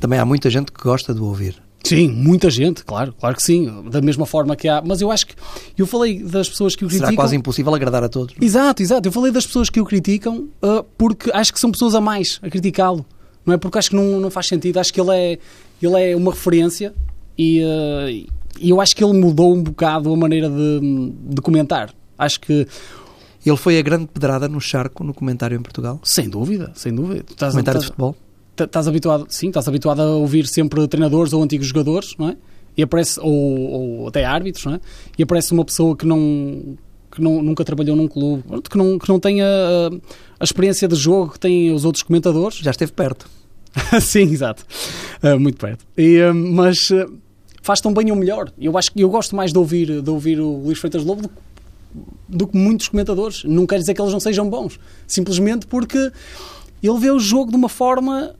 Também 0.00 0.18
há 0.18 0.24
muita 0.24 0.48
gente 0.48 0.72
que 0.72 0.82
gosta 0.82 1.12
de 1.12 1.20
ouvir. 1.20 1.62
Sim, 1.82 2.08
muita 2.08 2.48
gente, 2.48 2.84
claro, 2.84 3.14
claro 3.18 3.34
que 3.36 3.42
sim, 3.42 3.84
da 3.90 4.00
mesma 4.00 4.24
forma 4.24 4.54
que 4.54 4.68
há. 4.68 4.82
Mas 4.84 5.00
eu 5.00 5.10
acho 5.10 5.26
que 5.26 5.34
eu 5.76 5.86
falei 5.86 6.22
das 6.22 6.48
pessoas 6.48 6.76
que 6.76 6.84
o 6.84 6.88
criticam. 6.88 7.08
Será 7.10 7.16
quase 7.16 7.36
impossível 7.36 7.74
agradar 7.74 8.04
a 8.04 8.08
todos. 8.08 8.34
Não? 8.36 8.46
Exato, 8.46 8.82
exato. 8.82 9.08
Eu 9.08 9.12
falei 9.12 9.32
das 9.32 9.46
pessoas 9.46 9.68
que 9.68 9.80
o 9.80 9.84
criticam 9.84 10.48
uh, 10.62 10.84
porque 10.96 11.30
acho 11.32 11.52
que 11.52 11.58
são 11.58 11.70
pessoas 11.70 11.94
a 11.94 12.00
mais 12.00 12.38
a 12.42 12.48
criticá-lo, 12.48 13.04
não 13.44 13.54
é? 13.54 13.56
Porque 13.56 13.78
acho 13.78 13.90
que 13.90 13.96
não, 13.96 14.20
não 14.20 14.30
faz 14.30 14.46
sentido. 14.46 14.78
Acho 14.78 14.92
que 14.92 15.00
ele 15.00 15.10
é, 15.10 15.38
ele 15.82 16.12
é 16.12 16.16
uma 16.16 16.30
referência 16.30 16.94
e, 17.36 17.62
uh, 17.62 18.32
e 18.60 18.70
eu 18.70 18.80
acho 18.80 18.94
que 18.94 19.02
ele 19.02 19.18
mudou 19.18 19.54
um 19.54 19.62
bocado 19.62 20.12
a 20.12 20.16
maneira 20.16 20.48
de, 20.48 21.12
de 21.30 21.40
comentar. 21.40 21.92
Acho 22.16 22.40
que 22.40 22.66
ele 23.44 23.56
foi 23.56 23.78
a 23.78 23.82
grande 23.82 24.06
pedrada 24.06 24.48
no 24.48 24.60
charco 24.60 25.02
no 25.02 25.12
comentário 25.12 25.58
em 25.58 25.62
Portugal? 25.62 26.00
Sem 26.04 26.28
dúvida, 26.28 26.70
sem 26.74 26.94
dúvida. 26.94 27.24
Estás, 27.28 27.52
comentário 27.52 27.78
estás, 27.78 27.84
de 27.84 27.86
futebol? 27.86 28.16
Estás 28.58 28.86
habituado, 28.86 29.26
sim, 29.28 29.48
estás 29.48 29.66
habituado 29.66 30.00
a 30.00 30.16
ouvir 30.16 30.46
sempre 30.46 30.86
treinadores 30.86 31.32
ou 31.32 31.42
antigos 31.42 31.66
jogadores, 31.66 32.14
não 32.18 32.28
é? 32.28 32.36
E 32.76 32.82
aparece, 32.82 33.18
ou, 33.20 33.32
ou 33.32 34.08
até 34.08 34.24
árbitros, 34.24 34.64
não 34.64 34.74
é? 34.74 34.80
E 35.16 35.22
aparece 35.22 35.52
uma 35.52 35.64
pessoa 35.64 35.96
que 35.96 36.06
não, 36.06 36.76
que 37.10 37.20
não, 37.20 37.42
nunca 37.42 37.64
trabalhou 37.64 37.94
num 37.94 38.08
clube, 38.08 38.42
que 38.68 38.76
não, 38.76 38.98
que 38.98 39.08
não 39.08 39.20
tem 39.20 39.42
a, 39.42 39.46
a 40.40 40.44
experiência 40.44 40.88
de 40.88 40.94
jogo 40.94 41.32
que 41.32 41.40
têm 41.40 41.72
os 41.72 41.84
outros 41.84 42.02
comentadores. 42.02 42.58
Já 42.58 42.70
esteve 42.70 42.92
perto. 42.92 43.28
sim, 44.00 44.22
exato. 44.22 44.64
Uh, 45.22 45.38
muito 45.38 45.58
perto. 45.58 45.84
E, 45.96 46.20
uh, 46.20 46.34
mas 46.34 46.90
uh, 46.90 47.12
faz 47.62 47.80
tão 47.80 47.92
bem 47.92 48.10
ou 48.10 48.16
melhor. 48.16 48.50
Eu 48.58 48.76
acho 48.76 48.90
que 48.92 49.00
eu 49.00 49.10
gosto 49.10 49.36
mais 49.36 49.52
de 49.52 49.58
ouvir, 49.58 50.02
de 50.02 50.10
ouvir 50.10 50.40
o 50.40 50.58
Luís 50.58 50.78
Freitas 50.78 51.04
Lobo 51.04 51.22
do, 51.22 51.30
do 52.28 52.46
que 52.46 52.56
muitos 52.56 52.88
comentadores. 52.88 53.44
Não 53.44 53.66
quer 53.66 53.78
dizer 53.78 53.94
que 53.94 54.00
eles 54.00 54.12
não 54.12 54.20
sejam 54.20 54.48
bons. 54.48 54.78
Simplesmente 55.06 55.66
porque 55.66 56.10
ele 56.82 56.98
vê 56.98 57.10
o 57.10 57.18
jogo 57.18 57.50
de 57.50 57.56
uma 57.56 57.68
forma 57.68 58.34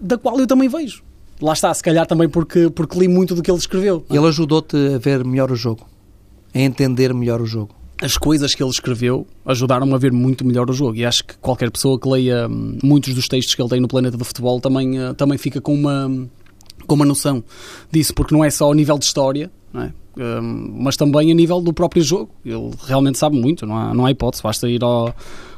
da 0.00 0.18
qual 0.18 0.38
eu 0.38 0.46
também 0.46 0.68
vejo. 0.68 1.02
Lá 1.40 1.52
está, 1.54 1.72
se 1.72 1.82
calhar 1.82 2.06
também 2.06 2.28
porque, 2.28 2.68
porque 2.70 2.98
li 2.98 3.08
muito 3.08 3.34
do 3.34 3.42
que 3.42 3.50
ele 3.50 3.58
escreveu. 3.58 4.04
Ele 4.10 4.26
ajudou-te 4.26 4.76
a 4.94 4.98
ver 4.98 5.24
melhor 5.24 5.50
o 5.50 5.56
jogo, 5.56 5.86
a 6.54 6.58
entender 6.58 7.14
melhor 7.14 7.40
o 7.40 7.46
jogo. 7.46 7.74
As 8.02 8.16
coisas 8.16 8.54
que 8.54 8.62
ele 8.62 8.70
escreveu 8.70 9.26
ajudaram-me 9.44 9.92
a 9.94 9.98
ver 9.98 10.12
muito 10.12 10.44
melhor 10.44 10.70
o 10.70 10.72
jogo 10.72 10.96
e 10.96 11.04
acho 11.04 11.24
que 11.24 11.36
qualquer 11.38 11.70
pessoa 11.70 11.98
que 11.98 12.08
leia 12.08 12.48
hum, 12.48 12.78
muitos 12.82 13.14
dos 13.14 13.28
textos 13.28 13.54
que 13.54 13.60
ele 13.60 13.68
tem 13.68 13.80
no 13.80 13.88
Planeta 13.88 14.16
do 14.16 14.24
Futebol 14.24 14.58
também, 14.58 14.98
eh, 14.98 15.12
também 15.14 15.36
fica 15.36 15.60
com 15.60 15.74
uma, 15.74 16.28
com 16.86 16.94
uma 16.94 17.04
noção 17.04 17.44
disso, 17.90 18.14
porque 18.14 18.34
não 18.34 18.42
é 18.42 18.50
só 18.50 18.66
ao 18.66 18.74
nível 18.74 18.98
de 18.98 19.04
história, 19.04 19.50
é? 19.74 19.90
um, 20.16 20.76
mas 20.78 20.96
também 20.96 21.30
a 21.30 21.34
nível 21.34 21.60
do 21.60 21.72
próprio 21.72 22.02
jogo. 22.02 22.30
Ele 22.44 22.70
realmente 22.86 23.18
sabe 23.18 23.38
muito, 23.38 23.66
não 23.66 23.76
há, 23.76 23.94
não 23.94 24.06
há 24.06 24.10
hipótese, 24.10 24.42
basta 24.42 24.68
ir 24.68 24.82
ao, 24.82 25.14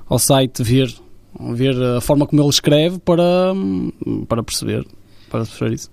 ao 0.09 0.19
site 0.19 0.63
ver, 0.63 0.93
ver 1.39 1.81
a 1.83 2.01
forma 2.01 2.27
como 2.27 2.43
ele 2.43 2.49
escreve 2.49 2.99
para, 2.99 3.53
para 4.29 4.43
perceber, 4.43 4.87
para 5.31 5.45
perceber 5.45 5.75
isso. 5.75 5.91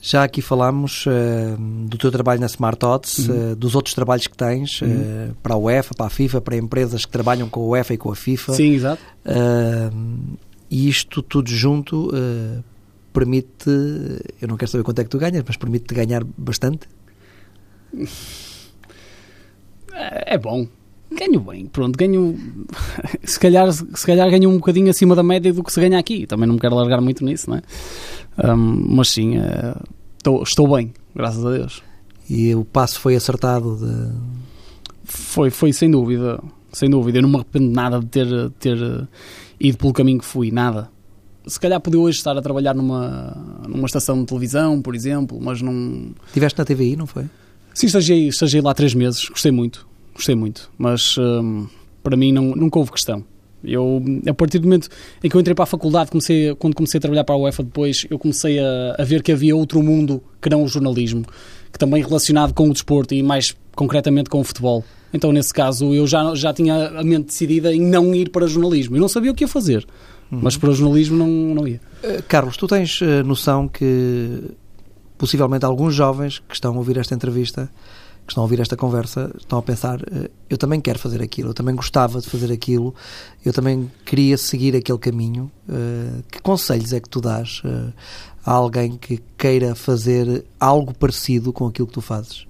Já 0.00 0.22
aqui 0.22 0.40
falámos 0.40 1.06
uh, 1.06 1.56
do 1.86 1.98
teu 1.98 2.10
trabalho 2.10 2.40
na 2.40 2.46
Smart 2.46 2.84
Odds, 2.84 3.28
uhum. 3.28 3.52
uh, 3.52 3.56
dos 3.56 3.74
outros 3.74 3.94
trabalhos 3.94 4.28
que 4.28 4.36
tens 4.36 4.80
uhum. 4.80 4.88
uh, 4.88 5.34
para 5.42 5.54
a 5.54 5.58
UEFA, 5.58 5.94
para 5.94 6.06
a 6.06 6.10
FIFA, 6.10 6.40
para 6.40 6.56
empresas 6.56 7.04
que 7.04 7.10
trabalham 7.10 7.48
com 7.48 7.60
a 7.60 7.64
UEFA 7.64 7.94
e 7.94 7.98
com 7.98 8.10
a 8.12 8.16
FIFA. 8.16 8.52
Sim, 8.52 8.74
exato. 8.74 9.02
e 10.70 10.88
isto 10.88 11.20
tudo 11.20 11.50
junto 11.50 12.12
permite, 13.12 13.68
eu 14.40 14.46
não 14.46 14.56
quero 14.56 14.70
saber 14.70 14.84
quanto 14.84 15.00
é 15.00 15.04
que 15.04 15.10
tu 15.10 15.18
ganhas, 15.18 15.42
mas 15.44 15.56
permite-te 15.56 15.94
ganhar 15.94 16.22
bastante? 16.36 16.86
É, 19.92 20.34
é 20.34 20.38
bom. 20.38 20.68
Ganho 21.10 21.40
bem, 21.40 21.66
pronto, 21.66 21.96
ganho. 21.96 22.36
Se 23.24 23.38
calhar, 23.40 23.70
se 23.72 24.06
calhar 24.06 24.30
ganho 24.30 24.50
um 24.50 24.56
bocadinho 24.56 24.90
acima 24.90 25.14
da 25.14 25.22
média 25.22 25.52
do 25.52 25.62
que 25.62 25.72
se 25.72 25.80
ganha 25.80 25.98
aqui. 25.98 26.26
Também 26.26 26.46
não 26.46 26.54
me 26.54 26.60
quero 26.60 26.74
largar 26.74 27.00
muito 27.00 27.24
nisso, 27.24 27.50
não 27.50 27.56
é? 27.56 27.62
Um, 28.52 28.96
mas 28.96 29.08
sim, 29.08 29.38
é, 29.38 29.74
estou, 30.16 30.42
estou 30.42 30.68
bem, 30.76 30.92
graças 31.14 31.44
a 31.44 31.50
Deus. 31.50 31.82
E 32.28 32.54
o 32.54 32.64
passo 32.64 33.00
foi 33.00 33.16
acertado? 33.16 33.76
De... 33.76 34.12
Foi, 35.04 35.50
foi 35.50 35.72
sem 35.72 35.90
dúvida, 35.90 36.42
sem 36.72 36.90
dúvida. 36.90 37.18
Eu 37.18 37.22
não 37.22 37.30
me 37.30 37.36
arrependo 37.36 37.70
nada 37.70 38.00
de 38.00 38.06
ter, 38.06 38.50
ter 38.58 39.08
ido 39.58 39.78
pelo 39.78 39.92
caminho 39.92 40.18
que 40.18 40.26
fui, 40.26 40.50
nada 40.50 40.90
se 41.48 41.58
calhar 41.58 41.80
podia 41.80 41.98
hoje 41.98 42.18
estar 42.18 42.36
a 42.36 42.42
trabalhar 42.42 42.74
numa, 42.74 43.62
numa 43.66 43.86
estação 43.86 44.20
de 44.20 44.26
televisão, 44.26 44.82
por 44.82 44.94
exemplo, 44.94 45.38
mas 45.40 45.62
não. 45.62 46.10
Tiveste 46.32 46.58
na 46.58 46.64
TVI, 46.64 46.94
não 46.94 47.06
foi? 47.06 47.24
Sim, 47.72 47.86
estagiei, 47.86 48.28
estagiei 48.28 48.60
lá 48.60 48.74
três 48.74 48.92
meses, 48.92 49.24
gostei 49.28 49.50
muito, 49.52 49.87
gostei 50.18 50.34
muito, 50.34 50.70
mas 50.76 51.16
hum, 51.16 51.66
para 52.02 52.16
mim 52.16 52.32
não, 52.32 52.54
nunca 52.54 52.78
houve 52.78 52.90
questão. 52.92 53.24
Eu, 53.62 54.02
a 54.28 54.34
partir 54.34 54.58
do 54.58 54.64
momento 54.64 54.88
em 55.22 55.28
que 55.28 55.36
eu 55.36 55.40
entrei 55.40 55.54
para 55.54 55.64
a 55.64 55.66
faculdade, 55.66 56.10
comecei, 56.10 56.54
quando 56.56 56.74
comecei 56.74 56.98
a 56.98 57.00
trabalhar 57.00 57.24
para 57.24 57.34
a 57.34 57.38
UEFA 57.38 57.62
depois, 57.62 58.06
eu 58.08 58.18
comecei 58.18 58.58
a, 58.58 58.96
a 58.98 59.04
ver 59.04 59.22
que 59.22 59.32
havia 59.32 59.56
outro 59.56 59.82
mundo 59.82 60.22
que 60.40 60.48
não 60.48 60.62
o 60.62 60.68
jornalismo, 60.68 61.24
que 61.72 61.78
também 61.78 62.02
relacionado 62.02 62.52
com 62.52 62.68
o 62.68 62.72
desporto 62.72 63.14
e 63.14 63.22
mais 63.22 63.56
concretamente 63.74 64.30
com 64.30 64.40
o 64.40 64.44
futebol. 64.44 64.84
Então, 65.12 65.32
nesse 65.32 65.52
caso, 65.52 65.92
eu 65.94 66.06
já, 66.06 66.34
já 66.34 66.52
tinha 66.52 66.88
a 66.88 67.02
mente 67.02 67.26
decidida 67.26 67.74
em 67.74 67.80
não 67.80 68.14
ir 68.14 68.30
para 68.30 68.46
jornalismo. 68.46 68.96
Eu 68.96 69.00
não 69.00 69.08
sabia 69.08 69.30
o 69.30 69.34
que 69.34 69.44
ia 69.44 69.48
fazer. 69.48 69.86
Uhum. 70.30 70.40
Mas 70.42 70.56
para 70.56 70.70
o 70.70 70.74
jornalismo 70.74 71.16
não, 71.16 71.28
não 71.54 71.66
ia. 71.66 71.80
Uh, 72.04 72.22
Carlos, 72.28 72.56
tu 72.56 72.66
tens 72.66 73.00
uh, 73.00 73.24
noção 73.24 73.66
que 73.66 74.50
possivelmente 75.16 75.64
alguns 75.64 75.94
jovens 75.94 76.38
que 76.46 76.54
estão 76.54 76.74
a 76.74 76.76
ouvir 76.76 76.98
esta 76.98 77.14
entrevista, 77.14 77.70
que 78.28 78.32
estão 78.32 78.42
a 78.42 78.44
ouvir 78.44 78.60
esta 78.60 78.76
conversa, 78.76 79.34
estão 79.36 79.58
a 79.58 79.62
pensar: 79.62 80.00
uh, 80.00 80.30
eu 80.48 80.58
também 80.58 80.80
quero 80.80 80.98
fazer 80.98 81.22
aquilo, 81.22 81.50
eu 81.50 81.54
também 81.54 81.74
gostava 81.74 82.20
de 82.20 82.28
fazer 82.28 82.52
aquilo, 82.52 82.94
eu 83.44 83.52
também 83.52 83.90
queria 84.04 84.36
seguir 84.36 84.76
aquele 84.76 84.98
caminho. 84.98 85.50
que 86.30 86.40
conselhos 86.42 86.92
é 86.92 87.00
que 87.00 87.08
tu 87.08 87.20
dás 87.20 87.62
a 88.44 88.52
alguém 88.52 88.96
que 88.96 89.20
queira 89.36 89.74
fazer 89.74 90.44
algo 90.58 90.94
parecido 90.94 91.52
com 91.52 91.66
aquilo 91.66 91.86
que 91.86 91.94
tu 91.94 92.00
fazes? 92.00 92.46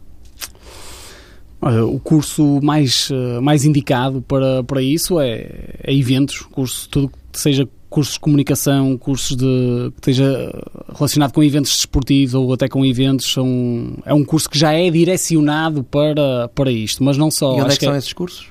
O 1.60 1.98
curso 1.98 2.60
mais, 2.62 3.08
mais 3.42 3.64
indicado 3.64 4.22
para, 4.22 4.62
para 4.62 4.80
isso 4.80 5.18
é, 5.18 5.74
é 5.82 5.92
eventos, 5.92 6.42
curso 6.42 6.88
tudo 6.88 7.08
que 7.08 7.40
seja 7.40 7.68
cursos 7.88 8.14
de 8.14 8.20
comunicação, 8.20 8.96
cursos 8.98 9.36
de 9.36 9.90
que 9.92 10.10
esteja 10.10 10.50
relacionado 10.94 11.32
com 11.32 11.42
eventos 11.42 11.72
desportivos 11.72 12.34
ou 12.34 12.52
até 12.52 12.68
com 12.68 12.84
eventos, 12.84 13.32
são, 13.32 13.94
é 14.04 14.12
um 14.12 14.24
curso 14.24 14.48
que 14.48 14.58
já 14.58 14.72
é 14.72 14.90
direcionado 14.90 15.82
para, 15.82 16.48
para 16.54 16.70
isto, 16.70 17.02
mas 17.02 17.16
não 17.16 17.30
só. 17.30 17.56
E 17.56 17.62
onde 17.62 17.72
é 17.72 17.76
que 17.76 17.84
são 17.84 17.94
é- 17.94 17.98
esses 17.98 18.12
cursos? 18.12 18.46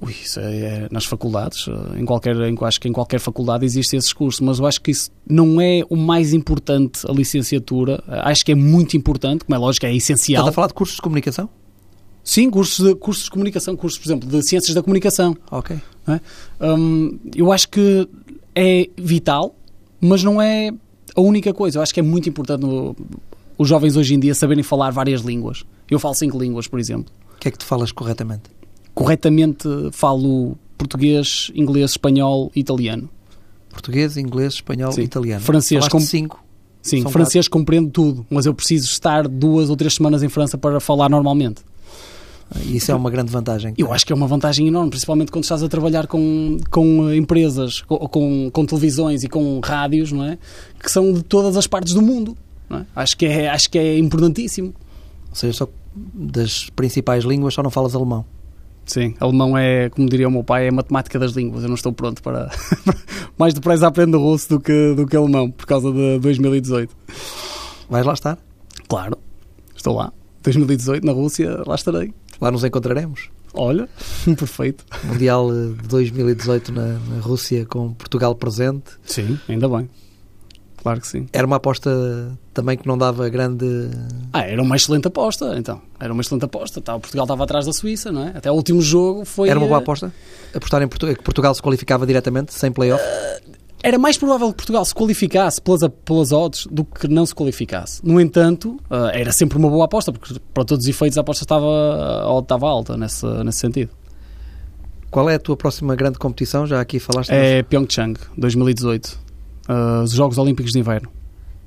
Ui, 0.00 0.12
isso 0.12 0.38
é, 0.38 0.56
é 0.84 0.88
nas 0.92 1.04
faculdades, 1.04 1.66
em 1.96 2.04
qualquer, 2.04 2.36
em, 2.36 2.56
acho 2.62 2.80
que 2.80 2.88
em 2.88 2.92
qualquer 2.92 3.18
faculdade 3.18 3.64
existem 3.64 3.98
esses 3.98 4.12
cursos, 4.12 4.40
mas 4.40 4.60
eu 4.60 4.66
acho 4.66 4.80
que 4.80 4.92
isso 4.92 5.10
não 5.28 5.60
é 5.60 5.82
o 5.90 5.96
mais 5.96 6.32
importante, 6.32 7.00
a 7.08 7.12
licenciatura. 7.12 8.00
Acho 8.06 8.44
que 8.44 8.52
é 8.52 8.54
muito 8.54 8.96
importante, 8.96 9.44
como 9.44 9.56
é 9.56 9.58
lógico, 9.58 9.86
é 9.86 9.94
essencial. 9.94 10.42
Estás 10.42 10.48
a 10.50 10.54
falar 10.54 10.68
de 10.68 10.74
cursos 10.74 10.96
de 10.96 11.02
comunicação? 11.02 11.48
Sim, 12.22 12.48
cursos 12.48 12.86
de, 12.86 12.94
cursos 12.94 13.24
de 13.24 13.30
comunicação, 13.30 13.74
cursos, 13.74 13.98
por 13.98 14.06
exemplo, 14.06 14.28
de 14.28 14.46
ciências 14.46 14.72
da 14.72 14.82
comunicação. 14.82 15.36
Ok. 15.50 15.76
Hum, 16.60 17.18
eu 17.34 17.50
acho 17.50 17.68
que 17.68 18.08
é 18.60 18.88
vital, 18.96 19.54
mas 20.00 20.24
não 20.24 20.40
é 20.42 20.70
a 21.14 21.20
única 21.20 21.54
coisa. 21.54 21.78
Eu 21.78 21.82
acho 21.82 21.94
que 21.94 22.00
é 22.00 22.02
muito 22.02 22.28
importante 22.28 22.60
no- 22.62 22.96
os 23.56 23.68
jovens 23.68 23.96
hoje 23.96 24.14
em 24.14 24.18
dia 24.20 24.34
saberem 24.34 24.62
falar 24.64 24.90
várias 24.90 25.20
línguas. 25.22 25.64
Eu 25.90 25.98
falo 25.98 26.14
cinco 26.14 26.38
línguas, 26.38 26.66
por 26.66 26.78
exemplo. 26.80 27.12
O 27.36 27.38
que 27.40 27.48
é 27.48 27.50
que 27.50 27.58
tu 27.58 27.64
falas 27.64 27.92
corretamente? 27.92 28.44
Corretamente 28.94 29.68
falo 29.92 30.56
português, 30.76 31.50
inglês, 31.54 31.92
espanhol 31.92 32.50
e 32.54 32.60
italiano. 32.60 33.08
Português, 33.70 34.16
inglês, 34.16 34.54
espanhol, 34.54 34.90
Sim. 34.92 35.02
italiano. 35.02 35.40
Francês, 35.42 35.78
Falaste 35.84 35.92
com- 35.92 36.00
cinco. 36.00 36.44
Sim, 36.82 37.02
São 37.02 37.10
francês 37.10 37.48
compreendo 37.48 37.90
tudo, 37.90 38.26
mas 38.30 38.46
eu 38.46 38.54
preciso 38.54 38.86
estar 38.86 39.26
duas 39.28 39.68
ou 39.68 39.76
três 39.76 39.94
semanas 39.94 40.22
em 40.22 40.28
França 40.28 40.56
para 40.56 40.80
falar 40.80 41.08
normalmente. 41.08 41.62
Isso 42.64 42.90
é 42.90 42.94
uma 42.94 43.10
grande 43.10 43.30
vantagem. 43.30 43.74
Eu 43.76 43.92
acho 43.92 44.06
que 44.06 44.12
é 44.12 44.16
uma 44.16 44.26
vantagem 44.26 44.66
enorme, 44.66 44.90
principalmente 44.90 45.30
quando 45.30 45.44
estás 45.44 45.62
a 45.62 45.68
trabalhar 45.68 46.06
com, 46.06 46.56
com 46.70 47.08
eh, 47.08 47.16
empresas, 47.16 47.82
com, 47.82 47.98
com, 48.08 48.50
com 48.50 48.66
televisões 48.66 49.22
e 49.22 49.28
com 49.28 49.60
rádios, 49.62 50.12
não 50.12 50.24
é? 50.24 50.38
Que 50.82 50.90
são 50.90 51.12
de 51.12 51.22
todas 51.22 51.56
as 51.56 51.66
partes 51.66 51.92
do 51.92 52.00
mundo. 52.00 52.36
é? 52.70 52.84
Acho, 52.96 53.16
que 53.16 53.26
é, 53.26 53.48
acho 53.48 53.68
que 53.68 53.78
é 53.78 53.98
importantíssimo. 53.98 54.74
Ou 55.28 55.34
seja, 55.34 55.52
só 55.52 55.68
das 55.94 56.70
principais 56.70 57.24
línguas 57.24 57.54
só 57.54 57.62
não 57.62 57.70
falas 57.70 57.94
alemão. 57.94 58.24
Sim, 58.86 59.14
alemão 59.20 59.56
é, 59.56 59.90
como 59.90 60.08
diria 60.08 60.26
o 60.26 60.30
meu 60.30 60.42
pai, 60.42 60.64
é 60.64 60.68
a 60.70 60.72
matemática 60.72 61.18
das 61.18 61.32
línguas. 61.32 61.62
Eu 61.62 61.68
não 61.68 61.74
estou 61.74 61.92
pronto 61.92 62.22
para. 62.22 62.50
Mais 63.36 63.52
depressa 63.52 63.86
aprendo 63.86 64.18
russo 64.18 64.48
do 64.48 64.60
que, 64.60 64.94
do 64.94 65.06
que 65.06 65.14
alemão, 65.14 65.50
por 65.50 65.66
causa 65.66 65.92
de 65.92 66.18
2018. 66.20 66.96
Vais 67.90 68.06
lá 68.06 68.14
estar? 68.14 68.38
Claro, 68.88 69.18
estou 69.76 69.94
lá. 69.94 70.10
2018, 70.42 71.04
na 71.04 71.12
Rússia, 71.12 71.62
lá 71.66 71.74
estarei. 71.74 72.14
Lá 72.40 72.50
nos 72.50 72.64
encontraremos. 72.64 73.30
Olha, 73.54 73.88
perfeito. 74.38 74.84
Mundial 75.04 75.50
de 75.50 75.88
2018 75.88 76.72
na, 76.72 76.86
na 76.86 77.20
Rússia 77.20 77.64
com 77.66 77.92
Portugal 77.94 78.34
presente. 78.34 78.90
Sim, 79.04 79.38
ainda 79.48 79.68
bem. 79.68 79.88
Claro 80.80 81.00
que 81.00 81.08
sim. 81.08 81.26
Era 81.32 81.44
uma 81.44 81.56
aposta 81.56 81.90
também 82.54 82.76
que 82.78 82.86
não 82.86 82.96
dava 82.96 83.28
grande. 83.28 83.66
Ah, 84.32 84.42
era 84.42 84.62
uma 84.62 84.76
excelente 84.76 85.08
aposta, 85.08 85.56
então. 85.58 85.82
Era 85.98 86.12
uma 86.12 86.22
excelente 86.22 86.44
aposta. 86.44 86.80
Tá, 86.80 86.94
o 86.94 87.00
Portugal 87.00 87.24
estava 87.24 87.42
atrás 87.42 87.66
da 87.66 87.72
Suíça, 87.72 88.12
não 88.12 88.28
é? 88.28 88.28
Até 88.36 88.48
o 88.50 88.54
último 88.54 88.80
jogo 88.80 89.24
foi. 89.24 89.48
Era 89.48 89.58
uma 89.58 89.66
boa 89.66 89.80
eh, 89.80 89.82
aposta? 89.82 90.12
Apostar 90.54 90.80
em 90.82 90.86
Portu- 90.88 91.08
que 91.16 91.22
Portugal 91.22 91.52
se 91.54 91.60
qualificava 91.60 92.06
diretamente, 92.06 92.54
sem 92.54 92.70
playoff? 92.70 93.02
Era 93.82 93.98
mais 93.98 94.18
provável 94.18 94.48
que 94.48 94.56
Portugal 94.56 94.84
se 94.84 94.94
qualificasse 94.94 95.60
pelas, 95.62 95.80
pelas 96.04 96.32
odds 96.32 96.66
do 96.70 96.84
que 96.84 97.06
não 97.06 97.24
se 97.24 97.34
qualificasse. 97.34 98.00
No 98.04 98.20
entanto, 98.20 98.78
eh, 98.90 99.20
era 99.20 99.32
sempre 99.32 99.56
uma 99.56 99.68
boa 99.68 99.84
aposta, 99.84 100.12
porque 100.12 100.34
para 100.52 100.64
todos 100.64 100.84
os 100.84 100.88
efeitos 100.88 101.16
a 101.16 101.20
aposta 101.20 101.44
estava, 101.44 101.66
a 101.66 102.32
odd 102.32 102.44
estava 102.44 102.66
alta 102.68 102.96
nesse, 102.96 103.24
nesse 103.44 103.58
sentido. 103.58 103.90
Qual 105.10 105.30
é 105.30 105.36
a 105.36 105.38
tua 105.38 105.56
próxima 105.56 105.94
grande 105.94 106.18
competição? 106.18 106.66
Já 106.66 106.80
aqui 106.80 106.98
falaste 106.98 107.30
É 107.30 107.62
Pyeongchang, 107.62 108.18
2018. 108.36 109.18
Eh, 109.68 110.02
os 110.02 110.10
Jogos 110.12 110.38
Olímpicos 110.38 110.72
de 110.72 110.78
Inverno. 110.80 111.08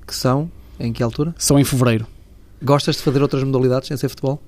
que 0.05 0.13
são, 0.15 0.51
em 0.79 0.91
que 0.91 1.01
altura? 1.01 1.33
São 1.37 1.57
em 1.57 1.63
fevereiro. 1.63 2.05
Gostas 2.61 2.97
de 2.97 3.01
fazer 3.01 3.21
outras 3.21 3.43
modalidades 3.43 3.87
sem 3.87 3.95
ser 3.95 4.09
futebol? 4.09 4.41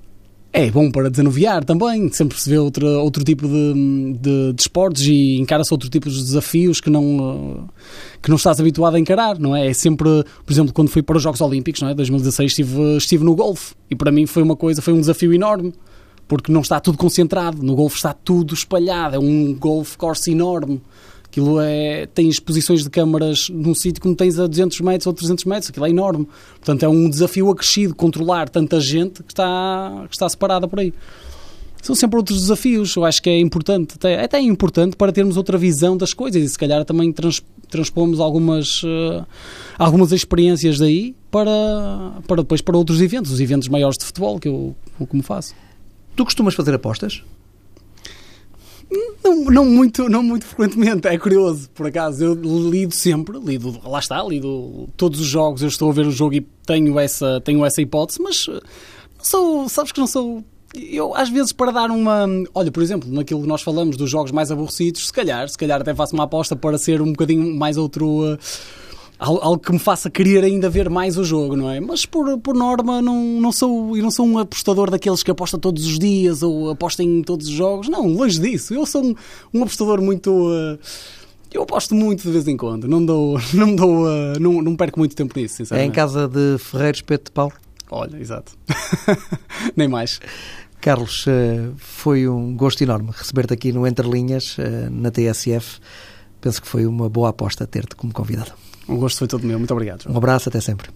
É 0.56 0.70
bom 0.70 0.88
para 0.88 1.10
desanuviar 1.10 1.64
também, 1.64 2.08
sempre 2.12 2.40
se 2.40 2.48
vê 2.48 2.56
outro, 2.56 3.24
tipo 3.24 3.48
de, 3.48 4.14
de, 4.20 4.52
de 4.52 4.62
esportes 4.62 5.02
e 5.02 5.36
encara-se 5.40 5.74
outro 5.74 5.90
tipo 5.90 6.08
de 6.08 6.16
desafios 6.16 6.80
que 6.80 6.88
não, 6.88 7.68
que 8.22 8.28
não 8.28 8.36
estás 8.36 8.60
habituado 8.60 8.94
a 8.94 9.00
encarar, 9.00 9.36
não 9.36 9.56
é? 9.56 9.66
É 9.66 9.72
sempre, 9.72 10.08
por 10.46 10.52
exemplo, 10.52 10.72
quando 10.72 10.90
fui 10.90 11.02
para 11.02 11.16
os 11.16 11.22
Jogos 11.24 11.40
Olímpicos, 11.40 11.82
não 11.82 11.88
é? 11.88 11.94
2016 11.94 12.52
estive, 12.52 12.96
estive 12.96 13.24
no 13.24 13.34
golfe 13.34 13.74
e 13.90 13.96
para 13.96 14.12
mim 14.12 14.26
foi 14.26 14.44
uma 14.44 14.54
coisa, 14.54 14.80
foi 14.80 14.92
um 14.92 15.00
desafio 15.00 15.34
enorme, 15.34 15.74
porque 16.28 16.52
não 16.52 16.60
está 16.60 16.78
tudo 16.78 16.96
concentrado, 16.96 17.60
no 17.60 17.74
golfe 17.74 17.96
está 17.96 18.12
tudo 18.12 18.54
espalhado, 18.54 19.16
é 19.16 19.18
um 19.18 19.54
golf 19.54 19.96
course 19.96 20.30
enorme. 20.30 20.80
Aquilo 21.34 21.60
é, 21.60 22.06
tem 22.06 22.28
exposições 22.28 22.84
de 22.84 22.90
câmaras 22.90 23.48
num 23.48 23.74
sítio 23.74 24.00
que 24.00 24.06
não 24.06 24.14
tens 24.14 24.38
a 24.38 24.46
200 24.46 24.80
metros 24.82 25.08
ou 25.08 25.12
300 25.12 25.44
metros, 25.46 25.68
aquilo 25.68 25.84
é 25.84 25.90
enorme. 25.90 26.28
Portanto, 26.60 26.84
é 26.84 26.88
um 26.88 27.10
desafio 27.10 27.50
acrescido 27.50 27.92
controlar 27.92 28.48
tanta 28.48 28.78
gente 28.78 29.20
que 29.20 29.32
está, 29.32 30.04
que 30.08 30.14
está 30.14 30.28
separada 30.28 30.68
por 30.68 30.78
aí. 30.78 30.94
São 31.82 31.92
sempre 31.92 32.18
outros 32.18 32.40
desafios, 32.40 32.94
eu 32.94 33.04
acho 33.04 33.20
que 33.20 33.28
é 33.28 33.40
importante, 33.40 33.96
até, 33.96 34.22
até 34.22 34.36
é 34.36 34.42
importante 34.42 34.94
para 34.94 35.10
termos 35.10 35.36
outra 35.36 35.58
visão 35.58 35.96
das 35.96 36.14
coisas 36.14 36.40
e 36.40 36.48
se 36.48 36.56
calhar 36.56 36.84
também 36.84 37.12
trans, 37.12 37.42
transpomos 37.68 38.20
algumas, 38.20 38.80
eh, 38.84 39.24
algumas 39.76 40.12
experiências 40.12 40.78
daí 40.78 41.16
para, 41.32 42.12
para 42.28 42.42
depois 42.42 42.60
para 42.60 42.76
outros 42.76 43.00
eventos, 43.00 43.32
os 43.32 43.40
eventos 43.40 43.66
maiores 43.66 43.98
de 43.98 44.04
futebol 44.04 44.38
que 44.38 44.46
eu, 44.46 44.76
como 45.08 45.20
faço. 45.20 45.52
Tu 46.14 46.24
costumas 46.24 46.54
fazer 46.54 46.74
apostas? 46.74 47.24
Não, 49.22 49.44
não 49.46 49.64
muito, 49.64 50.08
não 50.08 50.22
muito 50.22 50.44
frequentemente, 50.46 51.06
é 51.08 51.18
curioso, 51.18 51.68
por 51.70 51.86
acaso. 51.86 52.22
Eu 52.24 52.34
lido 52.70 52.94
sempre, 52.94 53.38
lido, 53.38 53.80
lá 53.84 53.98
está, 53.98 54.22
lido 54.22 54.88
todos 54.96 55.20
os 55.20 55.26
jogos, 55.26 55.62
eu 55.62 55.68
estou 55.68 55.90
a 55.90 55.92
ver 55.92 56.06
o 56.06 56.10
jogo 56.10 56.34
e 56.34 56.40
tenho 56.66 56.98
essa, 56.98 57.40
tenho 57.40 57.64
essa 57.64 57.80
hipótese, 57.80 58.20
mas 58.22 58.46
eh, 58.48 58.52
não 59.18 59.24
sou, 59.24 59.68
sabes 59.68 59.92
que 59.92 60.00
não 60.00 60.06
sou. 60.06 60.44
Eu, 60.74 61.14
às 61.14 61.28
vezes, 61.28 61.52
para 61.52 61.70
dar 61.70 61.90
uma. 61.90 62.26
Olha, 62.52 62.70
por 62.72 62.82
exemplo, 62.82 63.08
naquilo 63.12 63.42
que 63.42 63.46
nós 63.48 63.62
falamos 63.62 63.96
dos 63.96 64.10
jogos 64.10 64.32
mais 64.32 64.50
aborrecidos, 64.50 65.06
se 65.06 65.12
calhar, 65.12 65.48
se 65.48 65.56
calhar 65.56 65.80
até 65.80 65.94
faço 65.94 66.14
uma 66.14 66.24
aposta 66.24 66.56
para 66.56 66.76
ser 66.78 67.00
um 67.00 67.06
bocadinho 67.12 67.54
mais 67.56 67.76
outro. 67.76 68.22
al- 68.24 68.38
algo 69.18 69.58
que 69.58 69.72
me 69.72 69.78
faça 69.78 70.10
querer 70.10 70.44
ainda 70.44 70.68
ver 70.68 70.90
mais 70.90 71.16
o 71.16 71.24
jogo, 71.24 71.56
não 71.56 71.70
é? 71.70 71.80
Mas 71.80 72.04
por, 72.04 72.38
por 72.38 72.54
norma 72.54 73.00
não, 73.00 73.40
não 73.40 73.52
sou 73.52 73.96
eu 73.96 74.02
não 74.02 74.10
sou 74.10 74.26
um 74.26 74.38
apostador 74.38 74.90
daqueles 74.90 75.22
que 75.22 75.30
aposta 75.30 75.58
todos 75.58 75.86
os 75.86 75.98
dias 75.98 76.42
ou 76.42 76.70
aposta 76.70 77.02
em 77.02 77.22
todos 77.22 77.46
os 77.46 77.52
jogos. 77.52 77.88
Não, 77.88 78.06
longe 78.08 78.40
disso. 78.40 78.74
Eu 78.74 78.84
sou 78.86 79.04
um, 79.04 79.14
um 79.52 79.62
apostador 79.62 80.00
muito 80.02 80.48
eh, 80.52 80.78
eu 81.52 81.62
aposto 81.62 81.94
muito 81.94 82.22
de 82.24 82.30
vez 82.32 82.48
em 82.48 82.56
quando. 82.56 82.88
Não 82.88 83.04
dou, 83.04 83.38
não 83.54 83.74
dou, 83.76 84.08
eh, 84.10 84.38
não, 84.40 84.60
não 84.60 84.76
perco 84.76 84.98
muito 84.98 85.14
tempo 85.14 85.38
nisso, 85.38 85.54
É 85.54 85.56
sinceramente. 85.58 85.90
em 85.90 85.94
casa 85.94 86.28
de 86.28 86.58
Ferreiros 86.58 87.00
Peto 87.02 87.26
de 87.26 87.30
Paulo? 87.30 87.52
Olha, 87.90 88.16
exato. 88.16 88.52
Nem 89.76 89.86
mais. 89.86 90.20
Carlos, 90.80 91.24
eh, 91.28 91.70
foi 91.76 92.26
um 92.28 92.56
gosto 92.56 92.82
enorme 92.82 93.10
receber-te 93.12 93.54
aqui 93.54 93.72
no 93.72 93.86
Entre 93.86 94.08
Linhas, 94.08 94.56
na 94.90 95.10
TSF. 95.10 95.78
Penso 96.40 96.60
que 96.60 96.68
foi 96.68 96.84
uma 96.84 97.08
boa 97.08 97.30
aposta 97.30 97.66
ter-te 97.66 97.94
como 97.96 98.12
convidado. 98.12 98.52
O 98.88 98.96
gosto 98.96 99.18
foi 99.18 99.28
todo 99.28 99.46
meu. 99.46 99.58
Muito 99.58 99.72
obrigado. 99.72 100.02
João. 100.02 100.14
Um 100.14 100.18
abraço, 100.18 100.48
até 100.48 100.60
sempre. 100.60 100.90